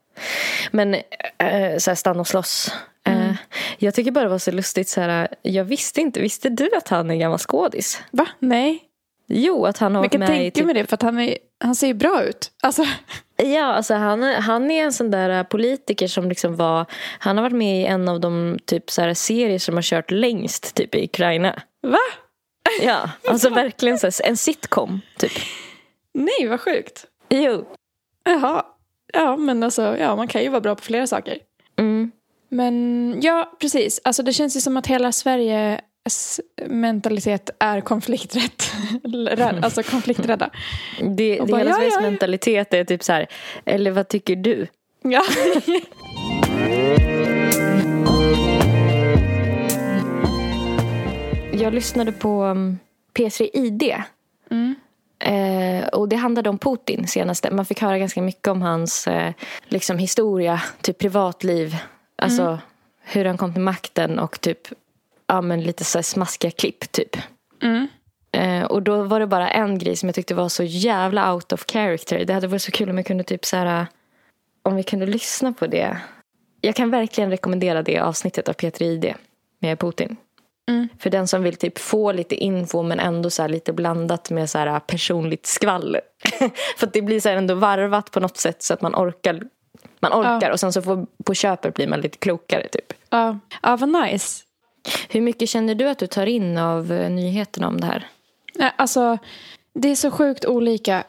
men 0.71 0.93
eh, 0.93 1.77
så 1.77 1.91
här, 1.91 1.95
stanna 1.95 2.19
och 2.19 2.27
slåss. 2.27 2.71
Eh, 3.07 3.33
jag 3.77 3.93
tycker 3.93 4.11
bara 4.11 4.23
det 4.23 4.29
var 4.29 4.37
så 4.37 4.51
lustigt 4.51 4.89
så 4.89 5.01
här, 5.01 5.27
jag 5.41 5.63
visste 5.63 6.01
inte, 6.01 6.21
visste 6.21 6.49
du 6.49 6.69
att 6.77 6.87
han 6.87 7.11
är 7.11 7.15
gammal 7.15 7.39
skådis? 7.39 8.01
Va? 8.11 8.27
Nej. 8.39 8.79
Jo, 9.27 9.65
att 9.65 9.77
han 9.77 9.95
har 9.95 10.01
Men 10.01 10.09
jag 10.11 10.19
varit 10.19 10.29
kan 10.29 10.35
med 10.37 10.47
i 10.47 10.51
tänka 10.51 10.55
typ, 10.55 10.65
mig 10.65 10.73
det 10.75 10.85
för 10.89 10.93
att 10.93 11.01
han, 11.01 11.19
är, 11.19 11.37
han 11.63 11.75
ser 11.75 11.87
ju 11.87 11.93
bra 11.93 12.23
ut. 12.23 12.51
Alltså, 12.63 12.85
Ja, 13.43 13.63
alltså 13.65 13.93
han, 13.93 14.23
han 14.23 14.71
är 14.71 14.83
en 14.83 14.93
sån 14.93 15.11
där 15.11 15.29
äh, 15.29 15.43
politiker 15.43 16.07
som 16.07 16.29
liksom 16.29 16.55
var 16.55 16.85
Han 17.19 17.37
har 17.37 17.41
varit 17.43 17.55
med 17.55 17.81
i 17.81 17.85
en 17.85 18.09
av 18.09 18.19
de 18.19 18.57
typ 18.65 18.89
så 18.91 19.01
här 19.01 19.13
serier 19.13 19.59
som 19.59 19.75
har 19.75 19.81
kört 19.81 20.11
längst 20.11 20.75
typ 20.75 20.95
i 20.95 21.03
Ukraina 21.05 21.61
va? 21.87 21.97
Ja, 22.81 23.09
alltså 23.27 23.49
verkligen 23.49 23.99
så 23.99 24.09
en 24.23 24.37
sitcom 24.37 25.01
typ 25.17 25.31
Nej, 26.13 26.47
vad 26.47 26.61
sjukt. 26.61 27.05
Jo 27.29 27.65
Jaha. 28.23 28.65
Ja, 29.13 29.37
men 29.37 29.63
alltså, 29.63 29.97
ja, 29.97 30.15
man 30.15 30.27
kan 30.27 30.43
ju 30.43 30.49
vara 30.49 30.61
bra 30.61 30.75
på 30.75 30.83
flera 30.83 31.07
saker. 31.07 31.37
mm. 31.79 32.11
Men 32.49 33.17
ja, 33.21 33.51
precis. 33.59 34.01
Alltså 34.03 34.23
det 34.23 34.33
känns 34.33 34.55
ju 34.55 34.61
som 34.61 34.77
att 34.77 34.87
hela 34.87 35.11
Sveriges 35.11 36.39
mentalitet 36.65 37.49
är 37.59 37.81
konflikträtt. 37.81 38.71
Alltså 39.61 39.83
konflikträdda. 39.83 40.49
Det, 41.01 41.35
det 41.35 41.45
bara, 41.45 41.57
hela 41.57 41.69
ja, 41.69 41.75
Sveriges 41.75 41.95
ja. 41.95 42.01
mentalitet 42.01 42.73
är 42.73 42.83
typ 42.83 43.03
så 43.03 43.13
här 43.13 43.27
Eller 43.65 43.91
vad 43.91 44.07
tycker 44.07 44.35
du? 44.35 44.67
Ja. 45.01 45.23
lyssnade 51.75 52.11
på 52.11 52.43
um, 52.43 52.79
P3 53.13 53.49
ID 53.53 53.93
Mm. 54.49 54.75
Eh, 55.19 55.87
och 55.87 56.09
det 56.09 56.15
handlade 56.15 56.49
om 56.49 56.57
Putin 56.57 57.07
senaste. 57.07 57.51
Man 57.51 57.65
fick 57.65 57.81
höra 57.81 57.97
ganska 57.97 58.21
mycket 58.21 58.47
om 58.47 58.61
hans 58.61 59.07
eh, 59.07 59.33
liksom 59.67 59.97
historia, 59.97 60.61
typ 60.81 60.97
privatliv. 60.97 61.75
Alltså 62.15 62.59
hur 63.01 63.25
han 63.25 63.37
kom 63.37 63.53
till 63.53 63.61
makten 63.61 64.19
och 64.19 64.41
typ 64.41 64.59
ja, 65.27 65.41
men 65.41 65.61
lite 65.61 65.83
så 65.83 66.03
smaskiga 66.03 66.51
klipp 66.51 66.91
typ. 66.91 67.17
Mm. 67.61 67.87
Eh, 68.31 68.65
och 68.65 68.83
då 68.83 69.03
var 69.03 69.19
det 69.19 69.27
bara 69.27 69.49
en 69.49 69.79
grej 69.79 69.95
som 69.95 70.09
jag 70.09 70.15
tyckte 70.15 70.35
var 70.35 70.49
så 70.49 70.63
jävla 70.63 71.33
out 71.33 71.51
of 71.51 71.65
character. 71.71 72.25
Det 72.25 72.33
hade 72.33 72.47
varit 72.47 72.61
så 72.61 72.71
kul 72.71 72.89
om 72.89 72.97
jag 72.97 73.05
kunde 73.05 73.23
typ 73.23 73.45
så 73.45 73.57
här, 73.57 73.87
om 74.63 74.75
vi 74.75 74.83
kunde 74.83 75.05
lyssna 75.05 75.53
på 75.53 75.67
det. 75.67 75.97
Jag 76.61 76.75
kan 76.75 76.91
verkligen 76.91 77.29
rekommendera 77.29 77.81
det 77.81 77.99
avsnittet 77.99 78.49
av 78.49 78.55
P3 78.55 78.83
ID 78.83 79.13
med 79.59 79.79
Putin. 79.79 80.17
Mm. 80.69 80.87
För 80.99 81.09
den 81.09 81.27
som 81.27 81.43
vill 81.43 81.55
typ 81.55 81.77
få 81.77 82.11
lite 82.11 82.35
info 82.35 82.83
men 82.83 82.99
ändå 82.99 83.29
så 83.29 83.47
lite 83.47 83.73
blandat 83.73 84.29
med 84.29 84.49
så 84.49 84.57
här 84.57 84.79
personligt 84.79 85.45
skvaller. 85.45 86.01
För 86.77 86.87
att 86.87 86.93
det 86.93 87.01
blir 87.01 87.19
så 87.19 87.29
här 87.29 87.35
ändå 87.35 87.55
varvat 87.55 88.11
på 88.11 88.19
något 88.19 88.37
sätt 88.37 88.63
så 88.63 88.73
att 88.73 88.81
man 88.81 88.95
orkar. 88.95 89.41
Man 89.99 90.11
orkar 90.13 90.47
Ja. 90.47 90.53
och 90.53 90.59
sen 90.59 90.73
så 90.73 90.81
får, 90.81 91.05
på 91.25 91.33
köpet 91.33 91.73
blir 91.73 91.87
man 91.87 92.01
lite 92.01 92.17
klokare 92.17 92.67
typ. 92.67 92.93
Ja, 93.09 93.39
ja 93.61 93.75
vad 93.77 93.89
nice. 93.89 94.43
Hur 95.09 95.21
mycket 95.21 95.49
känner 95.49 95.75
du 95.75 95.89
att 95.89 95.99
du 95.99 96.07
tar 96.07 96.25
in 96.25 96.57
av 96.57 96.91
eh, 96.91 97.09
nyheterna 97.09 97.67
om 97.67 97.81
det 97.81 97.87
här? 97.87 98.07
Nej, 98.55 98.71
Alltså, 98.75 99.17
det 99.73 99.87
är 99.89 99.95
så 99.95 100.11
sjukt 100.11 100.45
olika. 100.45 101.03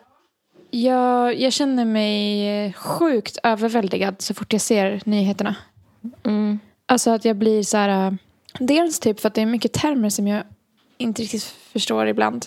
Jag, 0.71 1.41
jag 1.41 1.53
känner 1.53 1.85
mig 1.85 2.73
sjukt 2.73 3.39
överväldigad 3.43 4.17
så 4.23 4.35
fort 4.35 4.53
jag 4.53 4.63
ser 4.63 5.01
nyheterna. 5.05 5.55
Mm. 6.25 6.59
Alltså 6.87 7.11
att 7.11 7.25
jag 7.25 7.37
blir 7.37 7.63
så 7.63 7.77
här... 7.77 8.19
Dels 8.59 9.01
typ 9.01 9.21
för 9.21 9.29
att 9.29 9.35
det 9.35 9.43
är 9.43 9.47
mycket 9.47 9.73
termer 9.73 10.11
som 10.11 10.27
jag 10.29 10.43
inte 10.99 11.23
riktigt 11.23 11.43
förstår 11.45 12.07
ibland. 12.07 12.47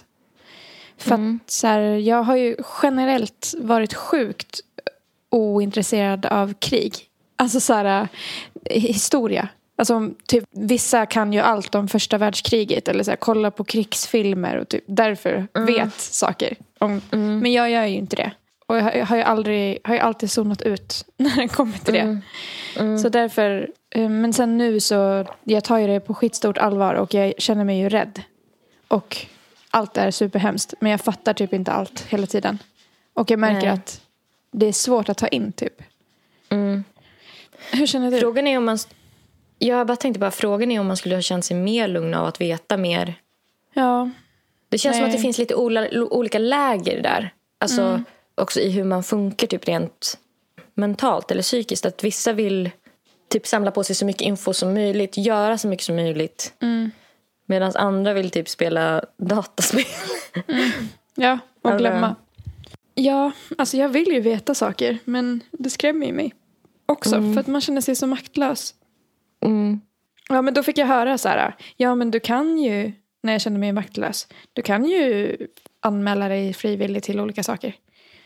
För 0.98 1.16
Mm. 1.16 1.40
att 1.46 1.52
så 1.52 1.68
här, 1.68 1.80
jag 1.82 2.24
har 2.24 2.36
ju 2.36 2.56
generellt 2.84 3.54
varit 3.58 3.94
sjukt 3.94 4.60
ointresserad 5.30 6.26
av 6.26 6.54
krig. 6.54 6.94
Alltså 7.36 7.60
så 7.60 7.74
här, 7.74 8.08
äh, 8.66 8.82
historia. 8.82 9.48
Alltså 9.76 10.10
typ, 10.28 10.44
vissa 10.52 11.06
kan 11.06 11.34
ju 11.34 11.40
allt 11.40 11.76
om 11.76 11.88
första 11.88 12.18
världskriget 12.18 12.88
eller 12.88 13.04
så 13.04 13.12
här, 13.12 13.16
kolla 13.16 13.52
på 13.52 13.64
krigsfilmer 13.64 14.56
och 14.58 14.70
typ 14.70 14.84
därför 14.88 15.48
vet 15.66 16.00
saker. 16.00 16.56
Om, 16.80 17.02
Men 17.12 17.52
jag 17.54 17.72
gör 17.72 17.86
ju 17.86 17.96
inte 17.96 18.16
det. 18.16 18.32
Och 18.66 18.78
jag 18.78 18.82
har, 18.84 18.92
jag 18.92 19.06
har 19.06 19.16
ju 19.18 19.24
aldrig, 19.24 19.78
har 19.84 19.94
ju 19.94 20.00
alltid 20.00 20.32
zonat 20.32 20.62
ut 20.62 21.06
när 21.18 21.36
det 21.36 21.48
kommer 21.48 21.78
till 21.78 21.94
det. 21.94 22.22
Så 23.02 23.10
därför, 23.10 23.62
eh, 23.62 23.66
men 23.96 24.34
sen 24.34 24.58
nu 24.58 24.80
så, 24.80 25.26
jag 25.44 25.64
tar 25.64 25.78
ju 25.78 25.88
det 25.88 26.00
på 26.00 26.14
skitstort 26.14 26.58
allvar 26.58 26.94
och 26.94 27.14
jag 27.14 27.34
känner 27.38 27.64
mig 27.64 27.80
ju 27.80 27.90
rädd. 27.90 28.22
Och 28.88 29.18
allt 29.72 29.98
är 29.98 30.12
superhemskt. 30.12 30.74
Men 30.80 30.92
jag 30.92 31.02
fattar 31.02 31.34
typ 31.34 31.54
inte 31.54 31.72
allt 31.72 32.02
hela 32.10 32.28
tiden. 32.28 32.60
Och 33.14 33.32
jag 33.32 33.40
märker 33.40 33.68
Nej. 33.68 33.70
att 33.70 34.02
det 34.52 34.66
är 34.66 34.72
svårt 34.72 35.10
att 35.10 35.18
ta 35.18 35.28
in 35.28 35.52
typ. 35.52 35.82
Mm. 36.50 36.84
Hur 37.72 37.88
känner 37.88 38.12
du? 38.12 38.20
Frågan 38.20 38.48
är 38.48 38.58
om 38.58 38.66
man... 38.66 38.78
Jag 39.60 39.88
bara 39.88 39.96
tänkte 39.96 40.20
bara, 40.20 40.32
frågan 40.32 40.72
är 40.72 40.80
om 40.80 40.88
man 40.88 40.98
skulle 40.98 41.16
ha 41.16 41.22
känt 41.22 41.46
sig 41.46 41.58
mer 41.58 41.88
lugn 41.88 42.14
av 42.14 42.26
att 42.26 42.42
veta 42.42 42.78
mer. 42.78 43.16
Ja. 43.74 44.10
Det 44.70 44.78
känns 44.78 44.96
som 44.96 45.02
Nej. 45.04 45.10
att 45.12 45.18
det 45.18 45.22
finns 45.22 45.38
lite 45.38 45.56
olika 45.56 46.40
läger 46.40 47.02
där. 47.02 47.34
Alltså 47.58 47.82
Mm. 47.82 48.06
också 48.36 48.60
i 48.60 48.70
hur 48.72 48.84
man 48.84 49.04
funkar 49.04 49.48
typ 49.48 49.68
rent 49.68 50.18
mentalt 50.74 51.32
eller 51.32 51.42
psykiskt. 51.42 51.86
Att 51.86 52.04
vissa 52.04 52.34
vill 52.34 52.70
typ 53.30 53.48
samla 53.48 53.72
på 53.72 53.84
sig 53.84 53.96
så 53.96 54.06
mycket 54.06 54.22
info 54.22 54.54
som 54.54 54.74
möjligt, 54.74 55.18
göra 55.18 55.58
så 55.58 55.68
mycket 55.68 55.86
som 55.86 55.96
möjligt. 55.96 56.54
Mm. 56.62 56.92
Medan 57.46 57.76
andra 57.76 58.14
vill 58.14 58.30
typ 58.30 58.50
spela 58.50 59.04
dataspel. 59.18 59.86
Ja, 61.16 61.40
och 61.62 61.70
Eller- 61.70 61.80
glömma. 61.80 62.16
Ja, 62.96 63.32
alltså 63.58 63.78
jag 63.78 63.90
vill 63.90 64.08
ju 64.08 64.20
veta 64.20 64.56
saker. 64.56 64.98
Men 65.06 65.42
det 65.52 65.70
skrämmer 65.70 66.08
ju 66.08 66.14
mig 66.14 66.34
också. 66.86 67.16
Mm. 67.16 67.34
För 67.34 67.40
att 67.40 67.48
man 67.48 67.62
känner 67.62 67.82
sig 67.82 67.96
så 67.96 68.08
maktlös. 68.08 68.74
Mm. 69.46 69.82
Ja, 70.30 70.42
men 70.42 70.54
då 70.54 70.64
fick 70.64 70.78
jag 70.78 70.86
höra 70.88 71.18
så 71.18 71.30
här. 71.30 71.56
Ja, 71.78 71.96
men 71.96 72.12
du 72.12 72.20
kan 72.20 72.58
ju, 72.58 72.92
när 73.24 73.32
jag 73.34 73.42
kände 73.42 73.60
mig 73.60 73.72
maktlös. 73.72 74.28
Du 74.54 74.62
kan 74.62 74.86
ju 74.86 75.38
anmäla 75.82 76.28
dig 76.28 76.54
frivilligt 76.54 77.04
till 77.04 77.20
olika 77.20 77.44
saker. 77.44 77.76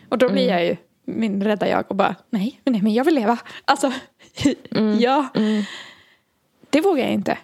Och 0.10 0.18
då 0.18 0.30
blir 0.30 0.48
jag 0.50 0.66
ju 0.66 0.76
min 1.06 1.44
rädda 1.44 1.68
jag 1.70 1.86
och 1.88 1.96
bara, 1.96 2.16
nej, 2.30 2.62
nej, 2.66 2.82
men 2.82 2.94
jag 2.94 3.04
vill 3.06 3.16
leva. 3.16 3.38
Alltså, 3.66 3.94
ja. 5.00 5.28
Mm. 5.36 5.64
Det 6.70 6.82
vågar 6.82 7.04
jag 7.04 7.14
inte. 7.14 7.38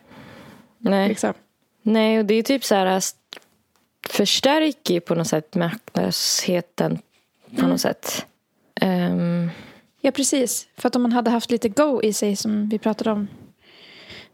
Nej. 0.78 1.10
Liksom. 1.10 1.34
Nej, 1.82 2.20
och 2.20 2.26
det 2.26 2.34
är 2.34 2.44
typ 2.44 2.64
så 2.64 2.76
här 2.76 2.86
st- 2.98 3.40
förstärker 4.10 4.94
ju 4.94 5.00
på 5.00 5.16
något 5.16 5.28
sätt 5.28 5.56
maktlösheten 5.56 7.00
på 7.58 7.68
något 7.68 7.82
sätt. 7.82 8.26
Ehm, 8.82 9.50
Ja, 10.02 10.12
precis. 10.12 10.68
För 10.78 10.88
att 10.88 10.96
om 10.96 11.02
man 11.02 11.12
hade 11.12 11.30
haft 11.30 11.52
lite 11.52 11.70
go 11.70 12.02
i 12.04 12.14
sig 12.14 12.36
som 12.36 12.70
vi 12.70 12.78
pratade 12.80 13.12
om. 13.12 13.28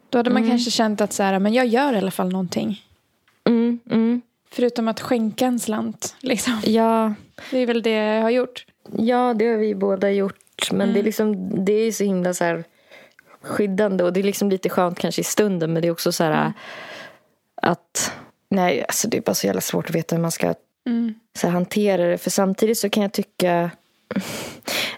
Då 0.10 0.20
hade 0.20 0.30
man 0.30 0.38
Mm. 0.44 0.50
kanske 0.50 0.72
känt 0.72 1.02
att 1.02 1.14
så 1.14 1.24
här, 1.24 1.40
men 1.40 1.54
jag 1.54 1.66
gör 1.68 1.94
i 1.94 1.98
alla 1.98 2.12
fall 2.12 2.30
någonting. 2.32 2.82
mm, 3.48 3.80
mm. 3.92 4.22
Förutom 4.50 4.88
att 4.88 5.02
skänka 5.02 5.46
en 5.46 5.60
slant. 5.60 6.16
Liksom. 6.20 6.62
Ja, 6.66 7.14
Det 7.52 7.58
är 7.58 7.66
väl 7.66 7.82
det 7.82 7.90
jag 7.90 8.22
har 8.22 8.30
gjort. 8.30 8.66
ja, 8.98 9.34
det 9.34 9.46
har 9.48 9.58
vi 9.58 9.76
båda 9.76 10.12
gjort. 10.12 10.38
Men 10.72 10.82
Mm. 10.82 10.94
det 10.94 11.00
är 11.00 11.04
liksom 11.04 11.50
det 11.66 11.74
är 11.74 11.92
så 11.92 12.04
himla 12.04 12.34
så 12.34 12.44
här 12.44 12.64
skyddande 13.42 14.04
och 14.04 14.14
det 14.14 14.20
är 14.20 14.24
liksom 14.24 14.50
lite 14.50 14.70
skönt 14.70 15.00
kanske 15.00 15.22
i 15.22 15.24
stunden 15.24 15.74
men 15.74 15.82
det 15.82 15.88
är 15.88 15.92
också 15.92 16.12
så 16.12 16.24
här 16.24 16.32
Mm. 16.32 16.54
att 17.56 18.12
nej, 18.50 18.86
alltså 18.88 19.08
det 19.08 19.18
är 19.18 19.22
bara 19.22 19.34
så 19.36 19.48
jävla 19.48 19.62
svårt 19.62 19.90
att 19.90 19.96
veta 19.96 20.16
hur 20.16 20.22
man 20.22 20.32
ska 20.32 20.54
Mm. 20.88 21.14
så 21.38 21.48
här, 21.48 21.54
hantera 21.54 22.08
det. 22.08 22.18
För 22.18 22.30
samtidigt 22.30 22.78
så 22.78 22.90
kan 22.90 23.04
jag 23.04 23.12
tycka... 23.14 23.72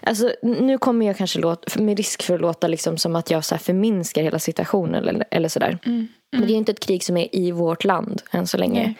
Alltså, 0.02 0.32
nu 0.42 0.78
kommer 0.78 1.06
jag 1.06 1.16
kanske 1.16 1.38
låta, 1.38 1.80
med 1.80 1.96
risk 1.96 2.22
för 2.22 2.34
att 2.34 2.40
låta 2.40 2.66
liksom 2.68 2.98
som 2.98 3.16
att 3.16 3.30
jag 3.30 3.44
så 3.44 3.54
här 3.54 3.60
förminskar 3.60 4.22
hela 4.22 4.38
situationen 4.38 5.08
eller, 5.08 5.24
eller 5.30 5.48
sådär. 5.48 5.78
Mm. 5.86 6.08
Men 6.30 6.40
det 6.46 6.52
är 6.52 6.54
inte 6.56 6.72
ett 6.72 6.80
krig 6.80 7.04
som 7.04 7.16
är 7.16 7.28
i 7.36 7.50
vårt 7.52 7.84
land 7.84 8.22
än 8.30 8.46
så 8.46 8.56
länge. 8.56 8.82
Nej. 8.82 8.94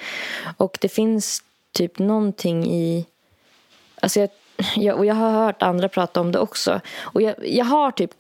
Och 0.57 0.79
det 0.81 0.89
finns 0.89 1.43
typ 1.73 1.99
någonting 1.99 2.67
i... 2.67 3.07
Alltså 4.01 4.21
jag, 4.21 4.29
jag, 4.77 4.99
och 4.99 5.07
jag 5.07 5.15
har 5.15 5.31
hört 5.31 5.63
andra 5.63 5.89
prata 5.89 6.21
om 6.21 6.33
det 6.33 6.39
också. 6.39 6.81
Och 7.01 7.23
jag, 7.23 7.35
jag 7.43 7.65
har 7.65 7.91
typ 7.91 8.13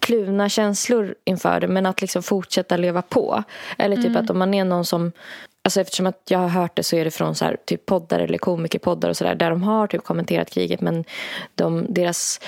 kluvna 0.00 0.48
känslor 0.48 1.14
inför 1.24 1.60
det. 1.60 1.68
Men 1.68 1.86
att 1.86 2.00
liksom 2.00 2.22
fortsätta 2.22 2.76
leva 2.76 3.02
på. 3.02 3.42
Eller 3.78 3.96
typ 3.96 4.16
att 4.16 4.30
om 4.30 4.38
man 4.38 4.54
är 4.54 4.64
någon 4.64 4.84
som... 4.84 5.12
Alltså 5.62 5.80
eftersom 5.80 6.06
att 6.06 6.22
jag 6.28 6.38
har 6.38 6.48
hört 6.48 6.76
det 6.76 6.82
så 6.82 6.96
är 6.96 7.04
det 7.04 7.10
från 7.10 7.34
så 7.34 7.44
här, 7.44 7.56
typ 7.66 7.86
poddar 7.86 8.20
eller 8.20 8.38
komikerpoddar 8.38 9.08
och 9.08 9.16
sådär. 9.16 9.34
Där 9.34 9.50
de 9.50 9.62
har 9.62 9.86
typ 9.86 10.04
kommenterat 10.04 10.50
kriget. 10.50 10.80
Men 10.80 11.04
de, 11.54 11.86
deras 11.88 12.40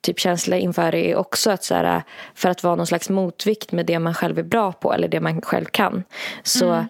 typ 0.00 0.18
känsla 0.18 0.56
inför 0.56 0.92
det 0.92 1.10
är 1.10 1.16
också 1.16 1.50
att 1.50 1.64
så 1.64 1.74
här, 1.74 2.02
för 2.34 2.48
att 2.48 2.62
vara 2.62 2.76
någon 2.76 2.86
slags 2.86 3.10
motvikt 3.10 3.72
med 3.72 3.86
det 3.86 3.98
man 3.98 4.14
själv 4.14 4.38
är 4.38 4.42
bra 4.42 4.72
på. 4.72 4.92
Eller 4.92 5.08
det 5.08 5.20
man 5.20 5.42
själv 5.42 5.64
kan. 5.64 6.04
Så 6.42 6.72
ehm, 6.72 6.84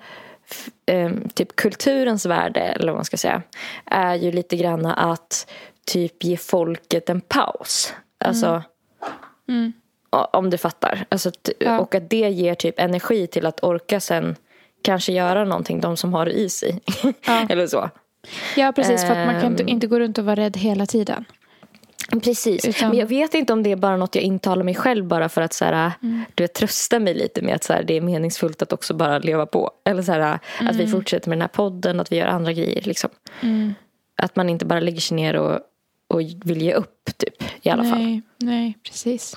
typ 1.34 1.56
kulturens 1.56 2.26
värde, 2.26 2.60
eller 2.60 2.86
vad 2.86 2.94
man 2.98 3.04
ska 3.04 3.16
säga, 3.16 3.42
är 3.86 4.14
ju 4.14 4.32
lite 4.32 4.56
grann 4.56 4.86
att 4.86 5.50
typ 5.86 6.24
ge 6.24 6.36
folket 6.36 7.10
en 7.10 7.20
paus. 7.20 7.94
Alltså, 8.24 8.62
Mm. 9.48 9.72
o- 10.10 10.26
om 10.32 10.50
du 10.50 10.58
fattar. 10.58 11.04
Alltså, 11.08 11.30
Ja. 11.58 11.78
Och 11.80 11.94
att 11.94 12.10
det 12.10 12.16
ger 12.30 12.54
typ 12.54 12.80
energi 12.80 13.26
till 13.26 13.46
att 13.46 13.62
orka 13.64 14.00
sen 14.00 14.36
kanske 14.82 15.12
göra 15.12 15.44
någonting, 15.44 15.80
de 15.80 15.96
som 15.96 16.14
har 16.14 16.24
det 16.24 16.32
i 16.32 16.48
sig. 16.48 16.80
Ja. 17.26 17.46
eller 17.48 17.66
så. 17.66 17.90
Ja, 18.56 18.72
precis. 18.72 19.00
För 19.06 19.10
att 19.16 19.26
man 19.26 19.40
kan 19.40 19.50
inte, 19.50 19.62
Ehm. 19.62 19.68
inte 19.68 19.86
gå 19.86 20.00
runt 20.00 20.18
och 20.18 20.24
vara 20.24 20.36
rädd 20.36 20.56
hela 20.56 20.86
tiden. 20.86 21.24
Precis. 22.22 22.64
Utan- 22.64 22.88
Men 22.88 22.98
jag 22.98 23.06
vet 23.06 23.34
inte 23.34 23.52
om 23.52 23.62
det 23.62 23.72
är 23.72 23.76
bara 23.76 23.96
något 23.96 24.14
jag 24.14 24.24
intalar 24.24 24.62
mig 24.64 24.74
själv 24.74 25.04
bara 25.04 25.28
för 25.28 25.42
att 25.42 25.52
så 25.52 25.64
här, 25.64 25.92
du 26.34 26.44
vet, 26.44 26.54
trösta 26.54 26.98
mig 26.98 27.14
lite 27.14 27.42
med 27.42 27.54
att 27.54 27.64
så 27.64 27.72
här, 27.72 27.82
det 27.82 27.94
är 27.96 28.00
meningsfullt 28.00 28.62
att 28.62 28.72
också 28.72 28.94
bara 28.94 29.18
leva 29.18 29.46
på. 29.46 29.70
Eller 29.84 30.02
så 30.02 30.12
här, 30.12 30.38
att 30.60 30.76
vi 30.76 30.86
fortsätter 30.86 31.28
med 31.28 31.38
den 31.38 31.42
här 31.42 31.48
podden, 31.48 32.00
att 32.00 32.12
vi 32.12 32.16
gör 32.16 32.26
andra 32.26 32.52
grejer. 32.52 32.82
Liksom. 32.82 33.10
Mm. 33.40 33.74
Att 34.16 34.36
man 34.36 34.48
inte 34.48 34.64
bara 34.64 34.80
lägger 34.80 35.00
sig 35.00 35.16
ner 35.16 35.36
och, 35.36 35.60
och 36.08 36.20
vill 36.20 36.62
ge 36.62 36.72
upp, 36.74 37.10
typ. 37.16 37.34
I 37.62 37.70
alla 37.70 37.84
fall. 37.84 37.98
nej, 37.98 38.22
nej, 38.38 38.78
precis. 38.84 39.36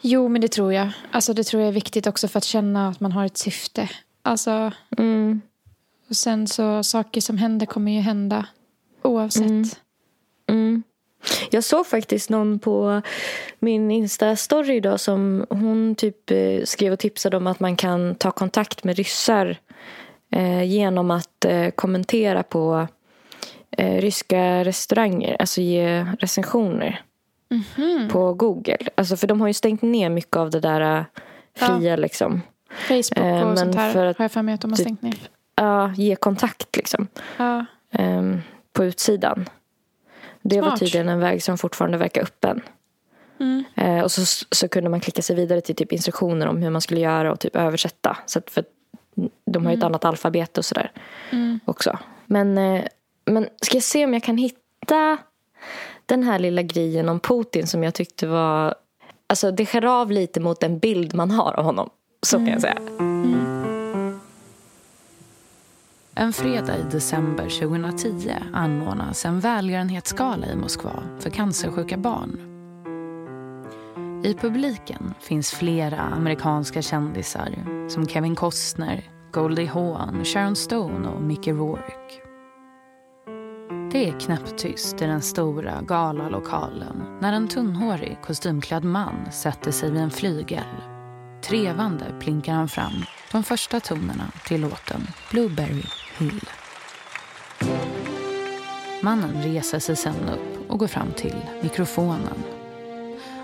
Jo, 0.00 0.28
men 0.28 0.40
det 0.40 0.48
tror 0.48 0.72
jag. 0.72 0.88
Alltså, 1.10 1.32
det 1.32 1.44
tror 1.44 1.60
jag 1.62 1.68
är 1.68 1.72
viktigt 1.72 2.06
också 2.06 2.28
för 2.28 2.38
att 2.38 2.44
känna 2.44 2.88
att 2.88 3.00
man 3.00 3.12
har 3.12 3.24
ett 3.26 3.36
syfte. 3.38 3.88
Alltså, 4.22 4.72
Mm. 4.98 5.40
och 6.10 6.16
sen 6.16 6.46
så 6.46 6.82
saker 6.82 7.20
som 7.20 7.38
händer 7.38 7.66
kommer 7.66 7.92
ju 7.92 8.00
hända 8.00 8.46
oavsett. 9.02 9.78
Mm. 11.24 11.38
Mm. 11.40 11.48
Jag 11.50 11.64
såg 11.64 11.86
faktiskt 11.86 12.30
någon 12.30 12.58
på 12.58 13.02
min 13.58 13.90
Insta-story 13.90 14.70
idag 14.72 15.00
som 15.00 15.46
hon 15.50 15.94
typ 15.94 16.30
eh, 16.30 16.64
skrev 16.64 16.92
och 16.92 16.98
tipsade 16.98 17.36
om 17.36 17.46
att 17.46 17.60
man 17.60 17.76
kan 17.76 18.14
ta 18.14 18.30
kontakt 18.30 18.84
med 18.84 18.96
ryssar 18.96 19.56
eh, 20.32 20.62
genom 20.62 21.10
att 21.10 21.44
eh, 21.44 21.70
kommentera 21.70 22.42
på 22.42 22.88
ryska 23.78 24.64
restauranger, 24.64 25.36
alltså 25.40 25.60
ge 25.60 26.06
recensioner 26.20 27.02
Mhm. 27.50 28.08
på 28.12 28.34
Google. 28.34 28.78
Alltså 28.94 29.16
för 29.16 29.26
de 29.26 29.40
har 29.40 29.48
ju 29.48 29.54
stängt 29.54 29.82
ner 29.82 30.08
mycket 30.10 30.36
av 30.36 30.50
det 30.50 30.60
där 30.60 31.04
fria 31.56 31.96
liksom. 31.96 32.40
Facebook 32.88 33.18
och 33.18 33.24
men 33.46 33.56
sånt 33.56 33.74
här 33.74 33.92
för 33.92 34.06
att 34.06 34.18
har 34.18 34.24
jag 34.24 34.32
för 34.32 34.42
mig 34.42 34.54
att 34.54 34.60
de 34.60 34.70
har 34.70 34.76
typ- 34.76 34.84
stängt 34.86 35.02
ner. 35.02 35.14
Ja, 35.56 35.92
ge 35.96 36.16
kontakt 36.16 36.76
liksom. 36.76 37.08
Ja, 37.36 37.64
ehm, 37.92 38.40
på 38.72 38.84
utsidan. 38.84 39.48
Det 40.44 40.60
var 40.60 40.68
Smart. 40.68 40.78
tydligen 40.80 41.08
en 41.08 41.20
väg 41.20 41.42
som 41.42 41.58
fortfarande 41.58 41.98
verkar 41.98 42.22
öppen. 42.22 42.60
Mm. 43.40 43.64
Eh, 43.74 44.04
och 44.04 44.12
så, 44.12 44.44
så 44.50 44.68
kunde 44.68 44.90
man 44.90 45.00
klicka 45.00 45.22
sig 45.22 45.36
vidare 45.36 45.60
till 45.60 45.74
typ 45.74 45.92
instruktioner 45.92 46.46
om 46.46 46.56
hur 46.62 46.70
man 46.70 46.80
skulle 46.80 47.00
göra 47.00 47.32
och 47.32 47.40
typ 47.40 47.56
översätta. 47.56 48.16
Så 48.26 48.38
att, 48.38 48.50
för 48.50 48.64
de 49.46 49.64
har 49.64 49.72
ju 49.72 49.78
ett 49.78 49.84
annat 49.84 50.04
alfabet 50.04 50.58
och 50.58 50.64
sådär 50.64 50.90
Mm. 51.30 51.60
också. 51.64 51.98
Men, 52.26 52.58
eh, 52.58 52.84
men 53.24 53.48
ska 53.62 53.76
jag 53.76 53.82
se 53.82 54.04
om 54.04 54.12
jag 54.14 54.22
kan 54.22 54.36
hitta 54.36 55.18
den 56.06 56.22
här 56.22 56.38
lilla 56.38 56.62
grejen 56.62 57.08
om 57.08 57.20
Putin 57.20 57.66
som 57.66 57.82
jag 57.84 57.94
tyckte 57.94 58.26
var... 58.26 58.74
Alltså 59.26 59.50
det 59.50 59.66
skär 59.66 59.84
av 59.84 60.10
lite 60.10 60.40
mot 60.40 60.60
den 60.60 60.78
bild 60.78 61.14
man 61.14 61.30
har 61.30 61.52
av 61.52 61.64
honom. 61.64 61.90
Så 62.22 62.36
kan 62.36 62.48
jag 62.48 62.60
säga. 62.60 62.78
En 66.16 66.32
fredag 66.32 66.78
i 66.78 66.82
december 66.82 67.48
2010 67.48 68.34
anordnas 68.52 69.24
en 69.24 69.40
välgörenhetsgala 69.40 70.46
i 70.46 70.56
Moskva 70.56 71.02
för 71.20 71.30
cancersjuka 71.30 71.96
barn. 71.96 72.40
I 74.24 74.34
publiken 74.34 75.14
finns 75.20 75.50
flera 75.50 76.00
amerikanska 76.00 76.82
kändisar 76.82 77.54
som 77.88 78.08
Kevin 78.08 78.34
Costner, 78.34 79.10
Goldie 79.32 79.66
Hawn, 79.66 80.24
Sharon 80.24 80.56
Stone 80.56 81.08
och 81.08 81.22
Mickey 81.22 81.52
Rourke. 81.52 82.20
Det 83.92 84.08
är 84.08 84.20
knäpptyst 84.20 85.02
i 85.02 85.06
den 85.06 85.22
stora 85.22 85.82
galalokalen 85.82 87.18
när 87.20 87.32
en 87.32 87.48
tunnhårig 87.48 88.18
kostymklädd 88.22 88.84
man 88.84 89.32
sätter 89.32 89.70
sig 89.70 89.90
vid 89.90 90.02
en 90.02 90.10
flygel. 90.10 90.64
Trevande 91.42 92.04
plinkar 92.20 92.52
han 92.52 92.68
fram 92.68 93.04
de 93.32 93.42
första 93.42 93.80
tonerna 93.80 94.32
till 94.46 94.60
låten 94.60 95.06
Blueberry 95.30 95.84
Hill. 96.18 96.40
Mannen 99.02 99.42
reser 99.42 99.78
sig 99.78 99.96
sen 99.96 100.28
upp 100.28 100.70
och 100.70 100.78
går 100.78 100.86
fram 100.86 101.12
till 101.12 101.36
mikrofonen. 101.62 102.42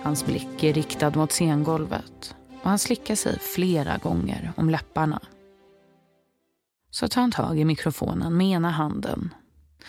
Hans 0.02 0.26
blick 0.26 0.64
är 0.64 0.72
riktad 0.72 1.10
mot 1.10 1.32
scengolvet 1.32 2.34
och 2.62 2.70
han 2.70 2.78
slickar 2.78 3.14
sig 3.14 3.38
flera 3.38 3.96
gånger 3.96 4.52
om 4.56 4.70
läpparna. 4.70 5.20
Så 6.90 7.08
tar 7.08 7.20
han 7.20 7.32
tag 7.32 7.58
i 7.58 7.64
mikrofonen 7.64 8.36
med 8.36 8.46
ena 8.46 8.70
handen 8.70 9.34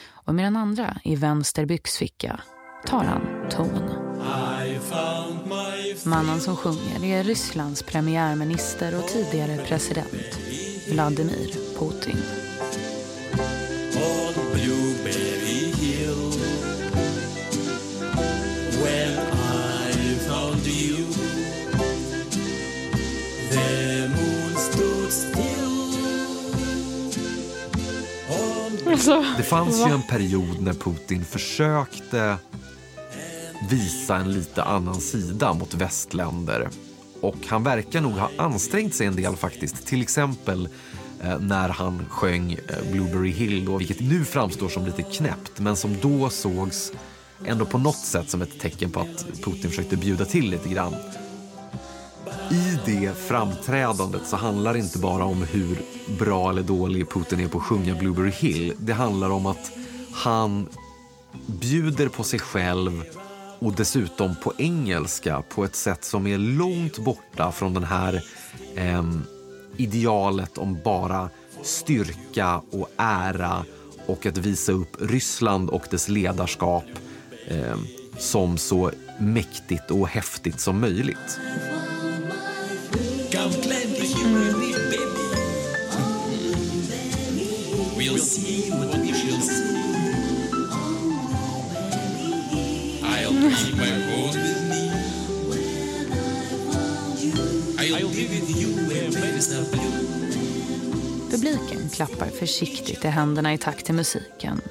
och 0.09 0.35
med 0.35 0.45
den 0.45 0.57
andra 0.57 0.97
i 1.03 1.15
vänster 1.15 1.65
byxficka 1.65 2.39
tar 2.85 3.03
han 3.03 3.49
ton. 3.49 3.89
Mannen 6.05 6.39
som 6.39 6.55
sjunger 6.55 7.03
är 7.05 7.23
Rysslands 7.23 7.83
premiärminister 7.83 8.97
och 8.97 9.07
tidigare 9.07 9.57
president 9.57 10.39
Vladimir 10.91 11.77
Putin 11.79 12.50
on 14.01 14.33
Blueberry 14.53 15.71
Hill. 15.81 16.31
When 18.83 19.19
I 19.33 20.15
found 20.27 20.65
you, 20.67 21.05
the 23.51 24.07
moon 24.07 24.55
stood 24.57 25.11
still. 25.11 25.71
On 28.29 28.91
Alltså, 28.91 29.25
Det 29.37 29.43
fanns 29.43 29.87
ju 29.87 29.91
en 29.91 30.03
period 30.03 30.61
när 30.61 30.73
Putin 30.73 31.25
försökte 31.25 32.37
visa 33.69 34.15
en 34.15 34.31
lite 34.31 34.63
annan 34.63 35.01
sida 35.01 35.53
mot 35.53 35.73
västländer. 35.73 36.69
Och 37.21 37.35
han 37.47 37.63
verkar 37.63 38.01
nog 38.01 38.11
ha 38.11 38.29
ansträngt 38.37 38.95
sig 38.95 39.07
en 39.07 39.15
del 39.15 39.35
faktiskt. 39.35 39.85
Till 39.87 40.01
exempel 40.01 40.69
Eh, 41.23 41.39
när 41.39 41.69
han 41.69 42.05
sjöng 42.09 42.53
eh, 42.53 42.91
Blueberry 42.91 43.31
Hill, 43.31 43.65
då, 43.65 43.77
vilket 43.77 43.99
nu 43.99 44.25
framstår 44.25 44.69
som 44.69 44.85
lite 44.85 45.03
knäppt 45.03 45.59
men 45.59 45.75
som 45.75 45.97
då 46.01 46.29
sågs 46.29 46.91
ändå 47.45 47.65
på 47.65 47.77
något 47.77 47.95
sätt 47.95 48.29
som 48.29 48.41
ett 48.41 48.59
tecken 48.59 48.91
på 48.91 48.99
att 48.99 49.25
Putin 49.43 49.69
försökte 49.69 49.97
bjuda 49.97 50.25
till 50.25 50.49
lite 50.49 50.69
grann. 50.69 50.95
I 52.51 52.79
det 52.85 53.17
framträdandet 53.17 54.27
så 54.27 54.35
handlar 54.35 54.73
det 54.73 54.79
inte 54.79 54.99
bara 54.99 55.23
om 55.23 55.43
hur 55.43 55.81
bra 56.19 56.49
eller 56.49 56.63
dålig 56.63 57.09
Putin 57.09 57.39
är 57.39 57.47
på 57.47 57.57
att 57.57 57.63
sjunga 57.63 57.95
Blueberry 57.95 58.31
Hill. 58.31 58.73
Det 58.77 58.93
handlar 58.93 59.29
om 59.29 59.45
att 59.45 59.71
han 60.13 60.67
bjuder 61.45 62.07
på 62.07 62.23
sig 62.23 62.39
själv 62.39 63.03
och 63.59 63.73
dessutom 63.73 64.35
på 64.35 64.53
engelska 64.57 65.43
på 65.49 65.63
ett 65.65 65.75
sätt 65.75 66.03
som 66.03 66.27
är 66.27 66.37
långt 66.37 66.97
borta 66.97 67.51
från 67.51 67.73
den 67.73 67.83
här 67.83 68.23
eh, 68.75 69.03
idealet 69.77 70.57
om 70.57 70.79
bara 70.83 71.29
styrka 71.63 72.61
och 72.71 72.89
ära 72.97 73.65
och 74.05 74.25
att 74.25 74.37
visa 74.37 74.71
upp 74.71 74.97
Ryssland 74.99 75.69
och 75.69 75.87
dess 75.91 76.09
ledarskap 76.09 76.85
eh, 77.47 77.77
som 78.17 78.57
så 78.57 78.91
mäktigt 79.19 79.91
och 79.91 80.07
häftigt 80.07 80.59
som 80.59 80.79
möjligt. 80.79 81.39
Come 83.31 83.61
Publiken 101.31 101.89
klappar 101.93 102.25
försiktigt 102.27 103.05
i 103.05 103.07
händerna 103.07 103.53
i 103.53 103.57
takt 103.57 103.85
till 103.85 103.95
musiken. 103.95 104.61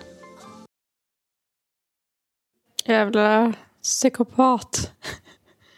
jävla 2.84 3.52
psykopat. 3.82 4.92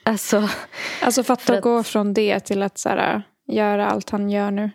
Alltså, 0.03 0.49
Alltså 1.03 1.23
fatta 1.23 1.43
För 1.43 1.53
att 1.53 1.59
att- 1.59 1.63
gå 1.65 1.83
från 1.83 2.15
det 2.15 2.41
till 2.41 2.63
att 2.63 2.79
så 2.79 2.89
här, 2.89 3.23
göra 3.47 3.87
allt 3.91 4.11
han 4.11 4.31
gör 4.31 4.51
nu. 4.51 4.71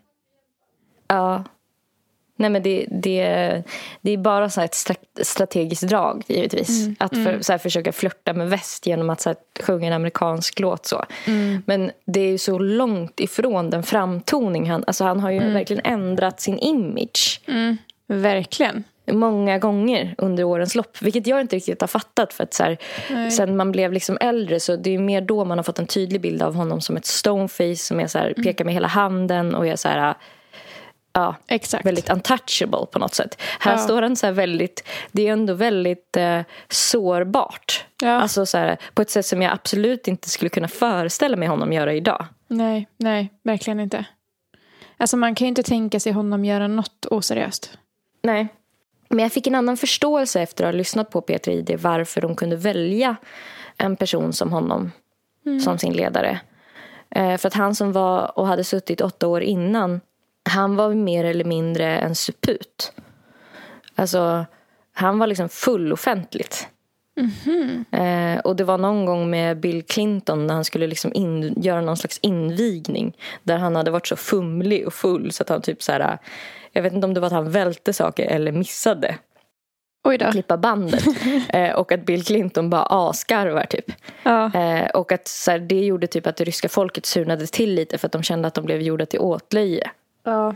ja. 1.07 1.43
Nej 2.39 2.49
men 2.49 2.63
det, 2.63 2.85
det, 2.89 3.23
det 4.01 4.11
är 4.11 4.17
bara 4.17 4.49
så 4.49 4.61
ett 4.61 4.73
stra- 4.73 5.23
strategiskt 5.23 5.83
drag 5.83 6.23
givetvis. 6.27 6.87
Att 6.99 7.13
för, 7.13 7.41
så 7.41 7.53
här, 7.53 7.57
försöka 7.57 7.91
flörta 7.91 8.33
med 8.33 8.49
väst 8.49 8.85
genom 8.85 9.09
att 9.09 9.21
så 9.21 9.29
här, 9.29 9.37
sjunga 9.63 9.87
en 9.87 9.93
amerikansk 9.93 10.59
låt. 10.59 10.85
så. 10.85 11.05
Men 11.65 11.91
det 12.05 12.19
är 12.19 12.31
ju 12.31 12.37
så 12.37 12.59
långt 12.59 13.19
ifrån 13.19 13.69
den 13.69 13.83
framtoning 13.83 14.69
han... 14.69 14.83
Alltså 14.87 15.03
han 15.03 15.19
har 15.19 15.31
ju 15.31 15.39
verkligen 15.39 15.81
ändrat 15.85 16.41
sin 16.41 16.57
image. 16.59 17.41
Verkligen. 18.07 18.83
många 19.11 19.59
gånger 19.59 20.15
under 20.17 20.43
årens 20.43 20.75
lopp. 20.75 21.01
Vilket 21.01 21.27
jag 21.27 21.41
inte 21.41 21.55
riktigt 21.55 21.81
har 21.81 21.87
fattat. 21.87 22.33
För 22.33 22.43
att 22.43 22.53
så 22.53 22.63
här, 22.63 22.77
sen 23.29 23.57
man 23.57 23.71
blev 23.71 23.93
liksom 23.93 24.17
äldre 24.21 24.59
så 24.59 24.75
det 24.75 24.95
är 24.95 24.99
mer 24.99 25.21
då 25.21 25.45
man 25.45 25.57
har 25.57 25.63
fått 25.63 25.79
en 25.79 25.87
tydlig 25.87 26.21
bild 26.21 26.41
av 26.41 26.55
honom 26.55 26.81
som 26.81 26.97
ett 26.97 27.05
stoneface 27.05 27.75
som 27.75 27.99
är 27.99 28.07
så 28.07 28.17
här, 28.19 28.33
pekar 28.33 28.65
med 28.65 28.73
hela 28.73 28.87
handen 28.87 29.55
och 29.55 29.67
är 29.67 29.75
så 29.75 29.87
här, 29.87 30.13
ja, 31.21 31.35
Exakt. 31.47 31.85
väldigt 31.85 32.09
untouchable 32.09 32.85
på 32.91 32.99
något 32.99 33.15
sätt. 33.15 33.41
Här 33.59 33.71
Ja. 33.71 33.77
står 33.77 34.01
han 34.01 34.15
så 34.15 34.25
här 34.25 34.33
väldigt, 34.33 34.87
det 35.11 35.27
är 35.27 35.31
ändå 35.33 35.53
väldigt 35.53 36.17
eh, 36.17 36.41
sårbart. 36.69 37.85
Ja. 38.01 38.09
Alltså 38.11 38.45
så 38.45 38.57
här, 38.57 38.77
på 38.93 39.01
ett 39.01 39.09
sätt 39.09 39.25
som 39.25 39.41
jag 39.41 39.53
absolut 39.53 40.07
inte 40.07 40.29
skulle 40.29 40.49
kunna 40.49 40.67
föreställa 40.67 41.37
mig 41.37 41.47
honom 41.47 41.73
göra 41.73 41.93
idag. 41.93 42.25
Nej, 42.47 42.87
nej, 42.97 43.29
verkligen 43.43 43.79
inte. 43.79 44.05
Alltså 44.97 45.17
man 45.17 45.35
kan 45.35 45.45
ju 45.45 45.49
inte 45.49 45.63
tänka 45.63 45.99
sig 45.99 46.11
honom 46.11 46.45
göra 46.45 46.67
något 46.67 47.05
oseriöst. 47.05 47.77
Nej. 48.21 48.47
Men 49.09 49.19
jag 49.19 49.31
fick 49.31 49.47
en 49.47 49.55
annan 49.55 49.77
förståelse 49.77 50.41
efter 50.41 50.63
att 50.65 50.73
ha 50.73 50.77
lyssnat 50.77 51.09
på 51.09 51.21
Peter 51.21 51.51
Ide 51.51 51.77
varför 51.77 52.21
de 52.21 52.35
kunde 52.35 52.55
välja 52.55 53.15
en 53.77 53.95
person 53.95 54.33
som 54.33 54.51
honom 54.51 54.91
som 55.63 55.77
sin 55.77 55.93
ledare. 55.93 56.39
Eh, 57.09 57.37
för 57.37 57.47
att 57.47 57.53
han 57.53 57.75
som 57.75 57.91
var 57.91 58.39
och 58.39 58.47
hade 58.47 58.63
suttit 58.63 59.01
åtta 59.01 59.27
år 59.27 59.41
innan 59.41 60.01
han 60.47 60.75
var 60.75 60.93
mer 60.93 61.23
eller 61.23 61.45
mindre 61.45 61.97
en 61.97 62.15
suput. 62.15 62.91
Alltså, 63.95 64.45
han 64.93 65.19
var 65.19 65.27
liksom 65.27 65.49
full 65.49 65.93
offentligt. 65.93 66.67
Eh, 67.91 68.39
och 68.39 68.55
det 68.55 68.63
var 68.63 68.77
någon 68.77 69.05
gång 69.05 69.29
med 69.29 69.59
Bill 69.59 69.83
Clinton 69.83 70.47
när 70.47 70.53
han 70.53 70.65
skulle 70.65 70.87
liksom 70.87 71.13
in, 71.13 71.53
göra 71.61 71.81
någon 71.81 71.97
slags 71.97 72.19
invigning. 72.21 73.17
Där 73.43 73.57
han 73.57 73.75
hade 73.75 73.91
varit 73.91 74.07
så 74.07 74.15
fumlig 74.15 74.87
och 74.87 74.93
full 74.93 75.31
så 75.31 75.43
att 75.43 75.49
han 75.49 75.61
typ 75.61 75.83
så 75.83 75.91
här. 75.91 76.17
Jag 76.71 76.81
vet 76.81 76.93
inte 76.93 77.07
om 77.07 77.13
det 77.13 77.19
var 77.19 77.27
att 77.27 77.33
han 77.33 77.51
välte 77.51 77.93
saker 77.93 78.25
eller 78.25 78.51
missade 78.51 79.17
Oj 80.03 80.17
då. 80.17 80.31
klippa 80.31 80.57
bandet. 80.57 81.03
eh, 81.49 81.71
och 81.71 81.91
att 81.91 82.05
Bill 82.05 82.23
Clinton 82.25 82.69
bara 82.69 82.85
asgarvar 82.89 83.65
typ. 83.65 83.91
Ja. 84.23 84.53
Eh, 84.53 84.89
och 84.89 85.11
att 85.11 85.27
så 85.27 85.51
här, 85.51 85.59
det 85.59 85.85
gjorde 85.85 86.07
typ 86.07 86.27
att 86.27 86.37
det 86.37 86.43
ryska 86.43 86.69
folket 86.69 87.05
surnade 87.05 87.47
till 87.47 87.73
lite 87.73 87.97
för 87.97 88.05
att 88.05 88.11
de 88.11 88.23
kände 88.23 88.47
att 88.47 88.53
de 88.53 88.65
blev 88.65 88.81
gjorda 88.81 89.05
till 89.05 89.19
åtlöje 89.19 89.91
ja. 90.31 90.55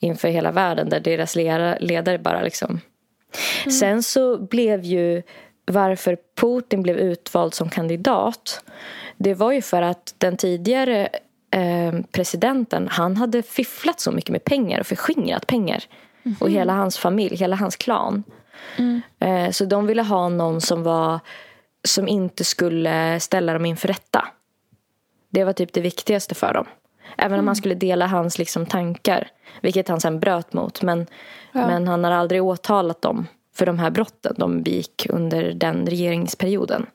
inför 0.00 0.28
hela 0.28 0.52
världen 0.52 0.88
där 0.88 1.00
deras 1.00 1.36
ledare 1.80 2.18
bara 2.18 2.42
liksom... 2.42 2.80
Sen 3.80 4.02
så 4.02 4.38
blev 4.38 4.84
ju 4.84 5.22
varför 5.64 6.18
Putin 6.36 6.82
blev 6.82 6.96
utvald 6.96 7.54
som 7.54 7.70
kandidat 7.70 8.62
det 9.22 9.34
var 9.34 9.52
ju 9.52 9.62
för 9.62 9.82
att 9.82 10.14
den 10.18 10.36
tidigare 10.36 11.08
eh, 11.50 11.92
presidenten 12.12 12.88
han 12.88 13.16
hade 13.16 13.42
fifflat 13.42 14.00
så 14.00 14.12
mycket 14.12 14.30
med 14.30 14.44
pengar 14.44 14.80
och 14.80 14.86
förskingrat 14.86 15.46
pengar. 15.46 15.84
Och 16.40 16.50
hela 16.50 16.72
hans 16.72 16.98
familj, 16.98 17.36
hela 17.36 17.56
hans 17.56 17.76
klan. 17.76 18.24
Eh, 19.18 19.50
så 19.50 19.64
de 19.64 19.86
ville 19.86 20.02
ha 20.02 20.28
någon 20.28 20.60
som 20.60 20.82
var 20.82 21.20
som 21.84 22.08
inte 22.08 22.44
skulle 22.44 23.20
ställa 23.20 23.52
dem 23.52 23.66
inför 23.66 23.88
rätta. 23.88 24.28
Det 25.30 25.44
var 25.44 25.52
typ 25.52 25.72
det 25.72 25.80
viktigaste 25.80 26.34
för 26.34 26.54
dem. 26.54 26.66
Även 27.22 27.40
om 27.40 27.46
han 27.46 27.56
skulle 27.56 27.74
dela 27.74 28.06
hans 28.06 28.38
liksom, 28.38 28.66
tankar. 28.66 29.28
Vilket 29.60 29.88
han 29.88 30.00
sen 30.00 30.20
bröt 30.20 30.52
mot. 30.52 30.82
Men, 30.82 31.06
men 31.52 31.88
han 31.88 32.04
har 32.04 32.10
aldrig 32.10 32.42
åtalat 32.42 33.02
dem 33.02 33.26
för 33.54 33.66
de 33.66 33.78
här 33.78 33.90
brotten 33.90 34.34
de 34.36 34.62
begick 34.62 35.06
under 35.10 35.52
den 35.52 35.86
regeringsperioden. 35.86 36.86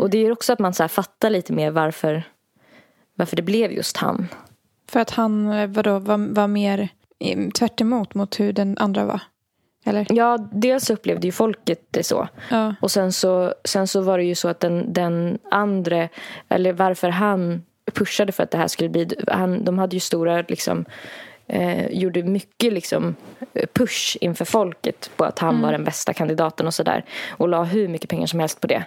Och 0.00 0.10
det 0.10 0.18
gör 0.18 0.32
också 0.32 0.52
att 0.52 0.58
man 0.58 0.74
så 0.74 0.82
här, 0.82 0.88
fattar 0.88 1.30
lite 1.30 1.52
mer 1.52 1.70
varför, 1.70 2.22
varför 3.14 3.36
det 3.36 3.42
blev 3.42 3.72
just 3.72 3.96
han. 3.96 4.28
För 4.88 5.00
att 5.00 5.10
han 5.10 5.52
eh, 5.52 5.66
vadå, 5.66 5.98
var, 5.98 6.34
var 6.34 6.46
mer 6.48 6.88
tvärt 7.54 7.80
emot 7.80 8.14
mot 8.14 8.40
hur 8.40 8.52
den 8.52 8.78
andra 8.78 9.04
var. 9.04 9.20
Eller? 9.84 10.06
Ja, 10.10 10.38
dels 10.52 10.90
upplevde 10.90 11.26
ju 11.26 11.32
folket 11.32 11.86
det 11.90 12.02
så. 12.02 12.28
Ja. 12.50 12.74
Och 12.80 12.90
sen 12.90 13.12
så, 13.12 13.54
sen 13.64 13.88
så 13.88 14.00
var 14.00 14.18
det 14.18 14.24
ju 14.24 14.34
så 14.34 14.48
att 14.48 14.60
den, 14.60 14.92
den 14.92 15.38
andra, 15.50 16.08
eller 16.48 16.72
varför 16.72 17.08
han 17.08 17.62
pushade 17.92 18.32
för 18.32 18.42
att 18.42 18.50
det 18.50 18.58
här 18.58 18.68
skulle 18.68 18.90
bli, 18.90 19.08
han, 19.28 19.64
de 19.64 19.78
hade 19.78 19.96
ju 19.96 20.00
stora 20.00 20.44
liksom, 20.48 20.84
eh, 21.46 21.86
gjorde 21.86 22.22
mycket 22.22 22.72
liksom 22.72 23.16
push 23.72 24.16
inför 24.20 24.44
folket 24.44 25.10
på 25.16 25.24
att 25.24 25.38
han 25.38 25.62
var 25.62 25.72
den 25.72 25.84
bästa 25.84 26.12
kandidaten 26.12 26.66
och 26.66 26.74
sådär. 26.74 27.04
Och 27.28 27.48
la 27.48 27.64
hur 27.64 27.88
mycket 27.88 28.10
pengar 28.10 28.26
som 28.26 28.40
helst 28.40 28.60
på 28.60 28.66
det. 28.66 28.84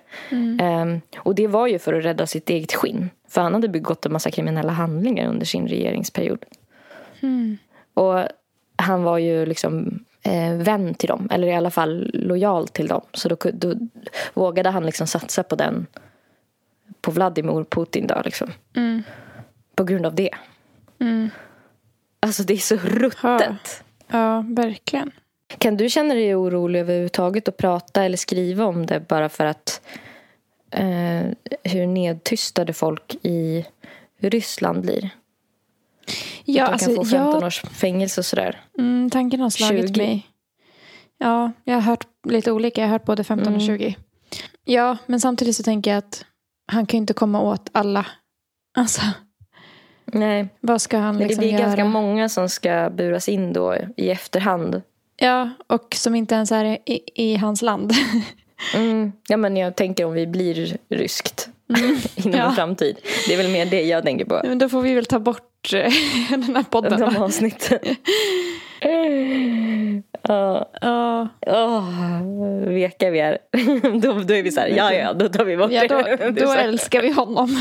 Ehm, 0.62 1.02
och 1.18 1.36
det 1.36 1.48
var 1.48 1.68
ju 1.68 1.80
för 1.80 1.94
att 1.94 2.06
rädda 2.06 2.28
sitt 2.28 2.50
eget 2.50 2.74
skinn. 2.74 3.10
För 3.30 3.42
han 3.42 3.54
hade 3.54 3.68
begått 3.68 4.06
en 4.06 4.14
massa 4.14 4.32
kriminella 4.32 4.72
handlingar 4.72 5.30
under 5.30 5.46
sin 5.46 5.68
regeringsperiod. 5.68 6.46
Och 7.94 8.26
han 8.76 9.04
var 9.04 9.18
ju 9.18 9.46
liksom 9.46 10.00
eh, 10.24 10.54
vän 10.54 10.94
till 10.94 11.08
dem, 11.08 11.28
eller 11.32 11.48
i 11.48 11.54
alla 11.54 11.72
fall 11.72 12.12
lojal 12.14 12.68
till 12.68 12.88
dem. 12.88 13.02
Så 13.14 13.30
då, 13.30 13.38
då 13.54 13.76
vågade 14.34 14.70
han 14.70 14.86
liksom 14.86 15.08
satsa 15.08 15.44
på 15.44 15.56
den, 15.56 15.88
på 17.02 17.12
Vladimir 17.12 17.64
Putin 17.64 18.08
då 18.08 18.22
liksom. 18.26 18.50
På 19.76 19.84
grund 19.84 20.06
av 20.06 20.16
det. 20.16 20.30
Alltså 22.20 22.44
det 22.44 22.54
är 22.54 22.58
så 22.58 22.76
ruttet. 22.76 23.84
ja, 24.08 24.44
verkligen. 24.48 25.12
Kan 25.58 25.78
du 25.78 25.90
känna 25.90 26.14
dig 26.14 26.36
orolig 26.36 26.80
överhuvudtaget 26.80 27.48
att 27.48 27.58
prata 27.58 28.04
eller 28.04 28.18
skriva 28.18 28.66
om 28.66 28.86
det 28.86 29.00
bara 29.08 29.30
för 29.30 29.46
att 29.46 29.82
eh, 30.72 31.26
hur 31.64 31.88
nedtystade 31.88 32.74
folk 32.74 33.16
i 33.22 33.66
Ryssland 34.20 34.82
blir? 34.82 35.10
Ja, 36.46 36.68
att 36.68 36.80
de 36.80 36.86
kan 36.86 36.90
alltså, 36.90 36.96
få 36.96 37.06
15 37.18 37.34
jag- 37.34 37.44
års 37.44 37.62
fängelse 37.62 38.22
och 38.22 38.26
sådär. 38.26 38.62
Mm, 38.78 39.10
tanken 39.10 39.40
har 39.40 39.50
slagit 39.50 39.88
20. 39.88 40.02
mig. 40.02 40.28
Ja, 41.18 41.52
jag 41.64 41.74
har 41.76 41.82
hört 41.82 42.08
lite 42.24 42.52
olika. 42.52 42.82
Jag 42.82 42.88
har 42.88 42.92
hört 42.92 43.06
både 43.06 43.24
15 43.24 43.56
och 43.56 43.62
Mm. 43.62 43.78
20. 43.78 43.96
Ja, 44.66 44.98
men 45.06 45.20
samtidigt 45.20 45.56
så 45.56 45.64
tänker 45.64 45.92
jag 45.92 45.98
att 45.98 46.26
han 46.70 46.86
kan 46.86 46.98
ju 46.98 47.02
inte 47.02 47.14
komma 47.14 47.42
åt 47.42 47.70
alla. 47.72 48.06
Alltså, 48.78 49.02
Nej, 50.06 50.48
vad 50.60 50.82
ska 50.82 50.98
han 50.98 51.08
men 51.16 51.18
det 51.18 51.26
liksom 51.28 51.42
blir 51.42 51.52
göra? 51.52 51.62
ganska 51.62 51.86
många 51.86 52.30
som 52.30 52.50
ska 52.50 52.90
buras 52.94 53.30
in 53.30 53.54
då 53.54 53.76
i 53.98 54.10
efterhand. 54.10 54.82
Ja, 55.18 55.50
och 55.68 55.96
som 55.96 56.16
inte 56.16 56.36
ens 56.36 56.52
är 56.52 56.66
i, 56.86 57.00
i 57.16 57.36
hans 57.36 57.62
land. 57.62 57.94
Mm. 58.76 59.12
Ja, 59.28 59.38
men 59.38 59.58
jag 59.58 59.76
tänker 59.76 60.06
om 60.06 60.14
vi 60.14 60.28
blir 60.28 60.78
ryskt 60.90 61.50
inom 62.16 62.40
Ja. 62.40 62.50
en 62.50 62.56
framtid. 62.56 62.98
Det 63.28 63.34
är 63.34 63.38
väl 63.38 63.50
mer 63.52 63.66
det 63.66 63.82
jag 63.84 64.04
tänker 64.04 64.26
på. 64.26 64.42
men 64.44 64.58
då 64.60 64.70
får 64.70 64.82
vi 64.82 64.94
väl 64.94 65.06
ta 65.06 65.20
bort 65.20 65.74
eh, 65.74 65.92
den 66.30 66.56
här 66.56 66.64
podden. 66.64 67.00
De 67.00 67.18
avsnitten. 67.18 67.80
Ja, 68.82 70.70
Ja, 70.82 71.28
åh, 71.48 71.90
veka 72.68 73.10
vi 73.10 73.20
är. 73.20 73.38
då, 74.02 74.14
då 74.14 74.34
är 74.34 74.44
vi 74.44 74.52
så 74.52 74.60
här, 74.60 74.68
ja 74.68 74.94
ja, 74.94 75.14
då 75.14 75.30
tar 75.30 75.46
vi 75.46 75.58
bort 75.58 75.72
ja, 75.72 75.88
då, 75.88 76.02
det. 76.02 76.32
Då 76.32 76.52
älskar 76.52 77.02
vi 77.02 77.12
honom. 77.12 77.50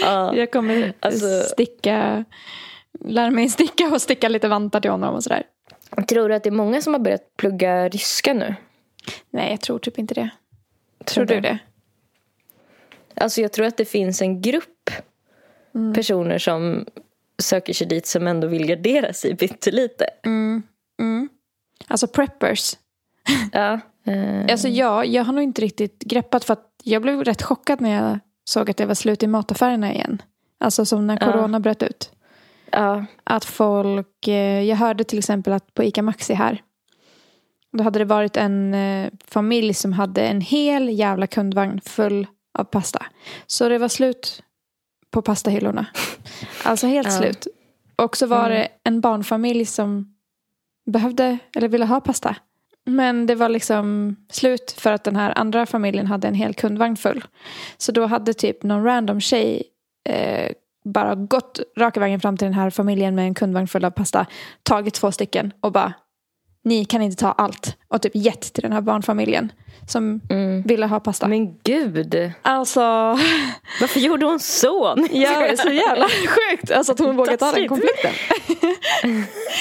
Ja. 0.00 0.36
Jag 0.36 0.50
kommer 0.50 0.92
Alltså- 1.00 1.40
sticka, 1.42 2.24
lära 3.04 3.30
mig 3.30 3.48
sticka 3.48 3.88
och 3.88 4.02
sticka 4.02 4.28
lite 4.28 4.48
vantar 4.48 4.80
till 4.80 4.90
honom 4.90 5.14
och 5.14 5.22
sådär. 5.22 5.42
Tror 6.08 6.28
du 6.28 6.34
att 6.34 6.42
det 6.42 6.48
är 6.48 6.52
många 6.52 6.82
som 6.82 6.92
har 6.94 7.00
börjat 7.00 7.36
plugga 7.36 7.88
ryska 7.88 8.34
nu? 8.34 8.54
Nej, 9.30 9.50
jag 9.50 9.60
tror 9.60 9.78
typ 9.78 9.98
inte 9.98 10.14
det. 10.14 10.30
Tror 11.04 11.24
du 11.24 11.40
det? 11.40 11.58
Alltså 13.14 13.40
jag 13.40 13.52
tror 13.52 13.66
att 13.66 13.76
det 13.76 13.84
finns 13.84 14.22
en 14.22 14.40
grupp 14.42 14.90
Mm. 15.74 15.94
personer 15.94 16.38
som 16.38 16.86
söker 17.42 17.72
sig 17.72 17.86
dit 17.86 18.06
som 18.06 18.26
ändå 18.26 18.46
vill 18.46 18.66
gardera 18.66 19.12
sig 19.12 19.36
pyttelite. 19.36 20.06
Mm. 20.26 20.62
Alltså 21.88 22.06
preppers. 22.06 22.76
Ja. 23.52 23.80
Eh, 24.06 24.42
Alltså 24.50 24.68
jag, 24.68 25.06
jag 25.06 25.24
har 25.24 25.32
nog 25.32 25.42
inte 25.42 25.62
riktigt 25.62 25.98
greppat 26.02 26.44
för 26.44 26.52
att 26.52 26.66
jag 26.84 27.02
blev 27.02 27.24
rätt 27.24 27.42
chockad 27.42 27.80
när 27.80 27.94
jag 28.04 28.18
såg 28.44 28.70
att 28.70 28.76
det 28.76 28.86
var 28.86 28.94
slut 28.94 29.22
i 29.22 29.26
mataffärerna 29.26 29.92
igen. 29.94 30.22
Alltså 30.60 30.84
som 30.84 31.06
när 31.06 31.18
Ja. 31.20 31.32
corona 31.32 31.60
bröt 31.60 31.82
ut. 31.82 32.10
ja. 32.72 33.04
Att 33.24 33.44
folk, 33.44 34.28
eh, 34.28 34.62
jag 34.62 34.76
hörde 34.76 35.04
till 35.04 35.18
exempel 35.18 35.52
att 35.52 35.74
på 35.74 35.84
ICA 35.84 36.02
Maxi 36.02 36.34
här. 36.34 36.62
Då 37.72 37.84
hade 37.84 37.98
det 37.98 38.04
varit 38.04 38.36
en 38.36 38.74
eh, 38.74 39.10
familj 39.24 39.74
som 39.74 39.92
hade 39.92 40.22
en 40.22 40.40
hel 40.40 40.88
jävla 40.98 41.26
kundvagn 41.26 41.80
full 41.80 42.26
av 42.58 42.64
pasta. 42.64 43.06
Så 43.46 43.68
det 43.68 43.78
var 43.78 43.88
slut 43.88 44.42
på 45.12 45.22
pastahyllorna. 45.22 45.86
Alltså 46.64 46.86
helt 46.86 47.08
Ja. 47.08 47.18
slut. 47.18 47.46
Och 47.96 48.16
så 48.16 48.26
var 48.26 48.46
Mm. 48.46 48.50
det 48.50 48.68
en 48.84 49.00
barnfamilj 49.00 49.64
som 49.64 50.14
behövde 50.86 51.38
eller 51.56 51.68
ville 51.68 51.84
ha 51.84 52.00
pasta. 52.00 52.36
Men 52.84 53.26
det 53.26 53.34
var 53.34 53.48
liksom 53.48 54.16
slut 54.30 54.74
för 54.78 54.92
att 54.92 55.04
den 55.04 55.16
här 55.16 55.38
andra 55.38 55.66
familjen 55.66 56.06
hade 56.06 56.28
en 56.28 56.34
hel 56.34 56.54
kundvagn 56.54 56.96
full. 56.96 57.24
Så 57.78 57.92
då 57.92 58.06
hade 58.06 58.34
typ 58.34 58.62
någon 58.62 58.84
random 58.84 59.20
tjej 59.20 59.62
eh, 60.08 60.52
bara 60.84 61.14
gått 61.14 61.60
raka 61.78 62.00
vägen 62.00 62.20
fram 62.20 62.36
till 62.36 62.46
den 62.46 62.54
här 62.54 62.70
familjen 62.70 63.14
med 63.14 63.24
en 63.24 63.34
kundvagn 63.34 63.68
full 63.68 63.84
av 63.84 63.90
pasta. 63.90 64.26
Tagit 64.62 64.94
två 64.94 65.12
stycken 65.12 65.52
och 65.60 65.72
bara 65.72 65.92
ni 66.64 66.84
kan 66.84 67.02
inte 67.02 67.16
ta 67.16 67.32
allt. 67.32 67.76
Och 67.88 68.02
typ 68.02 68.12
gett 68.14 68.40
till 68.52 68.62
den 68.62 68.72
här 68.72 68.80
barnfamiljen 68.80 69.52
som 69.88 70.20
Mm. 70.30 70.62
ville 70.62 70.86
ha 70.86 71.00
pasta. 71.00 71.28
Men 71.28 71.58
gud, 71.64 72.32
Alltså, 72.42 72.80
varför 73.80 74.00
gjorde 74.00 74.26
hon 74.26 74.40
så? 74.40 74.94
ja, 75.12 75.40
det 75.40 75.48
är 75.48 75.56
så 75.56 75.70
jävla 75.70 76.08
sjukt 76.08 76.70
alltså 76.70 76.92
att 76.92 76.98
hon 76.98 77.16
vågar 77.16 77.36
ta 77.36 77.52
den 77.52 77.68
konflikten. 77.68 78.12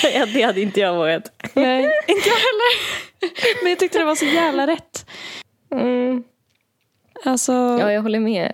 ja, 0.14 0.26
det 0.26 0.42
hade 0.42 0.62
inte 0.62 0.80
jag 0.80 0.94
vågat. 0.96 1.32
Nej, 1.54 1.84
inte 2.08 2.30
jag 2.30 2.36
heller. 2.36 3.64
Men 3.64 3.70
jag 3.70 3.80
tyckte 3.80 4.00
det 4.00 4.06
var 4.06 4.16
så 4.16 4.26
jävla 4.26 4.68
rätt. 4.68 5.06
Mm. 5.72 6.24
Alltså, 7.26 7.52
Ja, 7.54 7.92
jag 7.92 8.02
håller 8.02 8.20
med. 8.20 8.54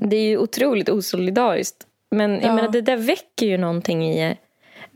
Det 0.00 0.16
är 0.16 0.24
ju 0.28 0.38
otroligt 0.38 0.88
osolidariskt. 0.88 1.86
Men 2.10 2.32
jag 2.34 2.42
Ja. 2.44 2.54
menar, 2.54 2.68
det 2.68 2.80
där 2.80 2.96
väcker 2.96 3.46
ju 3.46 3.58
någonting 3.58 4.04
i 4.12 4.36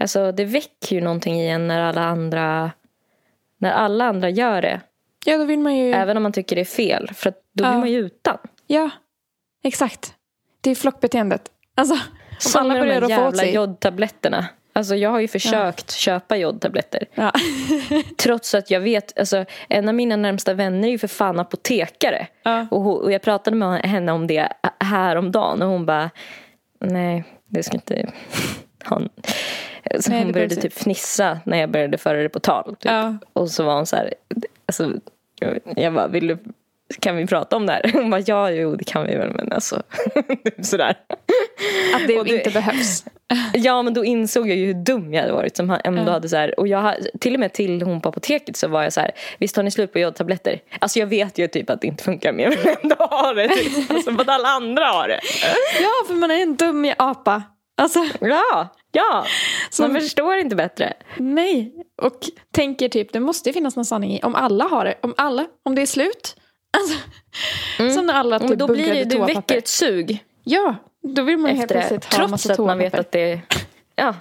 Alltså 0.00 0.32
det 0.32 0.44
väcker 0.44 0.96
ju 0.96 1.00
någonting 1.00 1.40
i 1.40 1.48
en 1.48 1.68
när 1.68 1.80
alla 1.80 2.04
andra 2.04 2.70
när 3.58 3.72
alla 3.72 4.04
andra 4.04 4.30
gör 4.30 4.62
det. 4.62 4.80
ja, 5.24 5.38
då 5.38 5.44
vill 5.44 5.58
man 5.58 5.76
ju... 5.76 5.92
Även 5.92 6.16
om 6.16 6.22
man 6.22 6.32
tycker 6.32 6.56
det 6.56 6.62
är 6.62 6.64
fel. 6.64 7.10
För 7.14 7.28
att 7.28 7.42
då 7.52 7.64
Ja. 7.64 7.70
blir 7.70 7.78
man 7.78 7.90
ju 7.90 7.98
utan. 7.98 8.38
Ja, 8.66 8.90
exakt. 9.64 10.14
Det 10.60 10.70
är 10.70 10.74
flockbeteendet. 10.74 11.50
Alltså, 11.74 11.94
om 11.94 12.00
Som 12.38 12.60
alla 12.60 12.74
med 12.74 12.82
de 12.82 12.88
börjar 12.88 13.00
här 13.18 13.24
jävla 13.24 13.44
jodtabletterna. 13.44 14.46
Alltså 14.72 14.94
jag 14.96 15.10
har 15.10 15.20
ju 15.20 15.28
försökt 15.28 15.90
köpa 15.90 16.36
jodtabletter. 16.36 17.04
Ja. 17.14 17.32
Trots 18.16 18.54
att 18.54 18.70
jag 18.70 18.80
vet, 18.80 19.18
alltså 19.18 19.44
en 19.68 19.88
av 19.88 19.94
mina 19.94 20.16
närmsta 20.16 20.54
vänner 20.54 20.88
är 20.88 20.92
ju 20.92 20.98
för 20.98 21.08
fan 21.08 21.40
apotekare. 21.40 22.26
Ja. 22.42 22.66
Och, 22.70 22.80
hon, 22.82 23.00
och 23.02 23.12
jag 23.12 23.22
pratade 23.22 23.56
med 23.56 23.80
henne 23.86 24.12
om 24.12 24.26
det 24.26 24.48
häromdagen 24.80 25.62
och 25.62 25.68
hon 25.68 25.86
bara, 25.86 26.10
nej 26.80 27.24
det 27.48 27.62
ska 27.62 27.74
inte 27.76 28.12
ha. 28.84 29.00
Så 30.00 30.10
Nej, 30.10 30.22
hon 30.22 30.32
började 30.32 30.56
typ 30.56 30.72
fnissa 30.72 31.38
när 31.44 31.58
jag 31.58 31.70
började 31.70 31.98
föra 31.98 32.22
det 32.22 32.28
på 32.28 32.40
tal. 32.40 32.64
Typ. 32.70 32.84
Ja. 32.84 33.16
Och 33.32 33.50
så 33.50 33.64
var 33.64 33.74
hon 33.74 33.86
så 33.86 33.96
här, 33.96 34.14
alltså, 34.66 34.92
jag- 35.76 35.94
bara, 35.94 36.08
vill 36.08 36.26
du, 36.26 36.38
kan 37.00 37.16
vi 37.16 37.26
prata 37.26 37.56
om 37.56 37.66
det 37.66 37.72
här? 37.72 37.90
Hon 37.92 38.10
bara, 38.10 38.20
ja 38.26 38.50
jo 38.50 38.76
det 38.76 38.84
kan 38.84 39.06
vi 39.06 39.16
väl 39.16 39.32
men 39.32 39.52
alltså, 39.52 39.82
sådär. 40.62 40.96
Att 41.94 42.06
det 42.06 42.18
Och 42.20 42.26
inte 42.28 42.50
behövs. 42.50 43.04
Ja 43.54 43.82
men 43.82 43.94
då 43.94 44.04
insåg 44.04 44.48
jag 44.48 44.56
ju 44.56 44.66
hur 44.66 44.74
dum 44.74 45.14
jag 45.14 45.20
hade 45.22 45.32
varit 45.34 45.56
som 45.56 45.78
ändå 45.84 46.02
Ja. 46.06 46.10
hade 46.12 46.28
så 46.28 46.36
här, 46.36 46.60
och 46.60 46.68
jag 46.68 46.94
till 47.20 47.34
och 47.34 47.40
med 47.40 47.52
till 47.52 47.82
hon 47.82 48.00
på 48.00 48.08
apoteket 48.08 48.56
så 48.56 48.68
var 48.68 48.82
jag 48.82 48.92
så 48.92 49.00
här, 49.00 49.10
visst 49.38 49.56
har 49.56 49.62
ni 49.62 49.70
slut 49.70 49.92
på 49.92 49.98
jodtabletter? 49.98 50.60
Alltså 50.78 50.98
jag 50.98 51.06
vet 51.06 51.38
ju 51.38 51.48
typ 51.48 51.70
att 51.70 51.80
det 51.80 51.86
inte 51.86 52.04
funkar 52.04 52.32
men 52.32 52.44
jag 52.44 52.50
vill 52.50 52.74
ändå 52.82 52.96
ha 52.96 53.32
det 53.32 53.48
typ. 53.48 53.90
Alltså 53.90 54.12
för 54.12 54.20
att 54.20 54.28
alla 54.28 54.48
andra 54.48 54.84
har 54.84 55.08
det. 55.08 55.20
Ja, 55.80 55.90
för 56.06 56.14
man 56.14 56.30
är 56.30 56.42
en 56.42 56.56
dum 56.56 56.92
apa. 56.98 57.42
Alltså, 57.78 58.06
Ja, 58.20 58.68
ja. 58.96 59.24
Som- 59.70 59.92
Man 59.92 60.00
förstår 60.00 60.36
inte 60.36 60.56
bättre. 60.56 60.92
nej. 61.16 61.72
Och 62.02 62.18
tänker 62.50 62.88
typ, 62.88 63.12
det 63.12 63.20
måste 63.20 63.48
ju 63.48 63.52
finnas 63.52 63.76
någon 63.76 63.84
sanning 63.84 64.12
i. 64.12 64.20
Om 64.22 64.34
alla 64.34 64.64
har 64.64 64.84
det. 64.84 64.94
Om 65.00 65.14
alla, 65.16 65.46
om 65.62 65.74
det 65.74 65.82
är 65.82 65.86
slut. 65.86 66.36
Alltså, 66.78 67.94
Som 67.94 68.06
när 68.06 68.14
alla 68.14 68.38
typ 68.38 68.58
då 68.58 68.66
blir 68.68 68.94
det, 68.94 69.04
det 69.04 69.18
väcker 69.18 69.56
ett 69.58 69.68
sug 69.68 70.24
Ja, 70.44 70.74
då 71.02 71.22
vill 71.22 71.38
man 71.38 71.50
ju 71.50 71.56
helt 71.56 71.70
plötsligt 71.70 72.04
ha 72.04 72.10
Trots 72.16 72.30
massa 72.30 72.52
att 72.52 72.58
man 72.58 72.78
vet 72.78 72.94
att 72.94 73.12
det 73.12 73.40
Ja. 73.96 74.14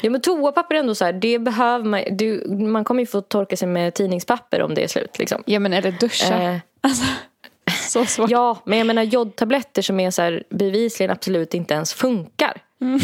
Ja 0.00 0.10
men 0.10 0.20
toapapper 0.20 0.74
är 0.74 0.78
ändå 0.78 0.94
så 0.94 1.04
här, 1.04 1.12
det 1.12 1.38
behöver 1.38 1.84
man, 1.84 2.02
du, 2.10 2.48
man 2.48 2.84
kommer 2.84 3.00
ju 3.02 3.06
få 3.06 3.20
torka 3.20 3.56
sig 3.56 3.68
med 3.68 3.94
tidningspapper 3.94 4.62
om 4.62 4.74
det 4.74 4.84
är 4.84 4.88
slut 4.88 5.18
liksom. 5.18 5.42
Ja, 5.46 5.58
men 5.60 5.72
eller 5.72 5.90
duscha. 5.92 6.42
Eh, 6.42 6.56
Alltså, 6.80 7.04
så 7.88 8.04
svårt. 8.06 8.30
Ja, 8.30 8.58
men 8.64 8.78
jag 8.78 8.86
menar 8.86 9.02
jodtabletter 9.02 9.82
som 9.82 10.00
är 10.00 10.10
så 10.10 10.22
här, 10.22 10.42
bevisligen 10.50 11.10
absolut 11.10 11.54
inte 11.54 11.74
ens 11.74 11.92
funkar. 11.94 12.60
Mm. 12.80 13.00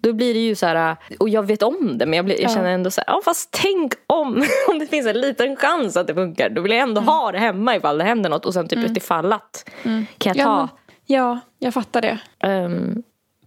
Då 0.00 0.12
blir 0.12 0.34
det 0.34 0.40
ju 0.40 0.54
så 0.54 0.66
här, 0.66 0.96
och 1.18 1.28
jag 1.28 1.42
vet 1.46 1.62
om 1.62 1.98
det 1.98 2.06
men 2.06 2.16
jag, 2.16 2.24
blir, 2.24 2.40
jag 2.42 2.50
Ja. 2.50 2.54
känner 2.54 2.70
ändå 2.70 2.90
så 2.90 3.00
här, 3.00 3.14
ja 3.14 3.20
fast 3.24 3.48
tänk 3.50 3.92
om, 4.06 4.44
om 4.68 4.78
det 4.78 4.86
finns 4.86 5.06
en 5.06 5.20
liten 5.20 5.56
chans 5.56 5.96
att 5.96 6.06
det 6.06 6.14
funkar. 6.14 6.48
Då 6.50 6.62
vill 6.62 6.72
jag 6.72 6.78
Mm. 6.78 6.88
ändå 6.96 7.00
ha 7.12 7.32
det 7.32 7.38
hemma 7.38 7.76
ifall 7.76 7.98
det 7.98 8.04
händer 8.04 8.30
något 8.30 8.46
och 8.46 8.54
sen 8.54 8.68
typ 8.68 8.78
utifall 8.78 9.32
att 9.32 9.70
kan 10.18 10.32
jag 10.34 10.36
Ja, 10.36 10.44
ta. 10.44 10.56
men, 10.56 10.68
ja, 11.06 11.40
jag 11.58 11.74
fattar 11.74 12.00
det. 12.02 12.18
ehm, 12.40 13.02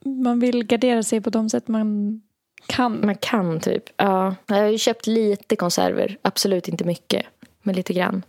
Man 0.05 0.39
vill 0.39 0.63
gardera 0.65 1.03
sig 1.03 1.21
på 1.21 1.29
de 1.29 1.49
sätt 1.49 1.67
man 1.67 2.21
kan. 2.65 3.05
man 3.05 3.15
kan 3.15 3.59
typ, 3.59 3.83
ja. 3.97 4.35
Jag 4.47 4.55
har 4.55 4.67
ju 4.67 4.77
köpt 4.77 5.07
lite 5.07 5.55
konserver, 5.55 6.17
absolut 6.21 6.67
inte 6.67 6.83
mycket, 6.83 7.25
men 7.63 7.75
lite 7.75 7.93
grann. 7.93 8.23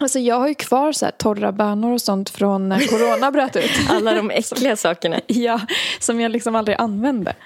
Alltså 0.00 0.18
jag 0.18 0.38
har 0.40 0.48
ju 0.48 0.54
kvar 0.54 0.92
så 0.92 1.06
torra 1.18 1.52
bönor 1.52 1.92
och 1.92 2.00
sånt 2.00 2.30
från 2.30 2.68
när 2.68 2.86
corona 2.86 3.30
bröt 3.32 3.56
ut. 3.56 3.70
Alla 3.90 4.14
de 4.14 4.30
äckliga 4.34 4.76
sakerna. 4.76 5.20
ja, 5.26 5.60
som 6.00 6.20
jag 6.20 6.32
liksom 6.32 6.54
aldrig 6.54 6.76
använde. 6.80 7.36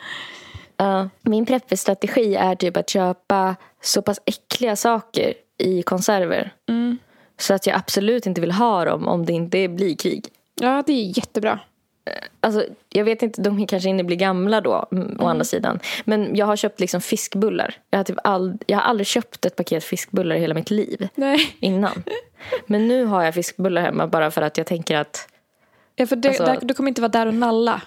Ja. 0.77 1.09
Min 1.23 1.47
prepperstrategi 1.47 2.35
är 2.35 2.55
typ 2.55 2.77
att 2.77 2.91
köpa 2.91 3.57
så 3.83 4.03
pass 4.03 4.21
äckliga 4.27 4.77
saker 4.77 5.35
i 5.59 5.83
konserver. 5.83 6.53
Så 7.41 7.55
att 7.55 7.67
jag 7.67 7.77
absolut 7.77 8.27
inte 8.27 8.41
vill 8.41 8.53
ha 8.53 8.85
dem 8.85 9.09
om 9.09 9.27
det 9.27 9.33
inte 9.33 9.69
blir 9.69 9.97
krig. 9.97 10.25
Ja, 10.61 10.83
det 10.87 10.93
är 10.93 11.19
jättebra. 11.19 11.61
Alltså, 12.41 12.65
jag 12.89 13.05
vet 13.05 13.23
inte, 13.23 13.43
de 13.43 13.67
kanske 13.67 13.89
inte 13.89 14.05
blir 14.05 14.17
gamla 14.17 14.61
då, 14.61 14.89
mm, 14.93 15.17
å 15.21 15.27
andra 15.27 15.45
sidan. 15.45 15.79
Men 16.05 16.37
jag 16.37 16.47
har 16.47 16.57
köpt 16.57 16.81
liksom 16.81 17.01
fiskbullar. 17.01 17.75
Jag 17.91 17.99
har, 17.99 18.05
typ 18.05 18.19
all, 18.25 18.59
jag 18.67 18.79
har 18.79 18.83
aldrig 18.85 19.07
köpt 19.07 19.45
ett 19.47 19.57
paket 19.57 19.85
fiskbullar 19.85 20.37
i 20.37 20.39
hela 20.41 20.55
mitt 20.55 20.71
liv 20.71 21.09
Nej. 21.15 21.57
innan. 21.61 22.03
Men 22.67 22.89
nu 22.89 23.05
har 23.05 23.23
jag 23.25 23.35
fiskbullar 23.35 23.83
hemma 23.83 24.07
bara 24.07 24.31
för 24.31 24.43
att 24.43 24.59
jag 24.59 24.67
tänker 24.67 24.97
att 24.97 25.29
Ja, 25.97 26.07
för 26.07 26.17
det, 26.17 26.29
Alltså- 26.29 26.45
där, 26.45 26.59
du 26.63 26.75
kommer 26.75 26.89
inte 26.89 27.01
vara 27.01 27.09
där 27.13 27.27
och 27.27 27.35
nalla. 27.35 27.83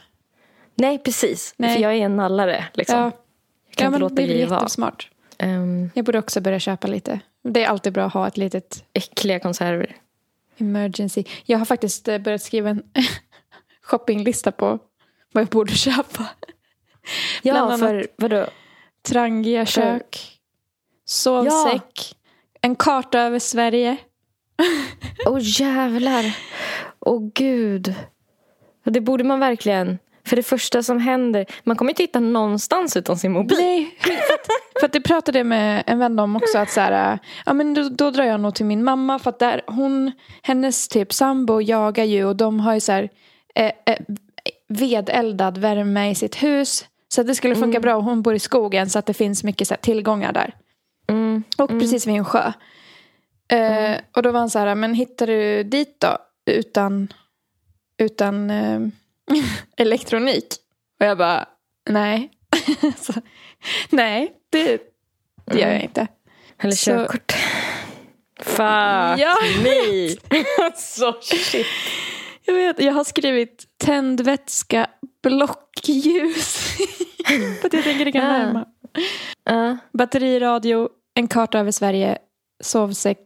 Nej, 0.76 0.98
precis. 1.00 1.54
Nej. 1.58 1.76
För 1.76 1.84
jag 1.84 1.92
är 1.94 1.98
en 1.98 2.16
nallare. 2.16 2.66
Liksom. 2.74 2.98
Ja, 3.00 3.04
Jag 3.70 3.76
kan 3.78 3.86
ja 3.86 3.88
inte 3.88 4.00
låta 4.00 4.22
grejer 4.22 4.48
vara. 4.48 4.60
jättesmart. 4.60 5.10
Ehm, 5.38 5.90
Jag 5.94 6.06
borde 6.06 6.20
också 6.20 6.42
börja 6.42 6.60
köpa 6.60 6.88
lite. 6.88 7.20
Det 7.44 7.64
är 7.64 7.68
alltid 7.68 7.94
bra 7.94 8.06
att 8.06 8.14
ha 8.14 8.28
ett 8.28 8.38
litet 8.38 8.84
äckliga 8.94 9.40
konserver. 9.40 9.96
emergency. 10.58 11.24
Jag 11.46 11.58
har 11.58 11.66
faktiskt 11.66 12.08
eh, 12.08 12.18
börjat 12.18 12.42
skriva 12.42 12.70
en 12.70 12.84
shoppinglista 13.86 14.52
på 14.52 14.80
vad 15.34 15.42
jag 15.42 15.48
borde 15.48 15.74
köpa. 15.74 16.26
Ja, 17.42 17.54
Bland 17.54 17.80
för 17.80 18.08
vadå? 18.16 18.46
Trangia 19.08 19.66
kök, 19.66 20.40
sovsäck, 21.06 22.16
en 22.62 22.76
karta 22.76 23.20
över 23.20 23.40
Sverige. 23.40 23.98
Åh 25.26 25.40
jävlar. 25.42 26.38
Åh 27.00 27.30
gud. 27.34 27.94
Och 28.86 28.92
Det 28.92 29.02
borde 29.02 29.24
man 29.24 29.40
verkligen. 29.40 30.00
För 30.26 30.36
det 30.36 30.44
första 30.44 30.84
som 30.84 31.00
händer, 31.00 31.46
man 31.64 31.76
kommer 31.76 31.92
inte 31.92 32.04
hitta 32.04 32.20
någonstans 32.20 32.98
utan 32.98 33.18
sin 33.18 33.32
mobil. 33.32 33.58
Nej, 33.58 33.98
för 34.00 34.12
att, 34.14 34.48
för 34.80 34.86
att 34.86 34.94
det 34.94 35.02
pratade 35.02 35.40
jag 35.40 35.48
med 35.48 35.84
en 35.88 36.00
vän 36.00 36.20
om 36.20 36.36
också. 36.36 36.58
Att 36.58 36.72
så 36.72 36.82
här, 36.82 37.20
ja, 37.46 37.54
men 37.54 37.74
då, 37.74 37.90
då 37.90 38.12
drar 38.12 38.24
jag 38.24 38.40
nog 38.40 38.56
till 38.56 38.66
min 38.66 38.84
mamma. 38.84 39.20
För 39.20 39.30
att 39.30 39.40
där, 39.40 39.62
hon, 39.68 40.12
hennes 40.42 40.88
typ 40.88 41.14
sambo 41.14 41.62
jagar 41.62 42.04
ju 42.04 42.26
och 42.26 42.36
de 42.36 42.60
har 42.60 42.74
ju 42.74 42.80
så 42.80 42.92
här, 42.92 43.10
eh, 43.56 43.72
eh, 43.86 43.98
vedeldad 44.68 45.58
värme 45.58 46.10
i 46.12 46.16
sitt 46.16 46.44
hus. 46.44 46.86
Så 47.08 47.22
att 47.22 47.28
det 47.28 47.36
skulle 47.36 47.56
funka 47.56 47.80
bra. 47.80 48.00
Hon 48.00 48.22
bor 48.22 48.34
i 48.36 48.40
skogen 48.40 48.90
så 48.90 49.00
att 49.00 49.06
det 49.06 49.14
finns 49.14 49.44
mycket 49.44 49.70
här, 49.70 49.78
tillgångar 49.78 50.34
där. 50.34 50.56
Mm. 51.10 51.44
Och 51.58 51.70
precis 51.70 52.08
vid 52.08 52.16
en 52.16 52.26
sjö. 52.26 52.52
Eh, 53.52 53.98
Och 54.16 54.24
då 54.24 54.32
var 54.32 54.40
han 54.40 54.50
så 54.50 54.60
här, 54.60 54.76
men 54.76 54.94
hittar 54.94 55.28
du 55.28 55.64
dit 55.64 55.96
då? 56.00 56.18
Utan, 56.46 57.14
utan 57.98 58.50
eh, 58.50 58.80
elektronik? 59.78 60.46
Och 61.00 61.06
jag 61.06 61.18
bara, 61.18 61.46
nej. 61.90 62.30
så, 62.98 63.14
nej, 63.90 64.34
det, 64.50 64.82
det 65.46 65.60
gör 65.60 65.72
jag 65.72 65.82
inte. 65.82 66.08
Eller 66.60 66.74
Så- 66.76 66.92
körkort. 66.92 67.32
Fuck 68.40 68.60
Ja. 69.20 69.36
me. 69.64 70.10
Så 70.76 71.14
shit. 71.22 71.66
Jag 72.46 72.54
vet, 72.54 72.80
jag 72.80 72.94
har 72.94 73.04
skrivit 73.04 73.66
tändvätska, 73.78 74.88
blockljus. 75.24 76.78
För 77.62 77.68
att 77.68 77.74
jag 77.74 77.84
tänker 77.84 78.06
det 78.06 78.12
kan 78.12 78.26
Ah. 78.26 78.38
värma. 78.38 78.66
Ja. 79.44 79.78
Batteriradio, 79.94 80.90
en 81.16 81.28
karta 81.28 81.60
över 81.60 81.72
Sverige, 81.72 82.18
sovsäck, 82.64 83.20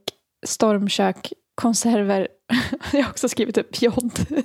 stormkök, 0.47 1.33
konserver. 1.55 2.27
Jag 2.93 3.03
har 3.03 3.09
också 3.09 3.29
skrivit 3.29 3.57
upp 3.57 3.81
jod. 3.81 4.11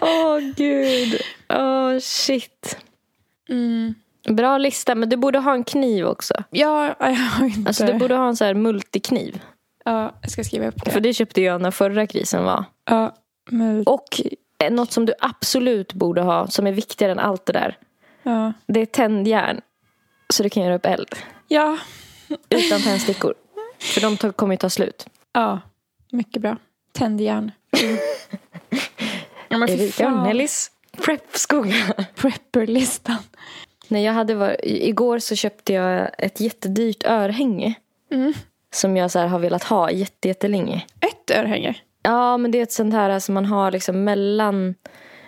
Åh 0.00 0.38
gud. 0.56 1.20
Åh 1.48 1.98
shit. 2.00 2.78
Mm. 3.48 3.94
Bra 4.28 4.58
lista, 4.58 4.94
men 4.94 5.08
du 5.08 5.16
borde 5.16 5.38
ha 5.38 5.54
en 5.54 5.64
kniv 5.64 6.06
också. 6.06 6.34
Ja, 6.50 6.96
jag 7.00 7.06
har 7.14 7.46
inte. 7.46 7.68
Alltså 7.68 7.86
du 7.86 7.94
borde 7.94 8.14
ha 8.14 8.28
en 8.28 8.36
så 8.36 8.44
här 8.44 8.54
multikniv. 8.54 9.40
Ja, 9.92 10.14
jag 10.22 10.30
ska 10.30 10.44
skriva 10.44 10.66
upp 10.66 10.84
det. 10.84 10.90
För 10.90 11.00
det 11.00 11.12
köpte 11.14 11.40
jag 11.42 11.60
när 11.60 11.70
förra 11.70 12.06
krisen 12.06 12.44
var. 12.44 12.64
Ja, 12.84 13.14
men, 13.50 13.82
Och 13.86 14.20
eh, 14.64 14.72
något 14.72 14.92
som 14.92 15.06
du 15.06 15.12
absolut 15.20 15.92
borde 15.92 16.20
ha, 16.22 16.46
som 16.46 16.66
är 16.66 16.72
viktigare 16.72 17.12
än 17.12 17.18
allt 17.18 17.46
det 17.46 17.52
där. 17.52 17.78
ja. 18.22 18.52
Det 18.66 18.80
är 18.80 18.86
tändjärn. 18.86 19.60
Så 20.32 20.42
du 20.42 20.50
kan 20.50 20.62
göra 20.62 20.74
upp 20.74 20.86
eld. 20.86 21.14
ja, 21.48 21.78
Utan 22.50 22.80
tändstickor. 22.80 23.34
För 23.78 24.00
de 24.00 24.32
kommer 24.32 24.54
ju 24.54 24.58
ta 24.58 24.70
slut. 24.70 25.06
ja, 25.32 25.60
mycket 26.10 26.42
bra. 26.42 26.56
Tändjärn. 26.92 27.50
Ja, 29.50 29.58
men 29.58 29.68
Erika. 29.68 30.10
Nellys 30.24 30.70
prepskola. 30.96 31.74
Prepperlistan. 32.14 33.16
Nej, 33.88 34.04
jag 34.04 34.12
hade 34.12 34.34
var, 34.34 34.56
igår 34.66 35.18
så 35.18 35.34
köpte 35.36 35.72
jag 35.72 36.10
ett 36.18 36.40
jättedyrt 36.40 37.04
örhänge. 37.06 37.74
Mm. 38.10 38.32
Som 38.74 38.96
jag 38.96 39.10
så 39.10 39.18
här 39.18 39.26
har 39.26 39.38
velat 39.38 39.64
ha 39.64 39.90
jätte, 39.90 40.28
jättelänge. 40.28 40.86
Ett 41.00 41.30
örhänge. 41.30 41.74
Ja, 42.02 42.36
men 42.36 42.50
det 42.50 42.58
är 42.58 42.62
ett 42.62 42.72
sånt 42.72 42.94
här 42.94 43.18
som 43.18 43.34
man 43.34 43.44
har 43.46 43.70
liksom 43.70 44.04
mellan... 44.04 44.74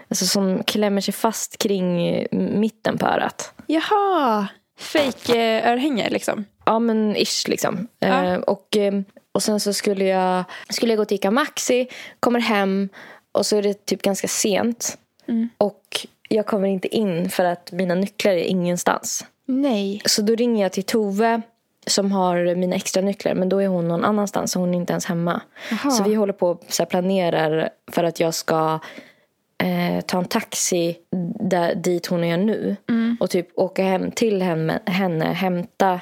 Alltså 0.09 0.27
som 0.27 0.63
klämmer 0.63 1.01
sig 1.01 1.15
fast 1.15 1.59
kring 1.59 2.07
eh, 2.07 2.27
mitten 2.33 2.99
på 2.99 3.07
örat. 3.07 3.53
Jaha. 3.67 4.49
Fake-örhänge 4.79 6.11
liksom. 6.11 6.45
Ja, 6.65 6.79
men 6.79 7.17
ish 7.17 7.49
liksom. 7.49 7.89
Ja. 7.99 8.25
Eh, 8.25 8.39
och, 8.41 8.77
eh, 8.77 9.01
och 9.33 9.43
sen 9.43 9.61
så 9.61 9.73
skulle 9.73 10.05
jag, 10.05 10.45
skulle 10.69 10.93
jag 10.93 10.99
gå 10.99 11.05
till 11.05 11.15
Ica 11.15 11.31
Maxi, 11.31 11.89
kommer 12.21 12.41
hem 12.41 12.89
och 13.33 13.47
så 13.47 13.57
är 13.57 13.63
det 13.63 13.87
typ 13.87 14.03
ganska 14.03 14.29
sent. 14.29 14.99
Mm. 15.29 15.49
Och 15.59 16.07
jag 16.29 16.47
kommer 16.47 16.69
inte 16.69 16.97
in 16.97 17.31
för 17.31 17.45
att 17.45 17.73
mina 17.73 17.95
nycklar 17.95 18.33
är 18.33 18.45
ingenstans. 18.45 19.27
Nej. 19.47 20.03
Så 20.05 20.23
då 20.23 20.35
ringer 20.35 20.63
jag 20.63 20.73
till 20.73 20.85
Tove 20.85 21.43
som 21.91 22.13
har 22.13 22.55
mina 22.55 22.77
extra 22.77 23.03
nycklar 23.03 23.35
men 23.35 23.49
då 23.49 23.59
är 23.59 23.69
hon 23.69 23.89
någon 23.89 24.05
annanstans 24.05 24.53
så 24.53 24.61
hon 24.61 24.75
är 24.75 24.79
inte 24.79 24.93
ens 24.93 25.05
hemma. 25.07 25.41
Jaha. 25.71 25.91
Så 25.91 26.05
vi 26.05 26.15
håller 26.15 26.33
på 26.33 26.49
och 26.49 26.65
så 26.69 26.83
här 26.83 26.89
planerar 26.91 27.71
för 27.93 28.05
att 28.05 28.21
jag 28.21 28.35
ska 28.35 28.79
eh, 29.63 30.01
ta 30.07 30.19
en 30.19 30.25
taxi 30.25 30.97
där, 31.41 31.75
dit 31.75 32.07
hon 32.07 32.25
är 32.25 32.37
nu 32.37 32.77
Mm. 32.89 33.17
och 33.21 33.31
typ 33.31 33.49
åka 33.55 33.83
hem 33.85 34.11
till 34.11 34.43
henne, 34.43 34.81
henne 34.87 35.25
hämta 35.25 36.01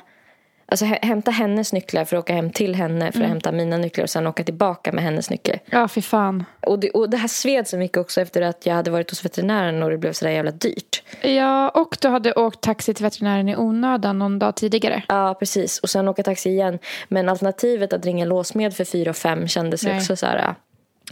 Alltså 0.71 0.85
hä- 0.85 0.99
hämta 1.03 1.31
hennes 1.31 1.73
nycklar 1.73 2.05
för 2.05 2.17
att 2.17 2.23
åka 2.23 2.33
hem 2.35 2.51
till 2.51 2.75
henne 2.75 3.01
Mm. 3.01 3.13
för 3.13 3.21
att 3.23 3.29
hämta 3.29 3.53
mina 3.53 3.77
nycklar 3.77 4.03
och 4.05 4.11
sen 4.11 4.27
åka 4.27 4.45
tillbaka 4.45 4.93
med 4.93 5.05
hennes 5.05 5.31
nycklar. 5.31 5.59
Ja, 5.71 5.89
fy 5.89 6.03
fan. 6.03 6.45
Och 6.67 6.79
det, 6.79 6.91
och 6.91 7.11
det 7.11 7.17
här 7.17 7.29
sved 7.29 7.69
så 7.69 7.77
mycket 7.77 7.97
också 7.99 8.21
efter 8.21 8.43
att 8.43 8.67
jag 8.67 8.75
hade 8.75 8.91
varit 8.91 9.11
hos 9.11 9.25
veterinären 9.25 9.83
och 9.83 9.91
det 9.91 9.99
blev 9.99 10.13
sådär 10.13 10.33
jävla 10.33 10.51
dyrt. 10.51 11.03
Ja, 11.23 11.69
och 11.69 11.97
du 12.01 12.09
hade 12.09 12.33
åkt 12.35 12.61
taxi 12.61 12.95
till 12.95 13.05
veterinären 13.05 13.49
i 13.49 13.57
onödan 13.57 14.19
någon 14.19 14.39
dag 14.39 14.55
tidigare. 14.57 15.03
Ja, 15.09 15.37
precis. 15.39 15.79
Och 15.79 15.91
sen 15.91 16.09
åka 16.09 16.23
taxi 16.23 16.51
igen. 16.51 16.79
Men 17.09 17.29
alternativet 17.29 17.93
att 17.93 18.05
ringa 18.07 18.25
låsmed 18.25 18.75
för 18.77 18.85
4 18.85 19.11
och 19.11 19.17
5 19.17 19.49
kändes 19.49 19.83
Nej. 19.85 19.97
också 19.97 20.17
så 20.17 20.27
här 20.27 20.55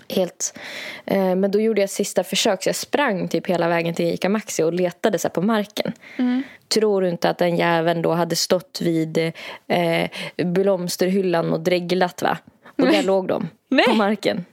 helt... 0.09 0.59
Eh, 1.07 1.35
men 1.35 1.51
då 1.51 1.61
gjorde 1.61 1.81
jag 1.81 1.91
sista 1.91 2.25
försök 2.25 2.63
så 2.63 2.69
jag 2.69 2.77
sprang 2.77 3.29
typ 3.29 3.47
hela 3.47 3.69
vägen 3.69 3.95
till 3.95 4.05
Ica 4.15 4.29
Maxi 4.29 4.63
och 4.63 4.73
letade 4.73 5.19
så 5.19 5.29
på 5.29 5.43
marken. 5.43 5.93
Mm. 6.19 6.43
Tror 6.69 7.03
du 7.03 7.09
inte 7.09 7.31
att 7.31 7.39
den 7.39 7.57
jäveln 7.57 8.03
då 8.03 8.13
hade 8.13 8.37
stått 8.37 8.79
vid 8.83 9.19
eh, 9.69 10.11
blomsterhyllan 10.45 11.53
och 11.53 11.61
dreglat 11.61 12.23
va? 12.23 12.39
Och 12.79 12.87
där 12.87 13.03
låg 13.03 13.29
de 13.29 13.49
Nej. 13.69 13.85
på 13.85 13.95
marken. 13.95 14.45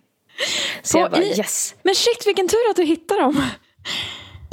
Så 0.82 0.98
På 0.98 1.04
jag 1.04 1.12
bara 1.12 1.22
i- 1.24 1.38
yes. 1.38 1.76
Men 1.84 1.96
shit, 1.96 2.28
vilken 2.28 2.48
tur 2.48 2.70
att 2.70 2.76
du 2.76 2.84
hittade 2.84 3.22
dem. 3.22 3.42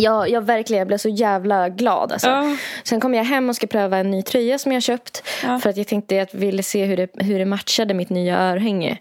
Ja, 0.02 0.26
jag 0.28 0.40
verkligen 0.40 0.78
jag 0.78 0.86
blev 0.86 0.98
så 0.98 1.08
jävla 1.08 1.68
glad. 1.68 2.12
Alltså. 2.12 2.28
Ja. 2.28 2.56
Sen 2.84 3.00
kom 3.00 3.14
jag 3.14 3.24
hem 3.24 3.48
och 3.48 3.56
ska 3.56 3.66
pröva 3.66 3.98
en 3.98 4.10
ny 4.10 4.22
tröja 4.22 4.58
som 4.58 4.72
jag 4.72 4.82
köpt. 4.82 5.22
Ja. 5.44 5.58
För 5.58 5.70
att 5.70 5.76
jag 5.76 5.86
tänkte 5.86 6.22
att 6.22 6.32
jag 6.34 6.40
ville 6.40 6.62
se 6.62 6.84
hur 6.84 6.96
det, 6.96 7.08
hur 7.22 7.38
det 7.38 7.44
matchade 7.44 7.94
mitt 7.94 8.10
nya 8.10 8.38
örhänge. 8.38 8.98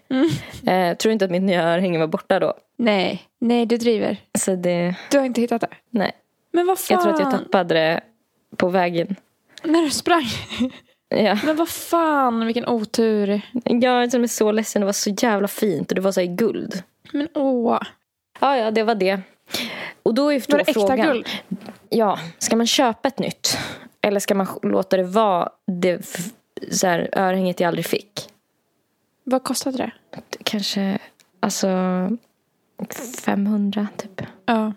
Eh, 0.66 0.96
tror 0.96 1.12
inte 1.12 1.24
att 1.24 1.30
mitt 1.30 1.42
nya 1.42 1.62
örhänge 1.62 1.98
var 1.98 2.06
borta 2.06 2.38
då. 2.40 2.54
Nej, 2.78 3.22
nej 3.38 3.66
du 3.66 3.76
driver. 3.76 4.16
Så 4.38 4.54
det, 4.54 4.94
Du 5.10 5.18
har 5.18 5.26
inte 5.26 5.40
hittat 5.40 5.60
det. 5.60 5.68
nej. 5.90 6.12
Men 6.52 6.66
vad 6.66 6.78
fan. 6.78 6.94
Jag 6.94 7.02
tror 7.02 7.14
att 7.14 7.20
jag 7.20 7.30
tappade 7.30 7.74
det 7.74 8.00
på 8.56 8.68
vägen. 8.68 9.16
När 9.64 9.82
du 9.82 9.90
sprang. 9.90 10.24
Ja. 11.14 11.38
Men 11.44 11.56
vad 11.56 11.68
fan, 11.68 12.46
vilken 12.46 12.68
otur. 12.68 13.40
Jag 13.64 14.02
är 14.02 14.26
så 14.26 14.52
ledsen, 14.52 14.80
det 14.82 14.86
var 14.86 14.92
så 14.92 15.10
jävla 15.10 15.48
fint 15.48 15.90
och 15.90 15.94
det 15.94 16.00
var 16.00 16.12
så 16.12 16.20
i 16.20 16.26
guld. 16.26 16.82
Men 17.12 17.28
åh. 17.34 17.80
Ja, 18.40 18.56
ja, 18.56 18.70
det 18.70 18.82
var 18.82 18.94
det. 18.94 19.20
Och 20.02 20.14
då 20.14 20.28
är 20.28 20.32
ju 20.32 20.38
Var 20.48 20.58
det 20.58 20.64
då 20.64 20.70
äkta 20.70 20.72
frågan. 20.72 21.06
guld? 21.06 21.28
Ja, 21.88 22.18
ska 22.38 22.56
man 22.56 22.66
köpa 22.66 23.08
ett 23.08 23.18
nytt? 23.18 23.58
Eller 24.02 24.20
ska 24.20 24.34
man 24.34 24.46
låta 24.62 24.96
det 24.96 25.02
vara 25.02 25.48
det 25.66 26.06
så 26.70 26.86
här, 26.86 27.08
örhänget 27.12 27.60
jag 27.60 27.68
aldrig 27.68 27.86
fick? 27.86 28.28
Vad 29.24 29.44
kostade 29.44 29.76
det? 29.76 29.90
Kanske, 30.44 30.98
alltså 31.40 31.68
500 33.24 33.86
typ. 33.96 34.22
Ja, 34.46 34.72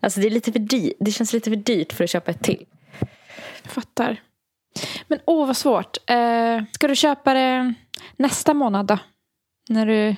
Alltså 0.00 0.20
det 0.20 0.26
är 0.26 0.30
lite 0.30 0.52
för 0.52 0.58
dyrt. 0.58 0.92
Det 1.00 1.10
känns 1.10 1.32
lite 1.32 1.50
för 1.50 1.56
dyrt 1.56 1.92
för 1.92 2.04
att 2.04 2.10
köpa 2.10 2.30
ett 2.30 2.42
till. 2.42 2.66
jag 3.62 3.72
fattar. 3.72 4.20
Men 5.08 5.18
åh 5.24 5.46
vad 5.46 5.56
svårt. 5.56 5.96
Eh, 6.06 6.64
ska 6.72 6.88
du 6.88 6.96
köpa 6.96 7.34
det 7.34 7.74
nästa 8.16 8.54
månad 8.54 8.86
då? 8.86 8.98
När 9.68 9.86
du 9.86 10.16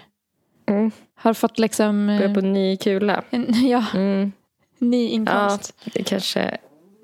Mm. 0.68 0.90
har 1.14 1.34
fått 1.34 1.58
liksom 1.58 2.08
eh, 2.08 2.18
Börja 2.18 2.34
på 2.34 2.40
ny 2.40 2.76
kula. 2.76 3.22
en 3.30 3.68
ja, 3.68 3.84
Mm. 3.94 4.32
ny 4.78 5.06
Ja, 5.06 5.12
inkomst. 5.12 5.74
det 5.94 6.02
kanske, 6.02 6.56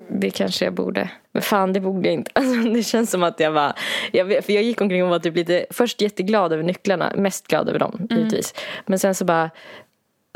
det 0.09 0.29
kanske 0.29 0.65
jag 0.65 0.73
borde. 0.73 1.09
Men 1.31 1.41
fan, 1.41 1.73
det 1.73 1.79
borde 1.79 2.07
jag 2.07 2.13
inte. 2.13 2.31
Alltså, 2.35 2.69
det 2.69 2.83
känns 2.83 3.11
som 3.11 3.23
att 3.23 3.39
jag 3.39 3.51
var... 3.51 3.73
Jag, 4.11 4.45
för 4.45 4.53
jag 4.53 4.63
gick 4.63 4.81
omkring 4.81 5.03
och 5.03 5.09
var 5.09 5.19
typ 5.19 5.35
lite, 5.35 5.65
först 5.69 6.01
jätteglad 6.01 6.53
över 6.53 6.63
nycklarna. 6.63 7.13
Mest 7.15 7.47
glad 7.47 7.69
över 7.69 7.79
dem, 7.79 8.07
givetvis. 8.09 8.53
Men 8.85 8.99
sen 8.99 9.15
så 9.15 9.25
bara 9.25 9.49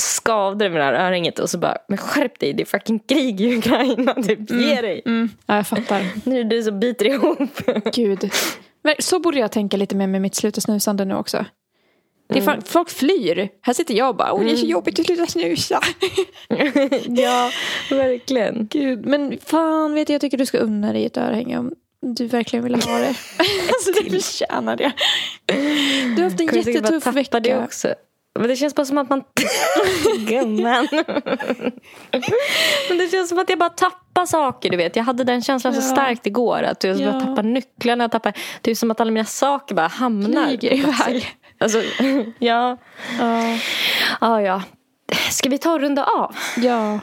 skavde 0.02 0.66
det 0.66 0.70
med 0.70 0.82
det 0.82 0.86
här 0.86 0.94
örhänget 1.08 1.40
och 1.40 1.50
så 1.50 1.58
bara, 1.58 1.78
men 1.88 1.98
skärp 1.98 2.40
dig, 2.40 2.54
det 2.54 2.64
är 2.64 2.66
fucking 2.66 3.00
krig 3.00 3.42
i 3.52 3.58
Ukraina, 3.58 4.14
typ, 4.14 4.52
ge 4.52 4.82
dig. 4.82 5.02
Mm, 5.06 5.30
ja, 5.46 5.56
jag 5.56 5.68
fattar. 5.68 6.02
Nu 6.24 6.40
är 6.40 6.44
det 6.44 6.50
du 6.50 6.64
som 6.64 6.80
biter 6.80 7.06
ihop. 7.06 7.50
Gud. 7.94 8.32
Men 8.84 8.96
så 9.00 9.20
borde 9.20 9.40
jag 9.40 9.52
tänka 9.52 9.78
lite 9.78 9.96
mer 9.96 10.08
med 10.08 10.22
mitt 10.22 10.36
sluta 10.36 10.62
snusande 10.62 11.06
nu 11.06 11.16
också. 11.16 11.46
Det 12.34 12.40
Mm. 12.40 12.62
folk 12.62 12.90
flyr. 12.90 13.50
Här 13.62 13.74
sitter 13.74 13.94
jag 13.94 14.10
och 14.10 14.16
bara, 14.16 14.34
åh 14.34 14.44
det 14.44 14.52
är 14.52 14.56
så 14.56 14.66
jobbigt 14.66 15.00
att 15.00 15.06
sluta 15.06 15.26
snusa. 15.28 15.80
ja, 17.08 17.52
verkligen. 17.90 18.68
Gud, 18.72 19.06
men 19.06 19.38
fan 19.46 19.94
vet 19.94 20.10
jag, 20.10 20.14
jag 20.14 20.22
tycker 20.22 20.38
du 20.38 20.46
ska 20.46 20.58
unna 20.58 20.94
dig 20.94 21.06
ett 21.06 21.18
örhänge 21.18 21.58
om 21.58 21.72
du 22.02 22.28
verkligen 22.28 22.64
vill 22.64 22.76
ha 22.76 22.98
det. 23.00 23.08
alltså 23.70 23.92
du 24.04 24.10
förtjänar 24.10 24.76
det. 24.76 24.92
Du 26.16 26.22
har 26.22 26.30
haft 26.30 26.40
en 26.42 26.48
Kommer 26.48 26.64
bara 26.64 26.72
jättetuff 26.72 27.04
tappa 27.04 27.12
vecka. 27.16 27.40
Det 27.40 27.64
också. 27.64 27.94
Men 28.40 28.48
det 28.50 28.56
känns 28.56 28.76
bara 28.76 28.86
som 28.86 28.98
att 28.98 29.10
man... 29.10 29.24
Gumman. 30.28 30.88
Men 32.90 32.98
det 32.98 33.12
känns 33.12 33.30
som 33.30 33.40
att 33.40 33.50
jag 33.50 33.60
bara 33.60 33.70
tappar 33.70 34.26
saker, 34.26 34.70
du 34.70 34.78
vet. 34.78 34.96
Jag 34.96 35.04
hade 35.04 35.24
den 35.24 35.42
känslan 35.42 35.74
så 35.74 35.80
Ja. 35.80 35.84
starkt 35.94 36.28
igår. 36.28 36.64
Att 36.64 36.84
jag 36.84 37.00
Ja. 37.00 37.12
bara 37.12 37.22
tappar 37.22 37.44
nycklarna. 37.44 38.10
Tappar, 38.10 38.34
det 38.62 38.72
är 38.72 38.76
som 38.76 38.92
att 38.92 39.02
alla 39.02 39.12
mina 39.12 39.26
saker 39.26 39.76
bara 39.76 39.88
hamnar. 39.88 40.48
Flyger 40.48 40.74
iväg. 40.74 41.39
Alltså, 41.60 41.84
ja. 42.40 42.78
Ja. 43.20 43.58
Ja, 44.22 44.42
ja. 44.42 44.64
Ska 45.32 45.50
vi 45.50 45.58
ta 45.58 45.74
och 45.74 45.80
runda 45.80 46.04
av? 46.04 46.36
ja. 46.58 47.00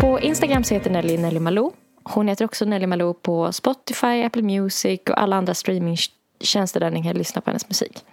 På 0.00 0.20
Instagram 0.20 0.64
så 0.64 0.74
heter 0.74 0.90
Nelly 0.90 1.18
Nelly 1.18 1.40
Malou. 1.40 1.72
Hon 2.02 2.28
heter 2.28 2.44
också 2.44 2.64
Nelly 2.64 2.86
Malou 2.86 3.14
på 3.14 3.52
Spotify, 3.52 4.22
Apple 4.24 4.42
Music 4.42 5.00
och 5.10 5.20
alla 5.20 5.36
andra 5.36 5.54
streamingtjänster 5.54 6.80
där 6.80 6.90
ni 6.90 7.02
kan 7.02 7.16
lyssna 7.16 7.40
på 7.40 7.50
hennes 7.50 7.68
musik. 7.68 8.04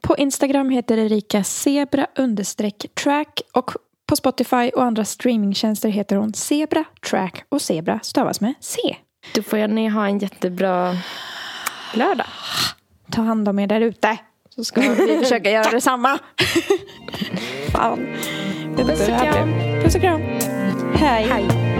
På 0.00 0.16
Instagram 0.16 0.70
heter 0.70 0.98
Erika 0.98 1.44
Zebra 1.44 2.06
understreck 2.18 2.86
track 2.94 3.40
och 3.52 3.70
på 4.06 4.16
Spotify 4.16 4.70
och 4.70 4.84
andra 4.84 5.04
streamingtjänster 5.04 5.88
heter 5.88 6.16
hon 6.16 6.34
Zebra 6.34 6.84
track 7.10 7.44
och 7.48 7.62
Zebra 7.62 8.00
stavas 8.02 8.40
med 8.40 8.54
C. 8.60 8.78
Då 9.34 9.42
får 9.42 9.68
ni 9.68 9.88
ha 9.88 10.06
en 10.06 10.18
jättebra 10.18 10.96
lördag. 11.94 12.26
Ta 13.10 13.22
hand 13.22 13.48
om 13.48 13.58
er 13.58 13.66
där 13.66 13.80
ute 13.80 14.18
så 14.54 14.64
ska 14.64 14.80
vi 14.80 15.18
försöka 15.22 15.50
göra 15.50 15.70
detsamma. 15.70 16.18
Fan. 17.72 18.06
Puss 18.76 19.00
och 19.00 19.06
kram. 19.06 19.52
Puss 19.82 19.94
och 19.94 20.00
kram. 20.00 20.20
Hej. 20.94 21.26
Hej. 21.30 21.71